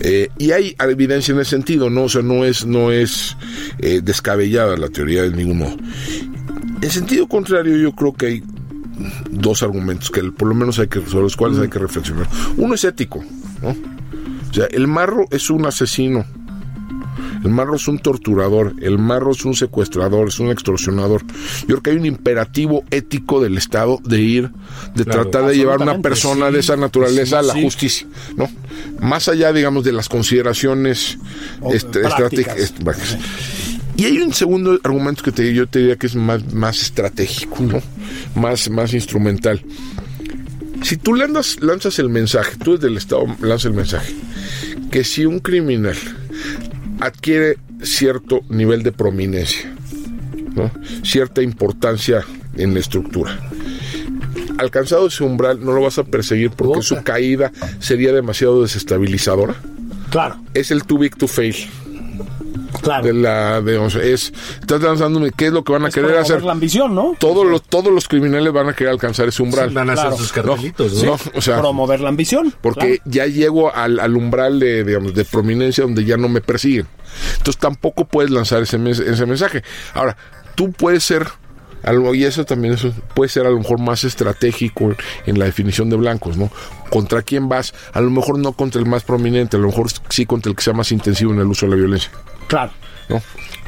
Eh, 0.00 0.30
y 0.38 0.50
hay 0.52 0.74
evidencia 0.78 1.32
en 1.32 1.40
ese 1.40 1.50
sentido, 1.50 1.90
¿no? 1.90 2.04
O 2.04 2.08
sea, 2.08 2.22
no 2.22 2.44
es, 2.44 2.66
no 2.66 2.90
es 2.90 3.36
eh, 3.78 4.00
descabellada 4.02 4.76
la 4.76 4.88
teoría 4.88 5.22
de 5.22 5.30
ningún 5.30 5.58
modo. 5.58 5.76
En 6.80 6.90
sentido 6.90 7.26
contrario, 7.26 7.76
yo 7.76 7.92
creo 7.92 8.12
que 8.12 8.26
hay 8.26 8.42
dos 9.30 9.62
argumentos 9.62 10.10
que 10.10 10.22
por 10.22 10.48
lo 10.48 10.54
menos 10.54 10.78
hay 10.78 10.88
que 10.88 11.00
sobre 11.06 11.24
los 11.24 11.36
cuales 11.36 11.58
hay 11.58 11.68
que 11.68 11.78
reflexionar. 11.78 12.28
Uno 12.56 12.74
es 12.74 12.84
ético, 12.84 13.24
¿no? 13.62 13.70
O 14.50 14.54
sea, 14.54 14.66
el 14.70 14.86
marro 14.86 15.26
es 15.30 15.50
un 15.50 15.66
asesino. 15.66 16.24
El 17.44 17.50
marro 17.50 17.76
es 17.76 17.86
un 17.88 17.98
torturador, 17.98 18.74
el 18.80 18.98
marro 18.98 19.32
es 19.32 19.44
un 19.44 19.54
secuestrador, 19.54 20.28
es 20.28 20.38
un 20.40 20.50
extorsionador. 20.50 21.22
Yo 21.62 21.66
creo 21.66 21.82
que 21.82 21.90
hay 21.90 21.96
un 21.96 22.06
imperativo 22.06 22.84
ético 22.90 23.40
del 23.42 23.56
Estado 23.58 24.00
de 24.04 24.20
ir, 24.20 24.50
de 24.94 25.04
Claro. 25.04 25.22
tratar 25.28 25.48
de 25.50 25.56
llevar 25.56 25.80
a 25.80 25.84
una 25.84 25.98
persona 26.00 26.48
sí. 26.48 26.54
de 26.54 26.60
esa 26.60 26.76
naturaleza 26.76 27.38
a 27.38 27.42
la 27.42 27.54
sí. 27.54 27.62
justicia, 27.62 28.06
¿no? 28.36 28.48
Más 29.00 29.28
allá, 29.28 29.52
digamos, 29.52 29.84
de 29.84 29.92
las 29.92 30.08
consideraciones 30.08 31.18
O- 31.60 31.72
este, 31.72 32.00
prácticas. 32.00 32.12
estratégicas. 32.22 32.58
est- 32.58 32.82
prácticas. 32.82 33.18
Y 33.96 34.04
hay 34.04 34.18
un 34.18 34.32
segundo 34.34 34.78
argumento 34.84 35.22
que 35.22 35.32
te, 35.32 35.54
yo 35.54 35.66
te 35.66 35.78
diría 35.78 35.96
que 35.96 36.06
es 36.06 36.14
más, 36.14 36.52
más 36.52 36.82
estratégico, 36.82 37.62
¿no? 37.62 37.80
Más, 38.34 38.68
más 38.68 38.92
instrumental. 38.92 39.62
Si 40.82 40.98
tú 40.98 41.14
lanzas, 41.14 41.58
lanzas 41.62 41.98
el 41.98 42.10
mensaje, 42.10 42.56
tú 42.62 42.74
desde 42.74 42.88
el 42.88 42.98
Estado 42.98 43.24
lanzas 43.40 43.64
el 43.66 43.72
mensaje, 43.72 44.14
que 44.90 45.02
si 45.04 45.24
un 45.24 45.38
criminal 45.40 45.96
adquiere 47.00 47.58
cierto 47.82 48.40
nivel 48.48 48.82
de 48.82 48.92
prominencia, 48.92 49.72
¿no? 50.54 50.70
cierta 51.04 51.42
importancia 51.42 52.24
en 52.56 52.74
la 52.74 52.80
estructura, 52.80 53.38
alcanzado 54.58 55.06
ese 55.08 55.24
umbral, 55.24 55.64
no 55.64 55.72
lo 55.72 55.82
vas 55.82 55.98
a 55.98 56.04
perseguir 56.04 56.50
porque 56.50 56.82
su 56.82 57.02
caída 57.02 57.52
sería 57.78 58.12
demasiado 58.12 58.62
desestabilizadora. 58.62 59.54
Claro, 60.10 60.40
Es 60.54 60.70
el 60.70 60.84
too 60.84 60.98
big 60.98 61.16
to 61.16 61.28
fail 61.28 61.54
claro. 62.80 63.04
de 63.06 63.12
la 63.12 63.60
de 63.60 63.78
o 63.78 63.88
sea, 63.90 64.02
es 64.02 64.32
estás 64.60 64.80
lanzándome 64.82 65.30
qué 65.36 65.46
es 65.46 65.52
lo 65.52 65.64
que 65.64 65.72
van 65.72 65.84
a 65.84 65.88
Es 65.88 65.94
querer 65.94 66.10
promover 66.10 66.32
hacer 66.32 66.42
la 66.44 66.52
ambición, 66.52 66.94
¿no? 66.94 67.14
todos 67.18 67.46
los 67.46 67.62
todos 67.62 67.92
los 67.92 68.08
criminales 68.08 68.52
van 68.52 68.68
a 68.68 68.72
querer 68.74 68.92
alcanzar 68.92 69.28
ese 69.28 69.42
umbral 69.42 69.70
Van 69.70 69.90
a 69.90 69.94
hacer 69.94 70.04
Claro. 70.06 70.16
sus 70.18 70.32
cartelitos, 70.32 70.94
No, 70.94 71.02
¿no? 71.02 71.10
no, 71.12 71.18
o 71.34 71.40
sea 71.40 71.58
Promover 71.60 72.00
la 72.00 72.08
ambición. 72.08 72.54
porque 72.60 73.00
ya 73.04 73.26
llego 73.26 73.74
al, 73.74 74.00
al 74.00 74.16
umbral 74.16 74.60
de 74.60 74.84
digamos 74.84 75.14
de 75.14 75.24
prominencia 75.24 75.84
donde 75.84 76.04
ya 76.04 76.16
no 76.16 76.28
me 76.28 76.40
persiguen 76.40 76.86
entonces 77.32 77.58
tampoco 77.58 78.04
puedes 78.06 78.30
lanzar 78.30 78.62
ese, 78.62 78.78
mes- 78.78 78.98
ese 78.98 79.26
mensaje 79.26 79.62
ahora 79.94 80.16
tú 80.54 80.72
puedes 80.72 81.02
ser 81.04 81.26
algo 81.82 82.14
y 82.16 82.24
eso 82.24 82.44
también 82.44 82.74
eso 82.74 82.92
puede 83.14 83.28
ser 83.28 83.46
a 83.46 83.50
lo 83.50 83.58
mejor 83.58 83.78
más 83.78 84.02
estratégico 84.02 84.92
en 85.26 85.38
la 85.38 85.44
definición 85.44 85.88
de 85.88 85.96
blancos 85.96 86.36
no 86.36 86.50
contra 86.90 87.22
quién 87.22 87.48
vas 87.48 87.74
a 87.92 88.00
lo 88.00 88.10
mejor 88.10 88.38
no 88.38 88.52
contra 88.54 88.80
el 88.80 88.88
más 88.88 89.04
prominente 89.04 89.56
a 89.56 89.60
lo 89.60 89.68
mejor 89.68 89.86
sí 90.08 90.26
contra 90.26 90.50
el 90.50 90.56
que 90.56 90.62
sea 90.64 90.72
más 90.72 90.90
intensivo 90.90 91.32
en 91.32 91.38
el 91.40 91.46
uso 91.46 91.66
de 91.66 91.70
la 91.70 91.76
violencia 91.76 92.10
Claro. 92.46 92.72
¿no? 93.08 93.22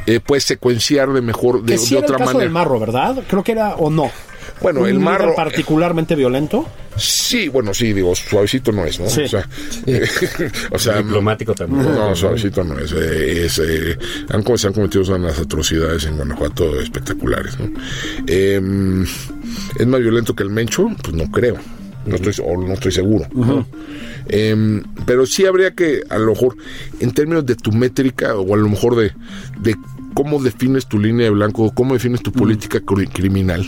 Eh, 0.06 0.20
puedes 0.24 0.44
secuenciar 0.44 1.12
de 1.12 1.20
mejor, 1.20 1.62
de, 1.62 1.72
Que 1.74 1.78
sí 1.78 1.90
de 1.94 1.98
era 1.98 2.06
otra 2.06 2.16
el 2.16 2.18
caso 2.20 2.26
manera. 2.32 2.44
del 2.44 2.52
marro, 2.52 2.80
¿verdad? 2.80 3.22
Creo 3.28 3.44
que 3.44 3.52
era 3.52 3.74
o 3.76 3.90
no. 3.90 4.10
Bueno, 4.62 4.80
Un 4.80 4.88
el 4.88 4.98
marro. 4.98 5.34
particularmente 5.36 6.14
violento. 6.16 6.66
Sí, 6.96 7.48
bueno, 7.48 7.72
sí, 7.74 7.92
digo, 7.92 8.14
suavecito 8.16 8.72
no 8.72 8.84
es, 8.86 8.98
¿no? 8.98 9.08
Sí. 9.08 9.22
O 9.22 9.28
sea, 9.28 9.46
o 10.72 10.78
sea, 10.78 10.96
Diplomático 11.02 11.54
también. 11.54 11.84
No, 11.94 12.16
suavecito 12.16 12.64
no 12.64 12.76
es. 12.78 12.90
eh, 12.92 13.44
es, 13.46 13.58
eh, 13.60 13.96
han, 14.30 14.58
se 14.58 14.66
han 14.66 14.72
cometido 14.72 15.14
unas 15.14 15.38
atrocidades 15.38 16.06
en 16.06 16.16
Guanajuato 16.16 16.80
espectaculares, 16.80 17.56
¿no? 17.60 17.70
Eh, 18.26 18.60
¿Es 19.78 19.86
más 19.86 20.00
violento 20.00 20.34
que 20.34 20.42
el 20.42 20.50
Mencho? 20.50 20.88
Pues 21.02 21.14
no 21.14 21.30
creo. 21.30 21.56
No 22.06 22.16
estoy, 22.16 22.32
o 22.44 22.56
no 22.56 22.72
estoy 22.72 22.90
seguro. 22.90 23.26
¿no? 23.34 23.66
Eh, 24.28 24.82
pero 25.06 25.26
sí 25.26 25.46
habría 25.46 25.74
que, 25.74 26.02
a 26.10 26.18
lo 26.18 26.32
mejor, 26.32 26.56
en 27.00 27.12
términos 27.12 27.46
de 27.46 27.54
tu 27.56 27.72
métrica, 27.72 28.34
o 28.36 28.54
a 28.54 28.56
lo 28.58 28.68
mejor 28.68 28.96
de, 28.96 29.12
de 29.60 29.74
cómo 30.14 30.42
defines 30.42 30.86
tu 30.86 30.98
línea 30.98 31.24
de 31.26 31.30
blanco, 31.30 31.72
cómo 31.74 31.94
defines 31.94 32.22
tu 32.22 32.32
política 32.32 32.80
cri- 32.80 33.08
criminal, 33.12 33.64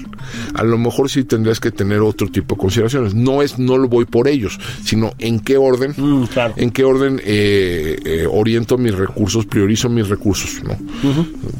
a 0.55 0.65
lo 0.65 0.77
mejor 0.79 1.09
sí 1.09 1.23
tendrías 1.25 1.61
que 1.61 1.71
tener 1.71 2.01
otro 2.01 2.27
tipo 2.29 2.57
de 2.57 2.61
consideraciones. 2.61 3.15
No 3.15 3.41
es, 3.43 3.59
no 3.59 3.79
lo 3.79 3.89
voy 3.89 4.05
por 4.05 4.27
ellos, 4.27 4.59
sino 4.85 5.13
en 5.19 5.39
qué 5.41 5.57
orden, 5.57 5.95
Mm, 5.97 6.25
claro. 6.25 6.55
en 6.57 6.71
qué 6.73 6.85
orden 6.85 7.21
eh, 7.25 7.99
eh, 8.05 8.27
oriento 8.29 8.77
mis 8.79 8.95
recursos, 8.97 9.47
priorizo 9.47 9.89
mis 9.89 10.09
recursos, 10.09 10.61
¿no? 10.65 10.77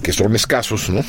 Que 0.03 0.13
son 0.13 0.35
escasos, 0.35 0.91
¿no? 0.91 1.01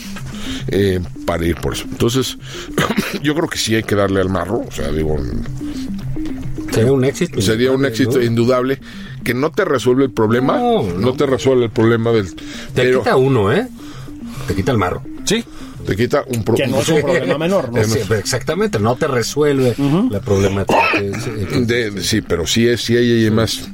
Eh, 0.67 0.99
para 1.25 1.45
ir 1.45 1.55
por 1.55 1.73
eso. 1.73 1.85
Entonces, 1.89 2.37
yo 3.23 3.33
creo 3.35 3.47
que 3.49 3.57
sí 3.57 3.73
hay 3.75 3.83
que 3.83 3.95
darle 3.95 4.21
al 4.21 4.29
marro, 4.29 4.59
o 4.67 4.71
sea, 4.71 4.91
digo, 4.91 5.17
Sería 6.71 6.91
un 6.93 7.03
éxito. 7.03 7.41
sería 7.41 7.71
un 7.71 7.81
¿no? 7.81 7.87
éxito 7.87 8.21
indudable 8.21 8.79
que 9.23 9.33
no 9.33 9.51
te 9.51 9.65
resuelve 9.65 10.05
el 10.05 10.11
problema, 10.11 10.57
No, 10.57 10.83
no, 10.83 10.93
no. 10.99 11.13
te 11.13 11.25
resuelve 11.25 11.65
el 11.65 11.69
problema 11.71 12.11
del 12.11 12.33
Te 12.33 12.41
pero 12.73 12.99
quita 13.03 13.15
uno, 13.17 13.51
¿eh? 13.51 13.67
Te 14.47 14.55
quita 14.55 14.71
el 14.71 14.77
marro. 14.77 15.03
Sí. 15.25 15.43
te 15.85 15.95
quita 15.95 16.23
un 16.27 16.43
Que 16.43 16.67
no 16.67 16.79
es 16.81 16.89
un 16.89 17.01
problema 17.03 17.37
menor, 17.37 17.71
¿no? 17.71 17.83
Sí, 17.83 17.99
exactamente, 18.17 18.79
no 18.79 18.95
te 18.95 19.07
resuelve 19.07 19.75
la 20.09 20.19
problemática. 20.21 20.79
De- 20.99 21.91
de- 21.91 22.01
sí, 22.03 22.21
pero 22.21 22.47
sí 22.47 22.67
es, 22.67 22.81
sí 22.81 22.95
hay, 22.97 23.23
hay 23.25 23.31
más. 23.31 23.69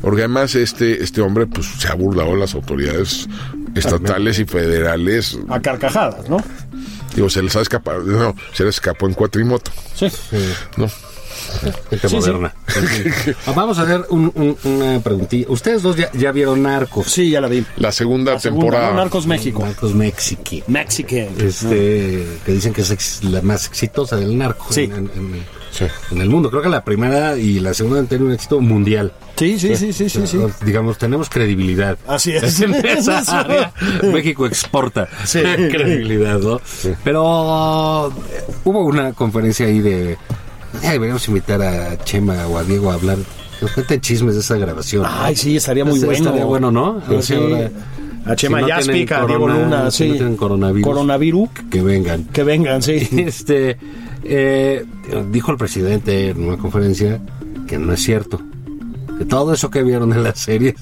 Porque 0.00 0.22
además 0.22 0.54
este, 0.54 1.02
este 1.02 1.20
hombre 1.20 1.46
pues 1.46 1.66
se 1.78 1.88
ha 1.88 1.94
burlado 1.94 2.32
a 2.34 2.36
las 2.36 2.54
autoridades 2.54 3.28
estatales 3.74 4.38
y 4.38 4.44
federales. 4.44 5.38
A 5.48 5.60
carcajadas, 5.60 6.28
¿no? 6.28 6.38
Digo, 7.14 7.30
se 7.30 7.42
les 7.42 7.54
ha 7.56 7.60
escapado, 7.60 8.02
no, 8.02 8.34
se 8.52 8.64
les 8.64 8.74
escapó 8.76 9.06
en 9.06 9.14
cuatrimoto, 9.14 9.70
Sí. 9.94 10.08
¿no? 10.76 10.90
Gente 11.90 12.08
Sí, 12.08 12.08
sí. 12.08 12.16
moderna. 12.16 12.54
Vamos 13.54 13.78
a 13.78 13.82
hacer 13.82 14.04
un- 14.10 14.32
un- 14.34 14.56
una 14.64 15.00
preguntilla. 15.00 15.46
Ustedes 15.48 15.82
dos 15.82 15.96
ya, 15.96 16.10
ya 16.12 16.32
vieron 16.32 16.62
Narcos. 16.62 17.06
Sí, 17.10 17.30
ya 17.30 17.40
la 17.40 17.48
vi. 17.48 17.64
La 17.76 17.92
segunda 17.92 18.32
La 18.34 18.38
segunda, 18.40 18.64
temporada. 18.66 18.90
¿no? 18.92 18.96
Narcos 19.00 19.26
México. 19.26 19.62
Narcos 19.64 19.94
Mexique. 19.94 20.64
Mexican. 20.66 21.28
Este, 21.38 22.26
que 22.44 22.52
dicen 22.52 22.72
que 22.72 22.82
es 22.82 22.90
ex- 22.90 23.24
la 23.24 23.42
más 23.42 23.66
exitosa 23.66 24.16
del 24.16 24.36
narco 24.36 24.66
Sí. 24.70 24.82
en, 24.84 24.92
en- 24.92 25.10
en- 25.14 25.62
Sí. 25.72 25.86
en 26.10 26.20
el 26.20 26.28
mundo. 26.28 26.50
Creo 26.50 26.60
que 26.60 26.68
la 26.68 26.84
primera 26.84 27.34
y 27.38 27.58
la 27.58 27.72
segunda 27.72 27.98
han 27.98 28.06
tenido 28.06 28.26
un 28.26 28.34
éxito 28.34 28.60
mundial. 28.60 29.10
Sí, 29.36 29.58
sí, 29.58 29.74
sí, 29.74 29.92
sí, 29.94 30.10
sí, 30.10 30.26
sí. 30.26 30.38
Digamos, 30.66 30.98
tenemos 30.98 31.30
credibilidad. 31.30 31.96
Así 32.06 32.32
es. 32.32 32.60
En 32.60 32.74
esa 32.84 33.20
área, 33.40 33.72
México 34.02 34.44
exporta 34.46 35.08
Sí. 35.24 35.40
credibilidad, 35.70 36.38
¿no? 36.40 36.60
Pero 37.02 38.08
eh, 38.08 38.44
hubo 38.64 38.84
una 38.84 39.12
conferencia 39.14 39.64
ahí 39.66 39.80
de. 39.80 40.18
Deberíamos 40.80 41.26
invitar 41.28 41.60
a 41.62 41.98
Chema 42.04 42.46
o 42.46 42.58
a 42.58 42.64
Diego 42.64 42.90
a 42.90 42.94
hablar. 42.94 43.18
Que 43.58 43.66
nos 43.66 43.72
cuenten 43.72 44.00
chismes 44.00 44.34
de 44.34 44.40
esa 44.40 44.56
grabación. 44.56 45.04
Ay, 45.06 45.36
sí, 45.36 45.56
estaría 45.56 45.84
muy 45.84 45.96
Ese 45.98 46.06
bueno. 46.06 46.24
Estaría 46.24 46.44
bueno, 46.44 46.70
¿no? 46.70 47.02
A 47.06 47.10
ver 47.10 47.22
si 47.22 47.34
Sí. 47.34 47.40
ahora- 47.40 47.70
A 48.24 48.36
Chema 48.36 48.60
si 48.60 48.66
no 48.66 48.74
a 49.16 49.26
Diego 49.26 49.48
Luna, 49.48 49.90
si 49.90 50.04
sí. 50.04 50.08
no 50.10 50.14
tienen 50.14 50.36
coronavirus. 50.36 50.84
Coronavirus. 50.86 51.48
Que 51.70 51.82
vengan. 51.82 52.24
Que 52.24 52.44
vengan, 52.44 52.80
sí. 52.82 53.08
Este 53.18 53.76
eh, 54.24 54.84
dijo 55.30 55.50
el 55.50 55.56
presidente 55.58 56.30
en 56.30 56.44
una 56.44 56.56
conferencia 56.56 57.20
que 57.66 57.78
no 57.78 57.92
es 57.92 58.00
cierto. 58.02 58.40
Que 59.18 59.24
todo 59.24 59.52
eso 59.52 59.70
que 59.70 59.82
vieron 59.82 60.12
en 60.12 60.22
la 60.22 60.34
serie 60.34 60.74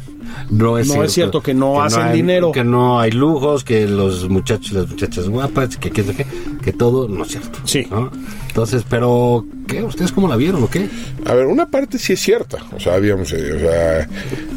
no 0.50 0.78
es 0.78 0.86
No 0.86 0.92
cierto. 0.94 1.04
es 1.06 1.12
cierto, 1.12 1.42
que 1.42 1.54
no 1.54 1.82
hacen 1.82 2.02
hay- 2.02 2.16
dinero. 2.16 2.52
Que 2.52 2.64
no 2.64 2.98
hay 3.00 3.10
lujos, 3.12 3.64
que 3.64 3.86
los 3.86 4.28
muchachos 4.28 4.72
y 4.72 4.74
las 4.74 4.88
muchachas 4.88 5.28
guapas, 5.28 5.76
que, 5.76 5.90
que, 5.90 6.02
que, 6.04 6.26
que 6.62 6.72
todo 6.72 7.08
no 7.08 7.24
es 7.24 7.30
cierto. 7.30 7.58
Sí. 7.64 7.86
¿no? 7.90 8.10
Entonces, 8.48 8.84
pero, 8.88 9.44
¿qué? 9.68 9.82
¿Ustedes 9.84 10.10
cómo 10.12 10.26
la 10.28 10.36
vieron 10.36 10.62
o 10.64 10.68
qué? 10.70 10.88
A 11.24 11.34
ver, 11.34 11.46
una 11.46 11.66
parte 11.70 11.98
sí 11.98 12.14
es 12.14 12.20
cierta, 12.20 12.58
o 12.74 12.80
sea, 12.80 12.98
digamos, 13.00 13.32
o 13.32 13.36
sea, 13.36 14.08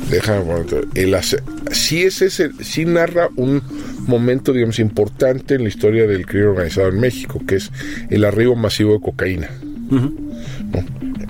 déjame 0.09 0.41
poner- 0.41 0.87
el 0.95 1.13
hace- 1.13 1.43
sí 1.71 2.01
es 2.03 2.21
ese, 2.23 2.49
sí 2.61 2.85
narra 2.85 3.29
un 3.35 3.61
momento, 4.07 4.51
digamos, 4.51 4.79
importante 4.79 5.55
en 5.55 5.63
la 5.63 5.69
historia 5.69 6.07
del 6.07 6.25
crimen 6.25 6.49
organizado 6.49 6.87
en 6.89 6.99
México, 6.99 7.39
que 7.47 7.55
es 7.57 7.71
el 8.09 8.25
arribo 8.25 8.55
masivo 8.55 8.93
de 8.93 8.99
cocaína. 9.01 9.49
¿no? 9.91 10.11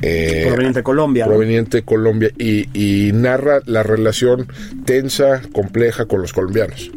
Eh, 0.05 0.43
Proveniente 0.47 0.79
de 0.79 0.83
Colombia. 0.83 1.25
proveniente 1.25 1.77
de 1.77 1.83
Colombia 1.83 2.31
y, 2.37 2.67
y 2.73 3.11
narra 3.13 3.61
la 3.65 3.83
relación 3.83 4.47
tensa, 4.85 5.41
compleja 5.53 6.05
con 6.05 6.21
los 6.21 6.33
colombianos. 6.33 6.91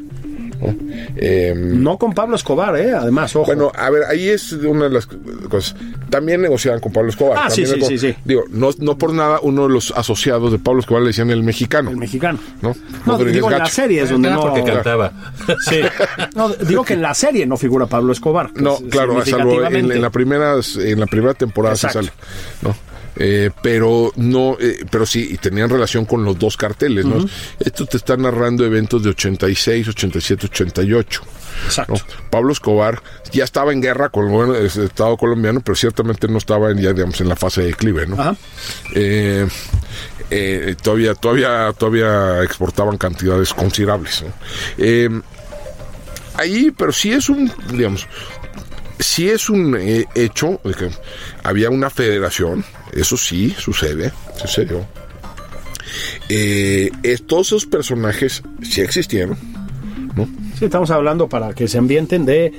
¿no? 0.61 0.75
Em, 1.17 1.83
No 1.83 1.99
con 1.99 2.15
Pablo 2.15 2.35
Escobar, 2.35 2.75
¿eh? 2.79 2.93
Además, 2.95 3.37
ojo. 3.37 3.45
Bueno, 3.47 3.71
a 3.75 3.91
ver, 3.91 4.05
ahí 4.05 4.29
es 4.29 4.53
una 4.53 4.85
de 4.85 4.91
las 4.91 5.07
cosas. 5.07 5.77
También 6.09 6.41
negociaban 6.41 6.81
con 6.81 6.93
Pablo 6.93 7.11
Escobar. 7.11 7.39
Ah, 7.45 7.51
sí, 7.51 7.67
sí, 7.67 7.75
negoci- 7.75 7.89
sí, 7.89 7.99
sí. 7.99 8.15
Digo, 8.25 8.45
no, 8.51 8.71
no 8.79 8.97
por 8.97 9.13
nada, 9.13 9.39
uno 9.43 9.65
de 9.65 9.69
los 9.75 9.91
asociados 9.93 10.51
de 10.53 10.59
Pablo 10.59 10.81
Escobar 10.81 11.03
le 11.03 11.09
decían 11.09 11.31
el 11.31 11.43
mexicano. 11.43 11.91
el 11.91 11.99
mexicano. 11.99 12.39
¿no? 12.63 12.75
No, 13.05 13.19
digo 13.19 13.53
en 13.53 13.59
la 13.59 13.67
serie 13.67 14.03
es 14.03 14.11
donde 14.11 14.31
no... 14.31 14.41
porque 14.41 14.65
cantaba. 14.65 15.13
Sí. 15.69 15.81
No, 16.35 16.49
digo 16.49 16.85
que 16.85 16.95
en 16.95 17.03
la 17.03 17.13
serie 17.15 17.45
no 17.47 17.57
figura 17.59 17.87
Pablo 17.87 18.13
Escobar. 18.13 18.51
No, 18.55 18.79
claro, 18.91 19.23
salvo 19.27 19.63
en, 19.67 19.93
en 19.93 20.01
la 20.03 20.11
primera, 20.11 20.55
en 20.79 20.99
la 21.01 21.07
primera 21.07 21.35
temporada 21.35 21.77
se 21.77 21.87
Exacto. 21.89 22.09
sale, 22.09 22.19
¿no? 22.63 22.96
Eh, 23.19 23.51
pero 23.63 24.13
no, 24.17 24.57
eh, 24.61 24.85
pero 24.91 25.07
sí, 25.07 25.29
y 25.33 25.39
tenían 25.39 25.71
relación 25.71 26.05
con 26.05 26.25
los 26.25 26.39
dos 26.39 26.57
carteles, 26.57 27.05
¿no? 27.07 27.25
Esto 27.59 27.87
te 27.87 27.97
está 27.97 28.17
narrando 28.17 28.65
eventos 28.65 29.03
de 29.03 29.11
86, 29.11 29.89
87, 29.89 30.47
88. 30.47 31.23
Exacto. 31.65 31.95
¿no? 31.95 32.01
Pablo 32.31 32.53
Escobar 32.53 33.03
ya 33.33 33.45
estaba 33.45 33.73
en 33.73 33.81
guerra 33.81 34.11
con 34.11 34.27
el 34.27 34.31
gobierno 34.31 34.55
del 34.55 34.67
Estado 34.67 35.17
colombiano, 35.17 35.61
pero 35.61 35.75
ciertamente 35.75 36.29
no 36.29 36.39
estaba 36.39 36.71
en, 36.71 36.79
ya, 36.79 36.93
digamos, 36.93 37.21
en 37.21 37.29
la 37.29 37.37
fase 37.37 37.63
de 37.63 37.67
declive, 37.69 38.07
¿no? 38.07 38.21
Ajá. 38.21 38.37
Eh, 38.95 39.47
eh, 40.31 40.75
todavía, 40.83 41.15
todavía, 41.15 41.73
todavía 41.77 42.43
exportaban 42.43 42.99
cantidades 42.99 43.55
considerables. 43.55 44.23
¿no? 44.23 44.33
Eh, 44.79 45.09
ahí, 46.35 46.73
pero 46.77 46.93
sí 46.93 47.13
es 47.13 47.29
un, 47.29 47.51
digamos, 47.71 48.07
sí 48.99 49.29
es 49.29 49.49
un 49.49 49.77
hecho 50.15 50.61
de 50.65 50.75
que 50.75 50.91
había 51.45 51.71
una 51.71 51.91
federación, 51.91 52.65
eso 53.01 53.17
sí 53.17 53.55
sucede, 53.59 54.13
sucedió. 54.37 54.85
Eh, 56.29 56.91
todos 57.27 57.49
esos 57.49 57.67
personajes 57.67 58.43
sí 58.63 58.81
existieron, 58.81 59.37
¿no? 60.17 60.29
Sí, 60.59 60.65
estamos 60.65 60.91
hablando 60.91 61.29
para 61.29 61.55
que 61.55 61.69
se 61.69 61.79
ambienten 61.79 62.25
de 62.27 62.53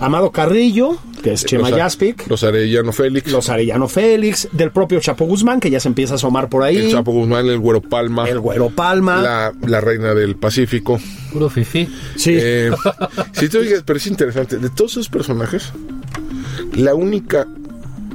Amado 0.00 0.30
Carrillo, 0.30 0.98
que 1.22 1.32
es 1.32 1.44
Chema 1.44 1.70
Los 1.70 1.78
Yaspic, 1.78 2.26
Los 2.28 2.44
Arellano 2.44 2.92
Félix, 2.92 3.30
los 3.30 3.48
Arellano 3.48 3.88
Félix, 3.88 4.48
del 4.52 4.70
propio 4.70 5.00
Chapo 5.00 5.24
Guzmán, 5.26 5.60
que 5.60 5.70
ya 5.70 5.80
se 5.80 5.88
empieza 5.88 6.14
a 6.14 6.16
asomar 6.16 6.48
por 6.48 6.62
ahí, 6.62 6.76
el 6.76 6.90
Chapo 6.90 7.12
Guzmán, 7.12 7.46
el 7.46 7.58
Güero 7.58 7.80
Palma, 7.80 8.28
el 8.28 8.40
Güero 8.40 8.70
Palma. 8.70 9.22
la, 9.22 9.52
la 9.66 9.80
Reina 9.80 10.14
del 10.14 10.36
Pacífico. 10.36 11.00
Puro 11.32 11.48
fifi. 11.48 11.88
Sí. 12.16 12.34
Eh, 12.36 12.70
si 13.32 13.48
te 13.48 13.58
oigas, 13.58 13.82
pero 13.86 13.96
es 13.96 14.06
interesante. 14.06 14.58
De 14.58 14.70
todos 14.70 14.92
esos 14.92 15.08
personajes, 15.08 15.72
la 16.74 16.94
única 16.94 17.46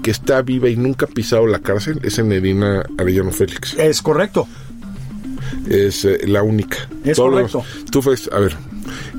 que 0.08 0.12
está 0.12 0.41
viva 0.41 0.70
y 0.70 0.78
nunca 0.78 1.05
ha 1.05 1.10
pisado 1.10 1.45
la 1.47 1.60
cárcel 1.60 1.99
es 2.01 2.18
Enedina 2.18 2.82
Arellano 2.97 3.30
Félix. 3.32 3.74
Es 3.78 4.01
correcto. 4.01 4.47
Es 5.70 6.05
eh, 6.05 6.20
la 6.28 6.43
única. 6.43 6.78
Es 7.03 7.18
Todos 7.18 7.32
correcto. 7.34 7.66
los- 7.82 7.91
tú, 7.91 8.01
Félix, 8.01 8.30
a 8.32 8.39
ver. 8.39 8.55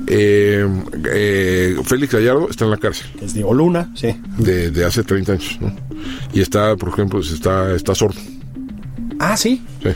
eh, 0.07 0.67
eh, 1.11 1.75
Félix 1.85 2.11
Gallardo 2.13 2.49
está 2.49 2.65
en 2.65 2.71
la 2.71 2.77
cárcel 2.77 3.05
Es 3.21 3.35
Diego 3.35 3.53
Luna, 3.53 3.91
sí. 3.93 4.15
de, 4.39 4.71
de 4.71 4.83
hace 4.83 5.03
30 5.03 5.33
años, 5.33 5.57
¿no? 5.61 5.75
Y 6.33 6.41
está, 6.41 6.75
por 6.75 6.89
ejemplo, 6.89 7.19
está, 7.19 7.75
está 7.75 7.93
sordo. 7.93 8.19
Ah, 9.19 9.37
sí. 9.37 9.61
Sí, 9.83 9.89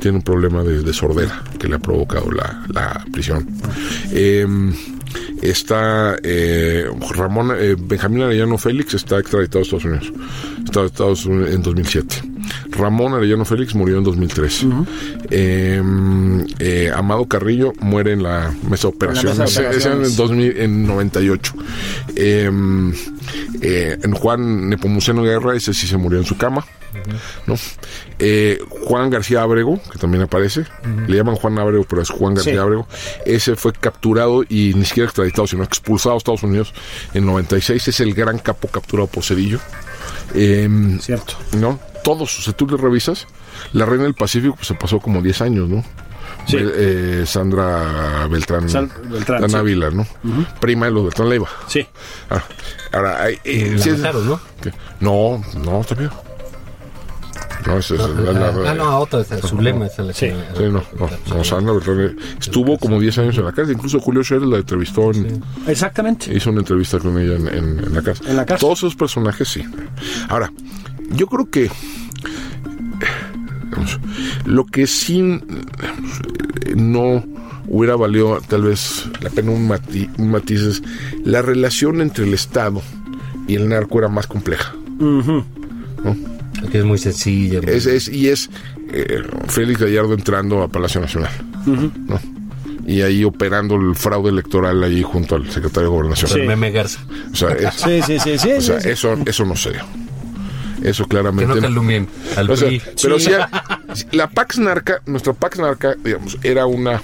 tiene 0.00 0.16
un 0.18 0.22
problema 0.22 0.62
de, 0.62 0.82
de 0.82 0.92
sordera 0.94 1.42
que 1.58 1.68
le 1.68 1.74
ha 1.74 1.78
provocado 1.80 2.30
la, 2.32 2.64
la 2.72 3.04
prisión. 3.12 3.46
Eh, 4.10 4.46
está 5.42 6.16
eh, 6.22 6.86
Ramón 7.14 7.52
eh, 7.58 7.76
Benjamín 7.78 8.22
Arellano 8.22 8.58
Félix 8.58 8.94
está 8.94 9.18
extraditado 9.18 9.60
a 9.60 9.62
Estados 9.62 9.84
Unidos. 9.84 10.12
Está 10.64 10.84
Estados 10.84 11.26
Unidos 11.26 11.50
en 11.54 11.62
2007. 11.62 12.22
Ramón 12.70 13.14
Arellano 13.14 13.44
Félix 13.44 13.74
murió 13.74 13.98
en 13.98 14.04
2003. 14.04 14.66
Eh, 15.30 15.82
eh, 16.58 16.92
Amado 16.94 17.26
Carrillo 17.26 17.72
muere 17.80 18.12
en 18.12 18.22
la 18.22 18.52
mesa 18.68 18.88
de 18.88 18.94
operaciones, 18.94 19.38
mesa 19.38 19.62
de 19.62 19.68
Ese- 19.70 19.78
ese 19.78 19.88
en, 19.88 19.94
operaciones. 19.94 20.16
2000, 20.16 20.56
en 20.60 20.86
98. 20.86 21.54
Eh, 22.16 22.50
eh, 23.62 23.98
en 24.02 24.12
Juan 24.12 24.68
Nepomuceno 24.68 25.22
Guerra, 25.22 25.54
ese 25.56 25.74
sí 25.74 25.86
se 25.86 25.96
murió 25.96 26.18
en 26.18 26.24
su 26.24 26.36
cama. 26.36 26.64
¿No? 27.46 27.54
Eh, 28.18 28.58
Juan 28.84 29.10
García 29.10 29.42
Abrego, 29.42 29.80
que 29.92 29.98
también 29.98 30.22
aparece, 30.22 30.64
le 31.06 31.16
llaman 31.16 31.36
Juan 31.36 31.58
Abrego, 31.58 31.84
pero 31.88 32.02
es 32.02 32.10
Juan 32.10 32.34
García 32.34 32.52
Sí. 32.54 32.58
Abrego, 32.58 32.86
ese 33.26 33.56
fue 33.56 33.72
capturado 33.72 34.42
y 34.48 34.72
ni 34.74 34.84
siquiera 34.84 35.06
extraditado, 35.06 35.46
sino 35.46 35.62
expulsado 35.64 36.14
a 36.14 36.18
Estados 36.18 36.42
Unidos 36.42 36.72
en 37.14 37.26
96, 37.26 37.88
es 37.88 38.00
el 38.00 38.14
gran 38.14 38.38
capo 38.38 38.68
capturado 38.68 39.06
por 39.08 39.24
Cedillo. 39.24 39.58
Eh, 40.34 40.68
Cierto. 41.00 41.34
¿no? 41.56 41.78
Todos, 42.04 42.44
sea, 42.44 42.52
tú 42.54 42.66
le 42.66 42.76
revisas, 42.76 43.26
la 43.72 43.84
Reina 43.86 44.04
del 44.04 44.14
Pacífico 44.14 44.54
pues, 44.56 44.68
se 44.68 44.74
pasó 44.74 44.98
como 45.00 45.20
10 45.22 45.40
años, 45.42 45.68
¿no? 45.68 45.84
Sí. 46.46 46.56
Eh, 46.58 47.24
Sandra 47.26 48.26
Beltrán, 48.28 48.66
Beltrán, 49.10 49.50
sí. 49.50 49.56
Ávila, 49.56 49.90
¿no? 49.90 50.06
Prima 50.60 50.86
de 50.86 50.92
los 50.92 51.04
Beltrán 51.04 51.28
Leiva. 51.28 51.48
Sí. 51.68 51.86
Ah, 52.30 52.42
ahora, 52.92 53.28
eh, 53.28 53.72
La 53.76 53.82
sí 53.82 53.90
es- 53.90 53.98
mataron, 53.98 54.26
¿no? 54.28 54.40
¿Qué? 54.62 54.72
No, 55.00 55.42
no, 55.62 55.80
está 55.82 55.94
bien. 55.94 56.10
No, 57.66 57.78
esa 57.78 57.94
es 57.94 58.00
la- 58.00 58.32
la- 58.32 58.70
Ah, 58.70 58.74
no, 58.74 58.98
otra, 58.98 59.20
esa, 59.20 59.38
su 59.46 59.60
lema 59.60 59.86
es 59.86 59.98
la 59.98 60.12
Sí. 60.12 60.26
que- 60.26 60.56
Sí, 60.56 60.62
no, 60.64 60.82
no, 60.98 61.10
no, 61.36 61.44
Sandra 61.44 61.72
Beltrán 61.74 62.16
estuvo 62.38 62.78
como 62.78 62.98
10 63.00 63.18
años 63.18 63.36
en 63.38 63.44
la 63.44 63.52
cárcel. 63.52 63.74
Incluso 63.76 64.00
Julio 64.00 64.22
Scherer 64.24 64.46
la 64.46 64.58
entrevistó, 64.58 65.10
en- 65.12 65.42
Exactamente. 65.66 66.34
hizo 66.34 66.50
una 66.50 66.60
entrevista 66.60 66.98
con 66.98 67.18
ella 67.18 67.36
en, 67.36 67.48
en- 67.48 67.78
en 67.84 67.94
la 67.94 68.02
cárcel. 68.02 68.26
En 68.28 68.36
la 68.36 68.46
cárcel. 68.46 68.66
Todos 68.66 68.78
esos 68.78 68.96
personajes 68.96 69.48
sí. 69.48 69.62
Ahora, 70.28 70.52
yo 71.14 71.26
creo 71.26 71.50
que 71.50 71.70
digamos, 73.64 73.98
lo 74.46 74.64
que 74.66 74.86
sí 74.86 75.20
digamos, 75.22 76.20
no 76.76 77.24
hubiera 77.68 77.94
valido 77.96 78.40
tal 78.48 78.62
vez 78.62 79.04
la 79.20 79.30
pena 79.30 79.52
un, 79.52 79.68
mati- 79.68 80.10
un 80.18 80.30
matiz 80.30 80.60
es 80.60 80.82
la 81.24 81.40
relación 81.42 82.00
entre 82.00 82.24
el 82.24 82.34
Estado 82.34 82.82
y 83.46 83.54
el 83.54 83.68
narco 83.68 83.98
era 83.98 84.08
más 84.08 84.26
compleja. 84.26 84.74
Que 86.70 86.78
es 86.78 86.84
muy 86.84 86.98
sencilla. 86.98 87.60
muy- 87.62 87.70
Es, 87.72 87.86
es- 87.86 88.08
y 88.08 88.28
es 88.28 88.50
eh, 88.92 89.22
Félix 89.48 89.80
Gallardo 89.80 90.14
entrando 90.14 90.62
a 90.62 90.68
Palacio 90.68 91.00
Nacional. 91.00 91.30
¿no? 91.66 92.20
Y 92.86 93.02
ahí 93.02 93.22
operando 93.24 93.76
el 93.76 93.94
fraude 93.94 94.30
electoral 94.30 94.82
ahí 94.82 95.02
junto 95.02 95.36
al 95.36 95.48
secretario 95.50 95.90
de 95.90 95.96
Gobernación. 95.96 96.40
el 96.40 96.46
meme 96.46 96.70
Garza. 96.72 96.98
O 97.32 97.36
sea, 97.36 97.50
es- 97.50 97.74
Sí, 97.74 98.00
sí, 98.04 98.18
sí, 98.18 98.38
sí. 98.38 98.50
o 98.52 98.60
sea, 98.60 98.80
sí, 98.80 98.84
sí. 98.84 98.88
eso, 98.90 99.16
eso 99.26 99.44
no 99.44 99.54
sé. 99.56 99.72
Eso 100.82 101.04
Que 101.04 101.10
claramente. 101.10 101.46
no 101.46 101.54
no. 101.56 101.60
calumnien 101.60 102.08
al 102.36 102.50
O 102.50 102.56
sea, 102.56 102.68
PRI. 102.68 102.80
pero 103.02 103.18
sí, 103.20 103.30
la 104.12 104.30
Pax 104.30 104.58
Narca, 104.58 105.02
nuestra 105.06 105.34
Pax 105.34 105.58
Narca, 105.58 105.94
digamos, 106.02 106.38
era 106.42 106.64
una 106.66 107.02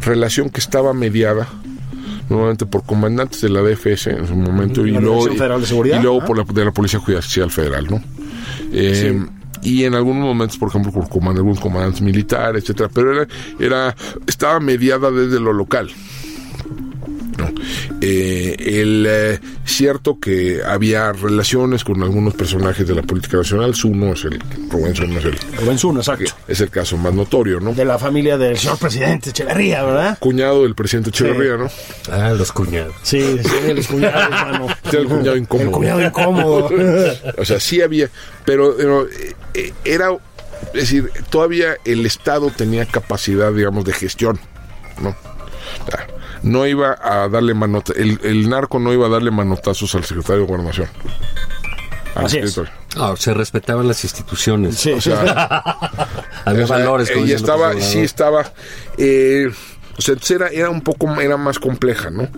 relación 0.00 0.48
que 0.50 0.60
estaba 0.60 0.94
mediada 0.94 1.48
nuevamente 2.28 2.66
por 2.66 2.84
comandantes 2.84 3.40
de 3.40 3.48
la 3.48 3.62
DFS 3.62 4.10
en 4.10 4.26
su 4.28 4.34
momento 4.36 4.86
y 4.86 4.92
luego, 4.92 5.28
Seguridad, 5.64 5.98
y 5.98 6.02
luego 6.02 6.24
por 6.24 6.38
la, 6.38 6.44
de 6.44 6.64
la 6.64 6.70
Policía 6.72 7.00
Judicial 7.00 7.50
Federal, 7.50 7.86
¿no? 7.90 8.02
Eh, 8.72 9.24
Y 9.60 9.82
en 9.82 9.94
algunos 9.94 10.22
momentos, 10.22 10.56
por 10.56 10.68
ejemplo, 10.68 10.92
por 10.92 11.08
comand- 11.08 11.36
algunos 11.36 11.58
comandantes 11.58 12.00
militares, 12.00 12.62
etcétera, 12.62 12.88
pero 12.94 13.12
era, 13.12 13.28
era 13.58 13.96
estaba 14.28 14.60
mediada 14.60 15.10
desde 15.10 15.40
lo 15.40 15.52
local. 15.52 15.90
¿No? 17.38 17.50
Eh, 18.00 18.56
el 18.58 19.06
eh, 19.08 19.40
cierto 19.64 20.18
que 20.18 20.60
había 20.64 21.12
relaciones 21.12 21.84
con 21.84 22.02
algunos 22.02 22.34
personajes 22.34 22.86
de 22.86 22.94
la 22.94 23.02
política 23.02 23.38
nacional. 23.38 23.74
Zuno 23.74 24.12
es 24.12 24.24
el 24.24 24.38
Rubén 24.68 24.94
Zuno 24.94 25.18
es 25.18 25.24
el, 25.24 25.38
Rubén 25.58 25.78
Zuno, 25.78 26.00
exacto. 26.00 26.32
es 26.46 26.60
el 26.60 26.70
caso 26.70 26.96
más 26.96 27.14
notorio, 27.14 27.60
¿no? 27.60 27.74
De 27.74 27.84
la 27.84 27.98
familia 27.98 28.36
del 28.36 28.58
señor 28.58 28.78
presidente 28.78 29.30
Echeverría, 29.30 29.82
¿verdad? 29.84 30.18
Cuñado 30.18 30.62
del 30.62 30.74
presidente 30.74 31.10
Echeverría, 31.10 31.56
¿no? 31.56 31.70
Ah, 32.10 32.32
los 32.36 32.52
cuñados. 32.52 32.94
Sí, 33.02 33.38
sí, 33.42 33.74
los 33.74 33.86
cuñados, 33.86 34.30
mano. 34.30 34.66
Era 34.84 35.00
el 35.00 35.06
cuñado 35.06 35.36
incómodo. 35.36 35.66
El 35.66 35.72
cuñado 35.72 36.02
incómodo. 36.02 36.70
O 37.38 37.44
sea, 37.44 37.60
sí 37.60 37.80
había, 37.80 38.10
pero, 38.44 38.74
pero, 38.76 39.06
eh, 39.06 39.34
eh, 39.54 39.72
era, 39.84 40.10
es 40.74 40.80
decir, 40.80 41.10
todavía 41.30 41.76
el 41.84 42.04
Estado 42.06 42.50
tenía 42.50 42.86
capacidad, 42.86 43.52
digamos, 43.52 43.84
de 43.84 43.92
gestión, 43.92 44.38
¿no? 45.00 45.14
No 46.42 46.66
iba 46.66 46.96
a 47.02 47.28
darle 47.28 47.54
manota, 47.54 47.92
el, 47.96 48.18
el 48.22 48.48
narco 48.48 48.78
no 48.78 48.92
iba 48.92 49.06
a 49.06 49.10
darle 49.10 49.30
manotazos 49.30 49.94
al 49.94 50.04
secretario 50.04 50.42
de 50.42 50.48
Gobernación. 50.48 50.88
Al 52.14 52.26
Así 52.26 52.38
es. 52.38 52.60
Ah, 52.96 53.14
se 53.16 53.32
respetaban 53.34 53.86
las 53.86 54.02
instituciones. 54.04 54.76
Sí, 54.76 54.90
O 54.92 55.00
sea, 55.00 55.20
Había 56.44 56.64
o 56.64 56.66
sea, 56.66 56.78
valores. 56.78 57.10
como 57.10 57.26
y 57.26 57.32
estaba, 57.32 57.78
sí 57.80 57.98
estaba, 58.00 58.52
eh, 58.96 59.50
o 59.96 60.00
sea, 60.02 60.14
era, 60.30 60.48
era 60.48 60.70
un 60.70 60.80
poco, 60.80 61.20
era 61.20 61.36
más 61.36 61.58
compleja, 61.58 62.10
¿no? 62.10 62.28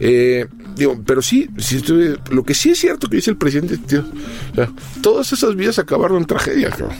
Eh, 0.00 0.46
digo, 0.74 0.98
pero 1.06 1.20
sí, 1.22 1.48
si 1.58 1.80
tú- 1.82 2.18
lo 2.30 2.44
que 2.44 2.54
sí 2.54 2.70
es 2.70 2.78
cierto 2.78 3.08
que 3.08 3.16
dice 3.16 3.30
el 3.30 3.36
presidente, 3.36 3.76
tío, 3.78 4.04
o 4.52 4.54
sea, 4.54 4.68
todas 5.02 5.32
esas 5.32 5.54
vidas 5.54 5.78
acabaron 5.78 6.18
en 6.18 6.24
tragedia, 6.26 6.70
cabrón. 6.70 6.96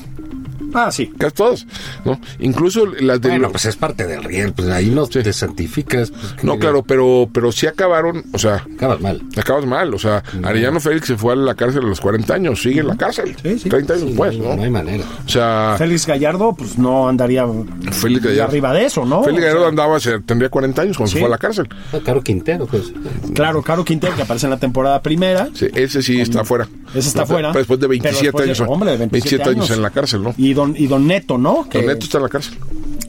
Ah, 0.74 0.90
sí. 0.92 1.10
Casi 1.18 1.34
todas, 1.34 1.66
¿no? 2.04 2.20
Incluso 2.40 2.86
las 2.86 3.20
de... 3.20 3.30
Bueno, 3.30 3.50
pues 3.50 3.64
es 3.66 3.76
parte 3.76 4.06
del 4.06 4.22
riel, 4.24 4.52
pues 4.52 4.68
ahí 4.68 4.90
no 4.90 5.06
te 5.06 5.32
santificas. 5.32 6.10
pues, 6.10 6.44
no, 6.44 6.58
claro, 6.58 6.82
pero, 6.82 7.28
pero 7.32 7.52
sí 7.52 7.66
acabaron, 7.66 8.24
o 8.32 8.38
sea, 8.38 8.64
Acabas 8.76 9.00
mal. 9.00 9.22
acabas 9.36 9.66
mal. 9.66 9.94
O 9.94 9.98
sea, 9.98 10.22
Arellano 10.42 10.80
Félix 10.80 11.06
se 11.06 11.16
fue 11.16 11.32
a 11.32 11.36
la 11.36 11.54
cárcel 11.54 11.84
a 11.84 11.88
los 11.88 12.00
40 12.00 12.34
años, 12.34 12.62
sigue 12.62 12.80
en 12.80 12.88
la 12.88 12.96
cárcel. 12.96 13.34
Sí, 13.42 13.58
sí. 13.58 13.68
30 13.68 13.94
años 13.94 14.06
después, 14.06 14.38
no, 14.38 14.54
¿no? 14.56 14.62
hay 14.62 14.70
manera. 14.70 15.04
O 15.24 15.28
sea, 15.28 15.74
Félix 15.78 16.06
Gallardo, 16.06 16.54
pues 16.56 16.78
no 16.78 17.08
andaría 17.08 17.46
Félix 17.92 18.24
Gallardo. 18.24 18.50
arriba 18.50 18.72
de 18.74 18.84
eso, 18.86 19.04
¿no? 19.04 19.22
Félix 19.22 19.38
O 19.38 19.42
sea, 19.42 19.48
Gallardo 19.50 19.68
andaba, 19.68 20.00
se- 20.00 20.20
tendría 20.20 20.48
40 20.50 20.82
años 20.82 20.96
cuando 20.96 21.08
Sí. 21.08 21.14
se 21.14 21.20
fue 21.20 21.26
a 21.28 21.30
la 21.30 21.38
cárcel. 21.38 21.68
Ah, 21.92 21.98
Caro 22.04 22.22
Quintero, 22.22 22.66
pues. 22.66 22.92
Claro, 23.34 23.62
Caro 23.62 23.84
Quintero, 23.84 24.14
que 24.14 24.22
aparece 24.22 24.46
en 24.46 24.50
la 24.50 24.58
temporada 24.58 25.00
primera. 25.02 25.48
Sí, 25.54 25.66
ese 25.74 26.02
sí 26.02 26.20
está 26.20 26.44
fuera. 26.44 26.68
Ese 26.95 27.09
está 27.09 27.26
fuera. 27.26 27.53
Después 27.53 27.78
de 27.80 27.89
Pero 27.89 28.03
27 28.03 28.24
después 28.26 28.45
de- 28.47 28.51
años. 28.53 28.68
hombre, 28.68 28.91
de 28.93 28.97
27 28.99 29.51
años 29.51 29.70
en 29.70 29.82
la 29.82 29.91
cárcel, 29.91 30.22
¿no? 30.22 30.34
Y 30.36 30.55
don, 30.55 30.74
y 30.76 30.86
don 30.86 31.07
Neto, 31.07 31.39
¿no? 31.39 31.68
Que, 31.68 31.78
Don 31.78 31.86
Neto 31.89 32.05
está 32.05 32.18
en 32.18 32.22
la 32.24 32.28
cárcel. 32.30 32.55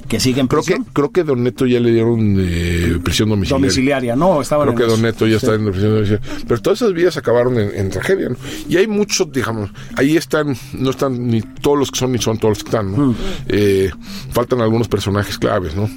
que 0.08 0.20
sigue 0.20 0.42
en 0.42 0.48
Creo 0.48 0.64
que, 0.64 0.74
prisión. 0.74 0.88
creo 0.92 1.12
que 1.12 1.24
Don 1.24 1.44
Neto 1.44 1.68
ya 1.68 1.80
le 1.80 1.92
dieron 1.92 2.36
eh, 2.40 2.98
prisión 3.04 3.30
domiciliaria. 3.30 3.62
Domiciliaria, 3.68 4.16
no, 4.16 4.42
estaban 4.42 4.66
Creo 4.68 4.72
en 4.74 4.78
que 4.78 4.84
eso. 4.86 4.92
Don 4.94 5.02
Neto 5.04 5.28
ya 5.28 5.40
Sí. 5.40 5.46
está 5.46 5.56
en 5.56 5.66
prisión 5.72 5.94
domiciliaria. 5.94 6.44
Pero 6.48 6.62
todas 6.64 6.82
esas 6.82 6.94
vidas 6.94 7.16
acabaron 7.18 7.60
en, 7.60 7.70
en 7.76 7.90
tragedia, 7.92 8.30
¿no? 8.30 8.36
Y 8.68 8.78
hay 8.78 8.88
muchos, 8.88 9.32
digamos, 9.32 9.70
ahí 9.96 10.18
están, 10.18 10.56
no 10.74 10.90
están 10.90 11.28
ni 11.28 11.42
todos 11.42 11.78
los 11.78 11.92
que 11.92 12.00
son 12.00 12.12
ni 12.12 12.18
son 12.18 12.40
todos 12.40 12.58
los 12.58 12.64
que 12.64 12.70
están. 12.70 12.92
¿no? 12.92 13.16
Eh, 13.50 13.92
faltan 14.32 14.62
algunos 14.62 14.88
personajes 14.88 15.38
claves, 15.38 15.76
¿no? 15.76 15.88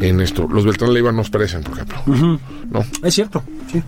En 0.00 0.20
esto. 0.20 0.48
Los 0.52 0.64
Beltrán 0.64 0.92
Leiva 0.92 1.12
nos 1.12 1.30
parecen, 1.30 1.62
por 1.62 1.74
ejemplo. 1.74 2.40
¿No? 2.70 2.84
Es 3.02 3.14
cierto, 3.14 3.42
sí. 3.72 3.82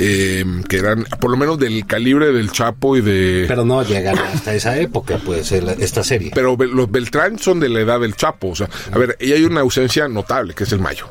Eh, 0.00 0.44
que 0.68 0.78
eran, 0.78 1.04
por 1.20 1.30
lo 1.30 1.36
menos 1.36 1.58
del 1.58 1.86
calibre 1.86 2.32
del 2.32 2.50
Chapo 2.50 2.96
y 2.96 3.00
de... 3.00 3.44
Pero 3.46 3.64
no 3.64 3.82
llegan 3.84 4.18
hasta 4.18 4.54
esa 4.54 4.76
época, 4.78 5.18
pues, 5.24 5.52
el- 5.52 5.68
esta 5.68 6.02
serie. 6.02 6.32
Pero 6.34 6.56
los 6.56 6.90
Beltrán 6.90 7.38
son 7.38 7.60
de 7.60 7.68
la 7.68 7.80
edad 7.80 8.00
del 8.00 8.16
Chapo, 8.16 8.48
o 8.48 8.56
sea, 8.56 8.68
a 8.92 8.98
ver, 8.98 9.16
y 9.20 9.32
hay 9.32 9.44
una 9.44 9.60
ausencia 9.60 10.08
notable, 10.08 10.54
que 10.54 10.64
es 10.64 10.72
el 10.72 10.80
Mayo. 10.80 11.06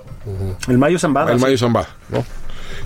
El 0.67 0.77
Mayo 0.77 0.99
Zambada. 0.99 1.31
el 1.31 1.37
sí. 1.39 1.43
Mayo 1.45 1.57
Zambada, 1.57 1.87
¿no? 2.09 2.25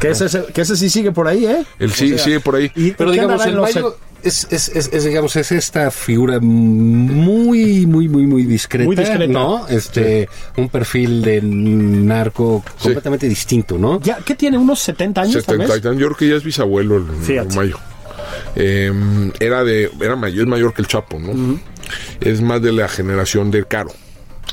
Que, 0.02 0.10
ese, 0.10 0.46
que 0.54 0.62
ese 0.62 0.76
sí 0.76 0.90
sigue 0.90 1.12
por 1.12 1.28
ahí, 1.28 1.46
¿eh? 1.46 1.64
Él 1.80 1.92
sí, 1.94 2.14
O 2.14 2.16
sea, 2.16 2.26
sigue 2.26 2.40
por 2.40 2.56
ahí. 2.56 2.72
Y, 2.76 2.92
Pero 2.92 3.12
¿qué 3.12 3.22
digamos, 3.22 3.46
el 3.46 3.56
Mayo 3.60 3.98
es, 4.24 4.48
es, 4.52 4.70
es, 4.70 4.90
es, 4.92 5.04
digamos, 5.06 5.36
es 5.36 5.52
esta 5.52 5.90
figura 5.92 6.40
muy, 6.40 7.86
muy, 7.86 8.08
muy, 8.08 8.26
muy 8.28 8.44
discreta. 8.44 8.86
Muy 8.86 8.96
discreta. 8.96 9.28
¿No? 9.32 9.68
Este, 9.68 10.28
un 10.58 10.70
perfil 10.70 11.22
de 11.22 11.42
narco 11.42 12.64
completamente 12.82 13.28
distinto, 13.30 13.78
¿no? 13.78 14.00
Ya, 14.02 14.18
¿Qué 14.26 14.36
tiene? 14.36 14.58
¿Unos 14.58 14.80
70 14.80 15.22
años 15.22 15.34
tal 15.34 15.44
70 15.44 15.64
y 15.64 15.68
vez? 15.68 15.82
tantos. 15.82 16.00
Yo 16.02 16.08
creo 16.08 16.18
que 16.18 16.28
ya 16.30 16.36
es 16.36 16.44
bisabuelo 16.44 16.98
el, 16.98 17.04
el 17.10 17.16
Fíjate. 17.24 17.56
Mayo. 17.56 17.78
Eh, 18.56 19.32
era 19.40 19.64
de, 19.64 19.90
era 20.02 20.16
mayor, 20.16 20.44
es 20.44 20.48
mayor 20.50 20.74
que 20.74 20.82
el 20.82 20.88
Chapo, 20.88 21.20
¿no? 21.20 21.60
Es 22.20 22.42
más 22.42 22.62
de 22.62 22.72
la 22.72 22.88
generación 22.88 23.52
del 23.52 23.68
Caro, 23.68 23.92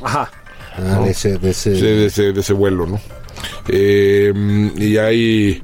Ajá. 0.03 0.31
Ah, 0.77 1.01
de 1.05 1.11
ese, 1.11 1.39
de 1.39 1.51
ese- 1.51 1.75
sí, 1.75 1.81
de, 1.83 2.07
ese, 2.07 2.33
de 2.33 2.41
ese 2.41 2.53
vuelo, 2.53 2.87
¿no? 2.87 3.01
Eh, 3.69 4.33
y 4.77 4.97
hay, 4.97 5.63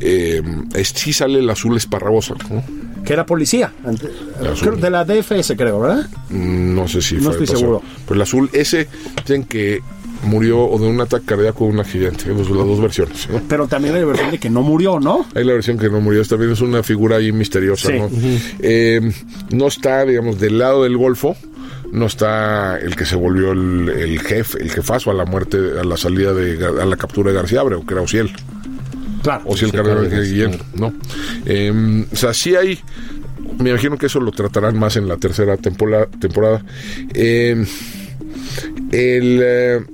eh, 0.00 0.42
es- 0.74 0.88
sí 0.94 1.12
sale 1.12 1.38
el 1.38 1.48
azul 1.50 1.76
esparrabosa, 1.76 2.34
¿no? 2.50 2.62
Que 3.04 3.12
era 3.12 3.24
policía. 3.24 3.72
ante- 3.84 4.10
azul. 4.40 4.68
creo, 4.68 4.76
de 4.76 4.90
la 4.90 5.04
DFS, 5.04 5.56
creo, 5.56 5.80
¿verdad? 5.80 6.06
Mm, 6.30 6.74
No 6.74 6.88
sé 6.88 7.00
si 7.00 7.14
No 7.16 7.32
fue 7.32 7.44
estoy 7.44 7.46
seguro. 7.46 7.82
Pero 8.06 8.16
el 8.16 8.22
azul, 8.22 8.50
ese, 8.52 8.88
dicen 9.24 9.44
que 9.44 9.80
murió 10.24 10.60
o 10.64 10.78
de 10.78 10.86
un 10.88 11.00
ataque 11.00 11.24
cardíaco 11.26 11.64
o 11.64 11.68
un 11.68 11.78
accidente, 11.78 12.24
las 12.28 12.48
dos 12.48 12.80
versiones, 12.80 13.28
¿no? 13.30 13.40
Pero 13.48 13.68
también 13.68 13.94
hay 13.94 14.02
versión 14.04 14.30
de 14.32 14.38
que 14.38 14.50
no 14.50 14.62
murió, 14.62 14.98
¿no? 14.98 15.24
Hay 15.34 15.44
la 15.44 15.52
versión 15.52 15.78
que 15.78 15.88
no 15.88 16.00
murió, 16.00 16.20
esta 16.22 16.34
también 16.36 16.52
es 16.52 16.60
una 16.62 16.82
figura 16.82 17.16
ahí 17.16 17.30
misteriosa, 17.32 17.88
Sí. 17.88 17.94
¿no? 17.98 18.08
Eh, 18.60 19.12
no 19.50 19.66
está, 19.68 20.04
digamos, 20.04 20.40
del 20.40 20.58
lado 20.58 20.82
del 20.84 20.96
Golfo, 20.96 21.36
no 21.92 22.06
está 22.06 22.78
el 22.78 22.96
que 22.96 23.04
se 23.06 23.16
volvió 23.16 23.52
el, 23.52 23.88
el 23.88 24.20
jefe, 24.20 24.62
el 24.62 24.70
jefazo 24.70 25.10
a 25.10 25.14
la 25.14 25.24
muerte, 25.24 25.56
a 25.80 25.84
la 25.84 25.96
salida 25.96 26.32
de, 26.32 26.64
a 26.64 26.84
la 26.84 26.96
captura 26.96 27.30
de 27.30 27.36
García 27.36 27.60
Abreu, 27.60 27.84
que 27.86 27.94
era 27.94 28.02
Ociel, 28.02 28.30
Claro. 29.22 29.42
Ociel 29.46 29.70
Sí, 29.70 29.76
Carrero 29.76 30.00
claro, 30.08 30.22
Guillén. 30.22 30.58
¿no? 30.74 30.94
Eh, 31.46 32.04
o 32.12 32.16
sea, 32.16 32.32
sí 32.32 32.54
hay, 32.54 32.78
me 33.58 33.70
imagino 33.70 33.98
que 33.98 34.06
eso 34.06 34.20
lo 34.20 34.30
tratarán 34.30 34.78
más 34.78 34.96
en 34.96 35.08
la 35.08 35.16
tercera 35.16 35.56
temporada. 35.56 36.06
temporada. 36.20 36.62
Eh, 37.12 37.64
el... 38.92 39.86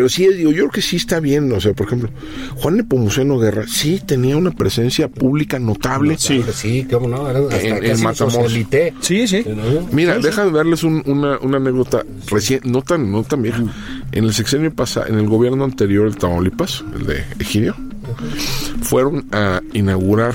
pero 0.00 0.08
sí, 0.08 0.26
digo, 0.28 0.50
yo 0.50 0.56
creo 0.60 0.70
que 0.70 0.80
sí 0.80 0.96
está 0.96 1.20
bien, 1.20 1.52
o 1.52 1.60
sea, 1.60 1.74
por 1.74 1.86
ejemplo, 1.86 2.08
Juan 2.56 2.78
Nepomuceno 2.78 3.38
Guerra 3.38 3.66
sí 3.68 4.00
tenía 4.06 4.34
una 4.38 4.50
presencia 4.50 5.08
pública 5.08 5.58
notable. 5.58 6.16
Sí. 6.18 6.42
Sí, 6.54 6.86
cómo 6.90 7.06
no, 7.06 7.28
era 7.28 7.40
hasta 7.40 7.60
En- 7.60 7.84
en 7.84 8.02
Matamoros. 8.02 8.50
Sí, 9.02 9.28
sí. 9.28 9.44
¿no? 9.46 9.86
Mira, 9.92 10.18
déjame 10.18 10.52
darles 10.52 10.84
un- 10.84 11.02
una, 11.04 11.38
una 11.40 11.58
anécdota 11.58 12.02
recién, 12.30 12.60
no 12.64 12.80
tan, 12.80 13.12
no 13.12 13.22
tan 13.24 13.42
vieja. 13.42 13.62
En 14.12 14.24
el 14.24 14.32
sexenio 14.32 14.72
pasado, 14.74 15.06
en 15.08 15.18
el 15.18 15.26
gobierno 15.28 15.64
anterior 15.64 16.10
de 16.10 16.18
Tamaulipas, 16.18 16.82
el 16.98 17.04
de 17.04 17.24
Egidio, 17.38 17.76
fueron 18.80 19.26
a 19.32 19.60
inaugurar 19.74 20.34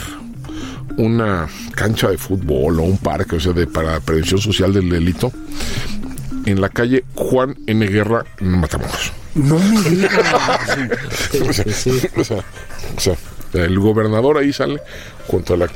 una 0.97 1.47
cancha 1.73 2.11
de 2.11 2.19
fútbol 2.19 2.79
o 2.81 2.83
un 2.83 2.99
parque, 2.99 3.37
o 3.37 3.39
sea, 3.39 3.53
de, 3.53 3.65
para 3.65 3.99
prevención 3.99 4.39
social 4.39 4.71
del 4.73 4.89
delito, 4.89 5.31
en 6.45 6.61
la 6.61 6.69
calle 6.69 7.03
Juan 7.15 7.57
N. 7.65 7.87
Guerra, 7.87 8.23
en 8.39 8.59
Matamoros. 8.59 9.11
No 9.35 9.59
me 9.59 9.89
digas. 9.89 10.13
o, 11.49 11.53
sea, 11.53 11.65
o 12.15 12.23
sea, 12.23 12.43
o 12.97 12.99
sea, 12.99 13.15
el 13.53 13.79
gobernador 13.79 14.37
ahí 14.37 14.51
sale 14.51 14.81
junto 15.27 15.53
al 15.53 15.69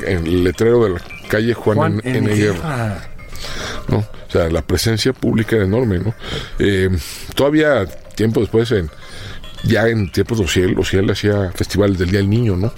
letrero 0.44 0.84
de 0.84 0.90
la 0.92 1.02
calle 1.28 1.54
Juan, 1.54 1.78
Juan 1.78 2.02
N. 2.04 2.18
N. 2.18 2.36
Guerra. 2.36 2.56
Guerra. 2.56 3.10
¿no? 3.88 3.98
O 3.98 4.32
sea, 4.32 4.50
la 4.50 4.62
presencia 4.62 5.14
pública 5.14 5.56
era 5.56 5.66
enorme, 5.66 6.00
¿no? 6.00 6.14
Eh, 6.60 6.90
todavía, 7.36 7.86
tiempo 8.16 8.42
después, 8.42 8.72
en, 8.72 8.90
ya 9.64 9.88
en 9.88 10.12
tiempos 10.12 10.38
de 10.40 10.46
Ociel, 10.46 10.78
Ociel 10.78 11.10
hacía 11.10 11.52
festivales 11.52 11.98
del 11.98 12.12
Día 12.12 12.20
del 12.20 12.30
Niño, 12.30 12.56
¿no? 12.56 12.72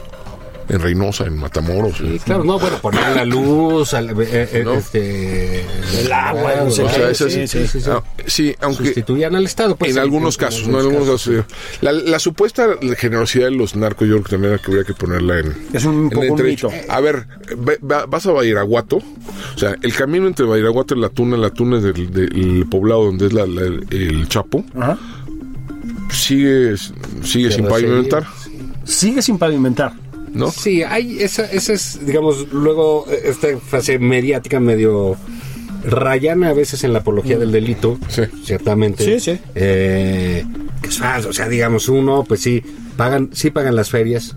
En 0.70 0.80
Reynosa, 0.80 1.26
en 1.26 1.38
Matamoros. 1.38 1.98
Sí, 1.98 2.20
claro, 2.24 2.44
no, 2.44 2.58
bueno, 2.60 2.78
poner 2.80 3.16
la 3.16 3.26
luz, 3.26 3.94
al- 3.94 4.10
eh, 4.22 4.50
eh, 4.54 4.62
No. 4.64 4.74
este, 4.76 5.66
El 6.02 6.12
agua, 6.12 6.54
no 6.64 6.72
sé 6.72 6.84
O 6.84 6.90
sea, 6.90 7.10
esa 7.10 7.30
sí, 7.30 7.48
sí, 7.48 7.48
sí, 7.48 7.68
sí, 7.68 7.82
sí. 7.82 7.90
ah, 7.92 8.02
sí, 8.26 8.56
aunque 8.62 8.86
sustituían 8.86 9.36
al 9.36 9.44
Estado. 9.46 9.76
pues, 9.76 9.92
en 9.92 9.98
algunos 10.00 10.38
casos, 10.38 10.68
no 10.68 10.80
en 10.80 10.86
algunos 10.88 11.10
casos. 11.10 11.22
sí. 11.48 11.56
La, 11.82 11.92
la 11.92 12.20
supuesta 12.20 12.68
generosidad 12.98 13.46
de 13.46 13.52
los 13.52 13.76
narcos, 13.76 14.08
yo 14.08 14.16
creo 14.16 14.24
que 14.24 14.30
también 14.32 14.58
que 14.60 14.72
habría 14.72 14.84
que 14.86 14.94
ponerla 14.94 15.40
en. 15.40 15.54
Es 15.74 15.84
un 15.86 16.04
en 16.04 16.10
poco 16.10 16.34
un 16.34 16.44
mito. 16.44 16.70
A 16.88 17.00
ver, 17.02 17.28
ve- 17.58 17.80
va- 17.80 18.06
vas 18.06 18.26
a 18.28 18.32
Badiraguato, 18.32 18.98
o 18.98 19.58
sea, 19.58 19.76
el 19.82 19.94
camino 19.94 20.28
entre 20.28 20.46
Badiraguato 20.46 20.96
y 20.96 21.00
la 21.02 21.10
Tuna, 21.10 21.36
la 21.38 21.50
Tuna 21.50 21.78
es 21.78 21.84
del, 21.84 22.12
del 22.12 22.66
poblado 22.70 23.06
donde 23.06 23.26
es 23.28 23.34
la- 23.34 23.46
la- 23.48 23.62
el 23.90 24.28
Chapo, 24.30 24.64
Ajá. 24.80 24.98
sigue, 26.12 26.76
sigue 27.24 27.52
sin 27.52 27.66
pavimentar, 27.68 28.26
Sigue 28.84 29.22
sin 29.22 29.38
pavimentar. 29.38 29.94
¿No? 30.34 30.52
Sí, 30.52 30.84
hay 30.84 31.20
esa, 31.22 31.46
esa 31.46 31.74
es, 31.74 32.00
digamos, 32.06 32.52
luego 32.52 33.06
eh, 33.12 33.22
esta 33.26 33.48
fase 33.60 34.00
mediática 34.00 34.60
medio 34.60 35.18
rayana 35.84 36.50
a 36.50 36.54
veces 36.54 36.84
en 36.84 36.94
la 36.94 37.00
apología 37.00 37.38
del 37.40 37.52
delito, 37.52 37.98
Sí. 38.08 38.24
ciertamente. 38.44 39.04
Sí, 39.04 39.20
sí. 39.20 39.40
Eh, 39.56 40.46
que 40.82 40.90
es 40.90 40.98
falso, 41.00 41.30
o 41.30 41.34
sea, 41.34 41.48
digamos, 41.50 41.90
uno, 41.90 42.24
pues 42.28 42.42
sí, 42.42 42.62
pagan, 42.98 43.30
sí 43.34 43.50
pagan 43.52 43.76
las 43.76 43.90
ferias, 43.90 44.36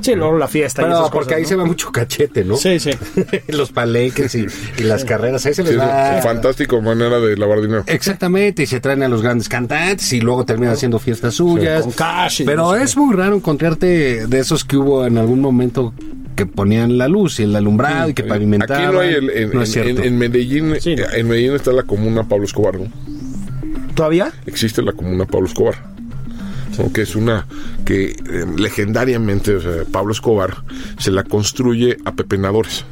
Sí, 0.00 0.14
luego 0.14 0.38
la 0.38 0.48
fiesta 0.48 0.82
y 0.82 0.86
esas 0.86 1.10
porque 1.10 1.34
cosas, 1.34 1.36
ahí 1.36 1.42
¿no? 1.42 1.48
se 1.48 1.54
va 1.56 1.64
mucho 1.64 1.92
cachete, 1.92 2.44
¿no? 2.44 2.56
Sí, 2.56 2.78
sí. 2.80 2.90
Los 3.48 3.70
palenques 3.72 4.34
y, 4.34 4.46
y 4.78 4.82
las 4.82 5.04
carreras, 5.04 5.44
ahí 5.46 5.54
se 5.54 5.62
les 5.62 5.72
Sí, 5.72 5.76
va... 5.78 6.20
fantástico 6.22 6.80
manera 6.80 7.20
de 7.20 7.36
lavar 7.36 7.60
dinero. 7.60 7.84
Exactamente, 7.86 8.62
y 8.62 8.66
se 8.66 8.80
traen 8.80 9.02
a 9.02 9.08
los 9.08 9.22
grandes 9.22 9.48
cantantes 9.48 10.12
y 10.12 10.20
luego 10.20 10.44
terminan 10.44 10.74
haciendo 10.74 10.98
fiestas 10.98 11.34
suyas. 11.34 11.82
con 11.82 11.92
cash 11.92 12.42
Pero 12.44 12.62
no 12.72 12.74
sé 12.76 12.82
es 12.84 12.96
muy 12.96 13.14
raro 13.14 13.36
encontrarte 13.36 14.26
de 14.26 14.38
esos 14.38 14.64
que 14.64 14.76
hubo 14.76 15.06
en 15.06 15.18
algún 15.18 15.40
momento 15.40 15.92
que 16.36 16.46
ponían 16.46 16.96
la 16.96 17.06
luz 17.08 17.38
y 17.40 17.42
el 17.42 17.54
alumbrado 17.54 18.08
y 18.08 18.14
que 18.14 18.24
pavimentaban. 18.24 18.84
Aquí 18.84 18.92
no 18.94 19.00
hay, 19.00 19.14
el- 19.14 19.30
en, 19.30 19.50
No 19.52 19.62
es 19.62 19.68
en- 19.76 19.82
cierto. 19.84 20.02
en- 20.02 20.08
en 20.08 20.18
Medellín, 20.18 20.76
Sí, 20.80 20.96
no. 20.96 21.04
en 21.12 21.28
Medellín 21.28 21.52
está 21.54 21.72
la 21.72 21.82
comuna 21.82 22.26
Pablo 22.26 22.44
Escobar, 22.46 22.78
¿no? 22.80 22.86
¿Todavía? 23.94 24.32
existe 24.46 24.80
la 24.82 24.92
comuna 24.92 25.26
Pablo 25.26 25.46
Escobar. 25.46 25.74
Que 26.92 27.02
es 27.02 27.14
una 27.14 27.46
que 27.84 28.10
eh, 28.10 28.46
legendariamente 28.56 29.56
o 29.56 29.60
sea, 29.60 29.84
Pablo 29.90 30.12
Escobar 30.12 30.56
se 30.98 31.10
la 31.10 31.24
construye 31.24 31.98
a 32.04 32.12
pepenadores 32.12 32.84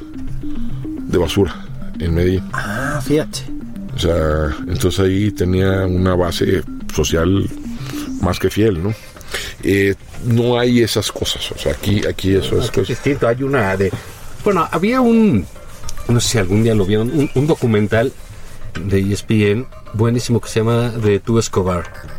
de 1.09 1.19
basura 1.19 1.67
en 1.99 2.15
Medellín. 2.15 2.45
Ah, 2.53 3.01
fíjate. 3.05 3.41
O 3.97 3.99
sea, 3.99 4.57
entonces 4.69 5.01
ahí 5.01 5.31
tenía 5.33 5.87
una 5.87 6.15
base 6.15 6.63
social 6.95 7.49
más 8.21 8.39
que 8.39 8.51
fiel, 8.51 8.83
¿no? 8.83 8.95
Eh, 9.63 9.95
no 10.25 10.59
hay 10.59 10.83
esas 10.83 11.11
cosas, 11.11 11.51
o 11.53 11.59
sea, 11.59 11.73
aquí, 11.73 12.03
aquí 12.07 12.35
eso 12.35 12.61
es... 12.61 12.69
Aquí 12.69 12.81
es 12.81 12.89
distinto, 12.89 13.27
hay 13.27 13.43
una 13.43 13.77
de... 13.77 13.93
Bueno, 14.45 14.69
había 14.71 15.01
un... 15.01 15.45
No 16.09 16.21
sé 16.21 16.29
si 16.29 16.39
algún 16.39 16.63
día 16.63 16.75
lo 16.75 16.87
vieron, 16.87 17.11
un, 17.11 17.31
un 17.35 17.47
documental 17.47 18.13
de 18.87 19.13
ESPN 19.13 19.67
buenísimo 19.95 20.41
que 20.41 20.49
se 20.49 20.61
llama 20.61 20.91
De 20.91 21.19
Tu 21.21 21.39
Escobar. 21.39 22.18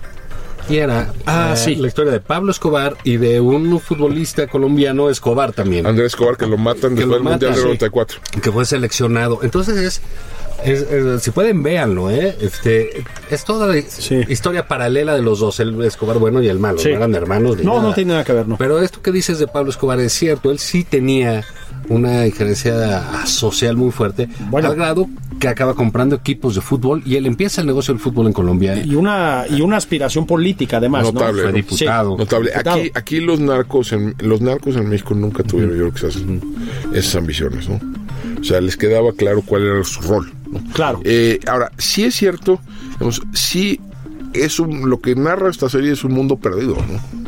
Y 0.68 0.78
era 0.78 1.14
Ah, 1.26 1.52
eh, 1.54 1.58
sí. 1.58 1.76
la 1.76 1.88
historia 1.88 2.12
de 2.12 2.20
Pablo 2.20 2.52
Escobar 2.52 2.98
y 3.04 3.18
de 3.18 3.40
un 3.40 3.80
futbolista 3.80 4.48
colombiano 4.48 5.10
Escobar 5.10 5.54
también. 5.54 5.86
Andrés 5.88 6.08
Escobar 6.08 6.38
que 6.38 6.46
lo 6.48 6.58
matan 6.58 6.96
Que 6.96 7.02
después 7.02 7.08
lo 7.08 7.14
del 7.16 7.24
Mundial 7.24 7.40
matan, 7.40 7.50
del 7.52 7.56
sí. 7.56 7.64
94. 7.64 8.20
que 8.42 8.52
fue 8.52 8.66
seleccionado. 8.66 9.40
Entonces 9.44 9.78
es 9.78 10.02
Es- 10.66 10.82
es- 10.92 11.24
si 11.24 11.32
pueden, 11.32 11.64
véanlo, 11.64 12.12
¿eh? 12.12 12.36
Este, 12.42 13.06
es 13.30 13.46
toda 13.46 13.66
la 13.74 13.82
Sí. 13.82 14.20
historia 14.28 14.68
paralela 14.68 15.16
de 15.16 15.22
los 15.22 15.40
dos, 15.40 15.62
el 15.62 15.82
Escobar 15.86 16.18
bueno 16.18 16.42
y 16.44 16.50
el 16.50 16.60
malo. 16.60 16.80
Sí. 16.80 16.90
No 16.90 16.98
eran 16.98 17.16
hermanos. 17.16 17.56
ni 17.56 17.64
No, 17.64 17.82
no 17.82 17.94
tiene 17.94 18.12
nada 18.12 18.26
que 18.26 18.34
ver, 18.34 18.46
no. 18.46 18.58
Pero 18.58 18.82
esto 18.82 19.02
que 19.02 19.14
dices 19.14 19.40
de 19.40 19.48
Pablo 19.48 19.70
Escobar 19.70 20.02
es 20.02 20.12
cierto. 20.12 20.52
Él 20.52 20.60
sí 20.60 20.84
tenía 20.84 21.46
una 21.90 22.26
injerencia 22.26 23.26
social 23.26 23.76
muy 23.76 23.92
fuerte, 23.92 24.30
Bueno. 24.50 24.70
al 24.70 24.76
grado 24.76 25.10
que 25.40 25.48
acaba 25.48 25.74
comprando 25.74 26.16
equipos 26.16 26.56
de 26.56 26.62
fútbol 26.62 27.02
y 27.06 27.16
él 27.16 27.26
empieza 27.26 27.62
el 27.62 27.68
negocio 27.68 27.94
del 27.94 28.02
fútbol 28.02 28.28
en 28.28 28.34
Colombia. 28.34 28.84
Y 28.84 28.96
una, 28.96 29.46
y 29.50 29.62
una 29.62 29.78
aspiración 29.78 30.26
política, 30.26 30.78
además, 30.78 31.04
Notable, 31.04 31.44
¿no? 31.44 31.52
Diputado. 31.52 32.18
Notable. 32.18 32.52
Diputado. 32.52 32.80
Aquí, 32.80 32.92
aquí 32.94 33.20
los 33.22 33.40
narcos 33.40 33.92
en 33.94 34.16
los 34.20 34.42
narcos 34.42 34.76
en 34.76 34.90
México 34.90 35.16
nunca 35.16 35.44
tuvieron, 35.44 35.76
yo 35.78 35.90
creo 35.90 35.94
que 35.94 36.08
esas, 36.08 36.22
esas 36.94 37.16
ambiciones, 37.16 37.70
¿no? 37.70 37.80
O 38.40 38.44
sea, 38.44 38.62
les 38.62 38.78
quedaba 38.78 39.12
claro 39.14 39.42
cuál 39.46 39.64
era 39.66 39.84
su 39.84 40.02
rol. 40.02 40.32
¿no? 40.50 40.62
Claro. 40.74 41.00
Eh, 41.04 41.40
ahora, 41.48 41.72
sí 41.78 42.04
es 42.04 42.16
cierto, 42.16 42.60
digamos, 42.94 43.22
sí 43.34 43.80
es 44.34 44.60
un, 44.60 44.90
lo 44.90 45.00
que 45.00 45.16
narra 45.16 45.50
esta 45.50 45.70
serie 45.70 45.92
es 45.92 46.04
un 46.04 46.14
mundo 46.14 46.38
perdido, 46.38 46.76
¿no? 46.76 47.19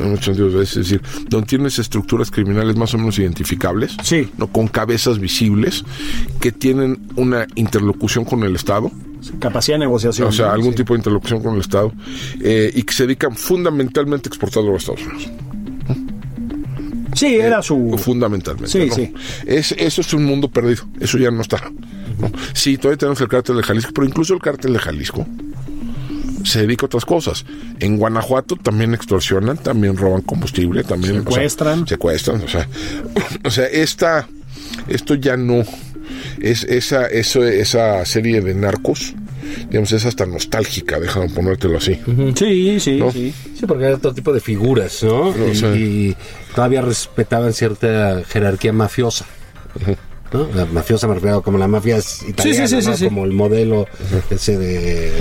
En 0.00 0.10
muchos 0.10 0.38
es 0.38 0.74
decir, 0.74 1.02
donde 1.28 1.46
tienes 1.46 1.78
estructuras 1.78 2.30
criminales 2.30 2.76
más 2.76 2.94
o 2.94 2.98
menos 2.98 3.18
identificables, 3.18 3.96
Sí. 4.02 4.30
¿no? 4.38 4.46
con 4.48 4.68
cabezas 4.68 5.18
visibles, 5.18 5.84
que 6.40 6.52
tienen 6.52 6.98
una 7.16 7.46
interlocución 7.54 8.24
con 8.24 8.42
el 8.44 8.54
Estado, 8.56 8.90
Capacidad 9.40 9.74
de 9.76 9.80
negociación. 9.80 10.28
o 10.28 10.32
sea, 10.32 10.52
algún 10.52 10.70
Sí. 10.72 10.76
tipo 10.76 10.94
de 10.94 10.98
interlocución 10.98 11.42
con 11.42 11.54
el 11.54 11.60
Estado, 11.60 11.92
eh, 12.40 12.70
y 12.74 12.82
que 12.84 12.94
se 12.94 13.02
dedican 13.04 13.34
fundamentalmente 13.34 14.28
a 14.28 14.30
exportarlo 14.30 14.70
a 14.70 14.72
los 14.74 14.82
Estados 14.88 15.02
Unidos. 15.06 15.30
Sí, 17.14 17.34
era 17.34 17.60
su... 17.62 17.96
Fundamentalmente. 17.98 18.70
Sí, 18.70 18.86
¿no? 18.88 18.94
sí. 18.94 19.12
Es, 19.44 19.72
eso 19.72 20.00
es 20.02 20.14
un 20.14 20.24
mundo 20.24 20.48
perdido. 20.48 20.84
Eso 21.00 21.18
ya 21.18 21.30
no 21.32 21.40
está. 21.42 21.56
¿no? 22.20 22.30
Sí, 22.52 22.76
todavía 22.76 22.98
tenemos 22.98 23.20
el 23.20 23.28
cártel 23.28 23.56
de 23.56 23.62
Jalisco, 23.64 23.90
pero 23.92 24.06
incluso 24.06 24.34
el 24.34 24.40
cártel 24.40 24.72
de 24.74 24.78
Jalisco 24.78 25.26
se 26.44 26.60
dedica 26.62 26.84
a 26.84 26.86
otras 26.86 27.04
cosas. 27.04 27.44
En 27.80 27.96
Guanajuato 27.96 28.56
también 28.56 28.94
extorsionan, 28.94 29.58
también 29.58 29.96
roban 29.96 30.22
combustible, 30.22 30.84
también 30.84 31.12
o 31.18 31.22
sea, 31.22 31.24
Secuestran. 31.32 31.86
secuestran. 31.86 32.42
O 32.42 32.48
sea, 32.48 32.68
o 33.44 33.50
sea, 33.50 33.66
esta, 33.66 34.28
esto 34.88 35.14
ya 35.14 35.36
no 35.36 35.64
es 36.40 36.64
esa, 36.64 37.06
eso, 37.06 37.44
esa 37.44 38.04
serie 38.04 38.40
de 38.40 38.54
narcos. 38.54 39.14
Digamos, 39.70 39.92
es 39.92 40.04
hasta 40.04 40.26
nostálgica, 40.26 41.00
déjame 41.00 41.28
ponértelo 41.30 41.78
así. 41.78 41.98
Sí, 42.36 42.78
sí, 42.80 42.96
¿No? 42.98 43.10
sí. 43.10 43.32
Sí, 43.58 43.64
porque 43.66 43.84
era 43.86 43.96
otro 43.96 44.12
tipo 44.12 44.32
de 44.32 44.40
figuras, 44.40 45.02
¿no? 45.02 45.34
No, 45.34 45.46
y, 45.48 45.50
o 45.50 45.54
sea- 45.54 45.74
y 45.74 46.16
todavía 46.54 46.82
respetaban 46.82 47.52
cierta 47.54 48.22
jerarquía 48.28 48.72
mafiosa. 48.74 49.24
¿No? 50.32 50.48
La 50.54 50.64
mafiosa 50.66 51.06
me 51.08 51.14
refiero 51.14 51.42
como 51.42 51.58
la 51.58 51.68
mafia 51.68 51.96
es 51.96 52.22
italiana, 52.22 52.68
sí, 52.68 52.82
sí, 52.82 52.88
¿no? 52.88 52.96
sí. 52.96 53.04
como 53.06 53.24
el 53.24 53.32
modelo 53.32 53.86
ese 54.30 54.58
de... 54.58 55.12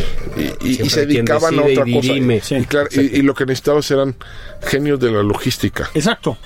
y, 0.62 0.76
se 0.90 1.06
dedicaban 1.06 1.58
a 1.60 1.62
otra 1.64 1.84
y 1.86 1.94
cosa. 2.40 2.56
Y, 2.58 2.66
claro, 2.66 2.90
y, 2.92 3.00
y 3.18 3.22
lo 3.22 3.34
que 3.34 3.46
necesitabas 3.46 3.90
eran 3.92 4.16
genios 4.62 5.00
de 5.00 5.12
la 5.12 5.24
logística. 5.24 5.90
Exacto. 5.94 6.38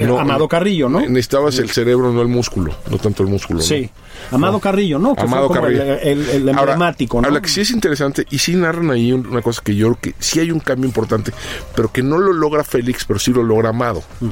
No, 0.00 0.18
Amado 0.18 0.48
Carrillo, 0.48 0.88
¿no? 0.88 1.00
Necesitabas 1.00 1.58
el 1.58 1.70
cerebro, 1.70 2.12
no 2.12 2.22
el 2.22 2.28
músculo, 2.28 2.74
no 2.90 2.98
tanto 2.98 3.22
el 3.22 3.28
músculo. 3.28 3.58
¿no? 3.58 3.64
Sí. 3.64 3.90
Amado 4.30 4.60
Carrillo, 4.60 4.98
¿no? 4.98 5.14
Que 5.14 5.22
Amado 5.22 5.48
fue 5.48 5.56
como 5.56 5.68
Carrillo. 5.68 5.82
El, 6.00 6.20
el- 6.28 6.30
el 6.30 6.48
Ahora, 6.50 6.72
emblemático, 6.72 7.20
¿no? 7.20 7.28
Ahora, 7.28 7.40
que 7.42 7.48
sí 7.48 7.60
es 7.60 7.70
interesante, 7.70 8.26
y 8.30 8.38
sí 8.38 8.54
narran 8.54 8.90
ahí 8.90 9.12
un- 9.12 9.26
una 9.26 9.42
cosa 9.42 9.60
que 9.64 9.74
yo 9.74 9.88
creo 9.92 10.00
que 10.00 10.14
sí 10.22 10.40
hay 10.40 10.50
un 10.50 10.60
cambio 10.60 10.86
importante, 10.86 11.32
pero 11.74 11.92
que 11.92 12.02
no 12.02 12.18
lo 12.18 12.32
logra 12.32 12.64
Félix, 12.64 13.04
pero 13.04 13.18
sí 13.18 13.32
lo 13.32 13.42
logra 13.42 13.70
Amado, 13.70 14.02
Mm. 14.20 14.28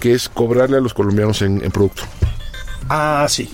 que 0.00 0.12
es 0.14 0.28
cobrarle 0.28 0.76
a 0.76 0.80
los 0.80 0.94
colombianos 0.94 1.42
en, 1.42 1.64
en 1.64 1.70
producto. 1.72 2.02
Ah, 2.88 3.26
sí. 3.28 3.48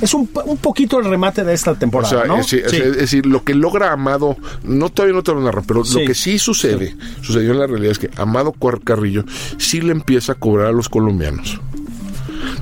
Es 0.00 0.12
un, 0.12 0.28
un 0.44 0.56
poquito 0.58 0.98
el 0.98 1.06
remate 1.06 1.42
de 1.42 1.54
esta 1.54 1.70
O 1.72 1.76
temporada, 1.76 2.10
sea, 2.18 2.24
¿no? 2.26 2.38
es, 2.40 2.52
es- 2.52 2.70
Sí. 2.70 2.76
es 2.76 2.96
decir, 2.98 3.24
lo 3.26 3.44
que 3.44 3.54
logra 3.54 3.92
Amado, 3.92 4.36
no 4.62 4.90
todavía 4.90 5.14
no 5.14 5.22
te 5.22 5.32
lo 5.32 5.40
narran, 5.40 5.64
pero 5.66 5.84
Sí. 5.84 6.00
lo 6.00 6.06
que 6.06 6.14
sí 6.14 6.38
sucede, 6.38 6.94
sucedió 7.22 7.52
en 7.52 7.58
la 7.60 7.66
realidad 7.66 7.92
es 7.92 7.98
que 7.98 8.10
Amado 8.16 8.52
Carrillo 8.52 9.24
sí 9.58 9.80
le 9.80 9.92
empieza 9.92 10.32
a 10.32 10.34
cobrar 10.34 10.66
a 10.68 10.72
los 10.72 10.88
colombianos. 10.90 11.58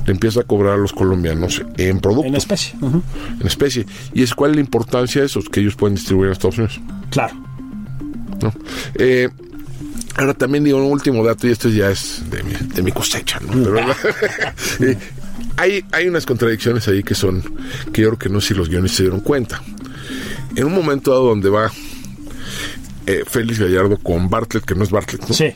Le 0.07 0.13
empieza 0.13 0.41
a 0.41 0.45
cobrar 0.45 0.75
a 0.75 0.77
los 0.77 0.93
colombianos 0.93 1.63
en 1.77 1.99
producto. 1.99 2.29
En 2.29 2.37
especie. 2.37 2.75
En 2.81 3.47
especie. 3.47 3.87
¿Y 4.13 4.23
es 4.23 4.35
cuál 4.35 4.53
es 4.53 4.57
la 4.57 4.61
importancia 4.61 5.21
de 5.23 5.27
esos 5.27 5.49
que 5.49 5.61
ellos 5.61 5.75
pueden 5.75 5.97
distribuir 5.97 6.27
en 6.29 6.33
Estados 6.33 6.59
Unidos? 6.59 6.81
Claro. 7.11 7.35
¿no? 8.43 8.53
Eh, 8.97 9.29
ahora 10.17 10.35
también 10.35 10.63
digo 10.65 10.79
un 10.79 10.93
último 10.93 11.25
dato, 11.25 11.49
y 11.49 11.51
esto 11.51 11.69
ya 11.69 11.91
es 11.91 12.23
de 12.31 12.43
mi, 12.43 12.53
de 12.53 12.83
mi 12.83 12.93
cosecha, 12.93 13.41
¿no? 13.41 13.53
Pero, 13.53 13.81
eh, 14.81 14.99
hay, 15.57 15.85
hay 15.93 16.09
unas 16.09 16.27
contradicciones 16.27 16.87
ahí 16.89 17.03
que 17.03 17.15
son, 17.15 17.43
que 17.93 18.03
yo 18.03 18.09
creo 18.11 18.19
que 18.19 18.29
no 18.29 18.41
sé 18.41 18.49
si 18.49 18.55
los 18.55 18.69
guionistas 18.69 18.97
se 18.99 19.03
dieron 19.05 19.21
cuenta. 19.21 19.63
En 20.57 20.65
un 20.65 20.75
momento 20.75 21.11
dado 21.11 21.27
donde 21.27 21.49
va 21.51 21.71
eh, 23.07 23.25
Félix 23.27 23.59
Gallardo 23.59 23.99
con 23.99 24.29
Bartlett, 24.29 24.65
que 24.65 24.75
no 24.75 24.85
es 24.85 24.91
Bartlett, 24.91 25.29
¿no? 25.29 25.35
Sí. 25.35 25.53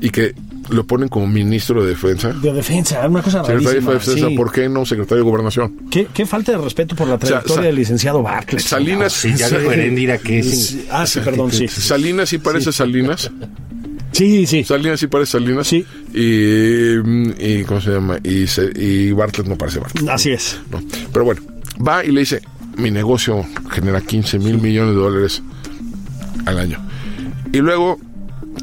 Y 0.00 0.10
que 0.10 0.34
lo 0.70 0.86
ponen 0.86 1.08
como 1.08 1.26
ministro 1.26 1.82
de 1.82 1.90
defensa. 1.90 2.32
De 2.32 2.52
defensa, 2.52 3.06
una 3.08 3.22
cosa 3.22 3.44
Secretario 3.44 3.80
de 3.80 3.92
defensa, 3.92 4.28
sí. 4.28 4.36
¿por 4.36 4.52
qué 4.52 4.68
no 4.68 4.86
secretario 4.86 5.24
de 5.24 5.30
gobernación? 5.30 5.76
¿Qué, 5.90 6.06
qué 6.12 6.26
falta 6.26 6.52
de 6.52 6.58
respeto 6.58 6.94
por 6.94 7.08
la 7.08 7.18
trayectoria 7.18 7.66
del 7.66 7.76
licenciado 7.76 8.22
Bartlett. 8.22 8.62
Salinas, 8.62 9.12
Sí, 9.12 9.34
ya 9.34 9.48
Heréndira 9.48 10.18
que 10.18 10.40
es... 10.40 10.68
Sí. 10.68 10.86
Ah, 10.90 11.06
sí, 11.06 11.20
perdón, 11.20 11.52
sí. 11.52 11.68
Salinas 11.68 12.28
sí 12.28 12.38
parece 12.38 12.72
Salinas. 12.72 13.30
Sí, 14.12 14.46
sí. 14.46 14.64
Salinas 14.64 14.98
sí 15.00 15.06
parece 15.06 15.32
Salinas. 15.32 15.66
Sí. 15.66 15.84
Y, 16.14 16.96
mm, 17.02 17.32
y 17.38 17.62
¿cómo 17.64 17.80
se 17.80 17.90
llama? 17.92 18.18
Y, 18.24 18.46
se- 18.46 18.72
y 18.74 19.12
Bartlett 19.12 19.46
no 19.48 19.56
parece 19.56 19.78
Bartlett. 19.78 20.08
Así 20.08 20.30
es. 20.30 20.58
¿no? 20.70 20.82
Pero 21.12 21.24
bueno, 21.24 21.40
va 21.86 22.04
y 22.04 22.10
le 22.12 22.20
dice, 22.20 22.40
mi 22.76 22.90
negocio 22.90 23.44
genera 23.70 24.00
15 24.00 24.38
mil 24.38 24.58
millones 24.58 24.94
de 24.94 25.00
dólares 25.00 25.42
al 26.46 26.58
año. 26.58 26.78
Y 27.52 27.58
luego, 27.58 27.98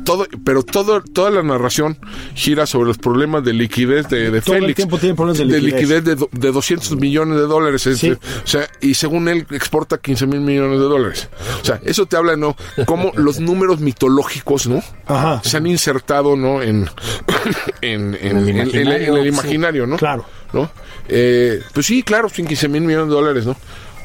todo, 0.07 0.25
pero 0.45 0.63
todo, 0.63 1.01
toda 1.01 1.29
la 1.29 1.43
narración 1.43 1.97
gira 2.33 2.65
sobre 2.65 2.87
los 2.87 2.97
problemas 2.97 3.43
de 3.43 3.51
liquidez 3.53 4.07
de, 4.07 4.31
de 4.31 4.41
Todo 4.41 4.55
el 4.55 4.61
Félix. 4.61 4.75
tiempo 4.77 4.97
tiene 4.97 5.15
problemas 5.15 5.37
de 5.37 5.59
liquidez. 5.61 6.03
de, 6.05 6.15
do- 6.15 6.29
de 6.31 6.51
200 6.51 6.95
millones 6.95 7.35
de 7.37 7.43
dólares. 7.43 7.85
Es 7.85 7.99
Sí. 7.99 8.11
o 8.11 8.17
sea, 8.47 8.69
y 8.79 8.93
según 8.93 9.27
él 9.27 9.45
exporta 9.51 9.97
15 9.97 10.25
mil 10.27 10.39
millones 10.39 10.79
de 10.79 10.85
dólares. 10.85 11.27
O 11.61 11.65
sea, 11.65 11.81
eso 11.83 12.05
te 12.05 12.15
habla, 12.15 12.37
¿no? 12.37 12.55
Cómo 12.85 13.11
los 13.17 13.39
números 13.41 13.81
mitológicos, 13.81 14.65
¿no? 14.67 14.81
Ajá. 15.07 15.41
Se 15.43 15.57
han 15.57 15.67
insertado, 15.67 16.37
¿no? 16.37 16.61
En, 16.61 16.89
en, 17.81 18.15
en- 18.15 18.37
el 18.37 18.47
en- 18.47 18.47
en- 18.47 18.47
en 18.47 18.57
imaginario, 18.61 19.15
el 19.17 19.23
sí. 19.23 19.27
imaginario, 19.29 19.87
¿no? 19.87 19.97
Claro. 19.97 20.25
¿no? 20.53 20.71
Eh, 21.09 21.61
pues 21.73 21.85
sí, 21.85 22.03
claro, 22.03 22.29
sin 22.29 22.47
15 22.47 22.69
mil 22.69 22.81
millones 22.83 23.09
de 23.09 23.13
dólares, 23.15 23.45
¿no? 23.45 23.57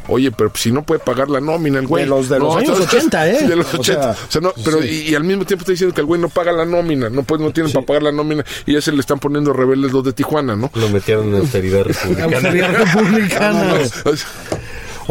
Oye, 0.08 0.30
pero 0.32 0.50
si 0.54 0.72
no 0.72 0.82
puede 0.82 1.00
pagar 1.00 1.28
la 1.30 1.40
nómina 1.40 1.78
el 1.78 1.86
güey. 1.86 2.04
De 2.04 2.10
los- 2.10 2.28
de 2.28 2.38
los 2.38 2.48
No, 2.54 2.58
años 2.58 2.70
entonces- 2.70 2.94
80, 2.98 3.28
¿eh? 3.30 3.42
De 3.48 3.56
los 3.56 3.72
O 3.74 3.78
80. 3.80 4.14
sea, 4.14 4.24
O 4.28 4.30
sea, 4.30 4.40
no, 4.40 4.52
pero 4.64 4.84
y, 4.84 5.08
y 5.10 5.14
al 5.14 5.24
mismo 5.24 5.44
tiempo 5.44 5.62
está 5.62 5.72
diciendo 5.72 5.94
que 5.94 6.00
el 6.00 6.06
güey 6.06 6.20
no 6.20 6.28
paga 6.28 6.52
la 6.52 6.64
nómina, 6.64 7.08
no 7.08 7.22
puede, 7.22 7.42
no 7.44 7.52
tienen 7.52 7.72
para 7.72 7.86
pagar 7.86 8.02
la 8.02 8.12
nómina 8.12 8.44
y 8.66 8.72
ya 8.74 8.80
se 8.80 8.92
le 8.92 9.00
están 9.00 9.18
poniendo 9.18 9.52
rebeldes 9.52 9.92
los 9.92 10.04
de 10.04 10.12
Tijuana, 10.12 10.56
¿no? 10.56 10.70
Lo 10.74 10.88
metieron 10.88 11.28
en 11.28 11.36
austeridad 11.40 11.84
republicana. 11.84 12.36
Autoridad 12.36 12.72
republicana. 12.74 13.74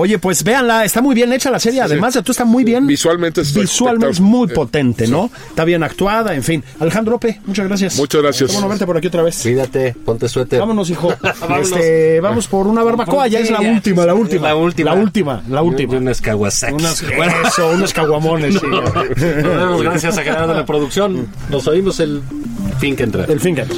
Oye, 0.01 0.17
pues 0.17 0.43
véanla, 0.43 0.83
está 0.83 0.99
muy 0.99 1.13
bien 1.13 1.31
hecha 1.31 1.51
la 1.51 1.59
serie, 1.59 1.79
además 1.79 2.15
de 2.15 2.23
tú 2.23 2.31
está 2.31 2.43
muy 2.43 2.63
bien. 2.63 2.87
Visualmente 2.87 3.41
es 3.41 3.53
Visualmente 3.53 4.09
es 4.13 4.19
muy 4.19 4.47
potente, 4.47 5.07
¿no? 5.07 5.29
Está 5.49 5.63
bien 5.63 5.83
actuada, 5.83 6.33
en 6.33 6.41
fin. 6.41 6.63
Alejandro 6.79 7.17
Ope, 7.17 7.39
muchas 7.45 7.67
gracias. 7.67 7.97
Muchas 7.97 8.19
gracias. 8.23 8.49
Qué 8.49 8.53
bueno 8.55 8.67
verte 8.67 8.87
por 8.87 8.97
aquí 8.97 9.07
otra 9.07 9.21
vez. 9.21 9.39
Cuídate, 9.43 9.93
ponte 10.03 10.27
suéter. 10.27 10.59
Vámonos, 10.59 10.89
hijo. 10.89 11.13
Vámonos. 11.41 11.71
Este, 11.71 12.19
vamos 12.19 12.47
por 12.47 12.65
una 12.65 12.81
barbacoa, 12.81 13.27
ya 13.27 13.41
es 13.41 13.51
la 13.51 13.59
Sí, 13.59 13.67
última, 13.67 14.03
la 14.07 14.15
última. 14.15 14.47
La 14.47 14.55
última. 14.55 14.95
La 14.95 14.99
última, 14.99 15.43
la 15.47 15.61
última. 15.61 15.97
Unas. 15.97 16.19
Unas, 16.71 17.03
eso, 17.47 17.69
unos 17.69 17.93
caguamones. 17.93 18.55
sí. 18.55 18.65
Nos 18.67 19.15
vemos, 19.15 19.83
gracias 19.83 20.17
a 20.17 20.23
Gerardo 20.23 20.47
de 20.47 20.55
la 20.61 20.65
producción. 20.65 21.27
Nos 21.51 21.67
oímos 21.67 21.99
el 21.99 22.23
fin 22.79 22.95
que 22.95 23.03
entra. 23.03 23.25
El 23.25 23.39
fin 23.39 23.53
que 23.53 23.61
entra. 23.61 23.77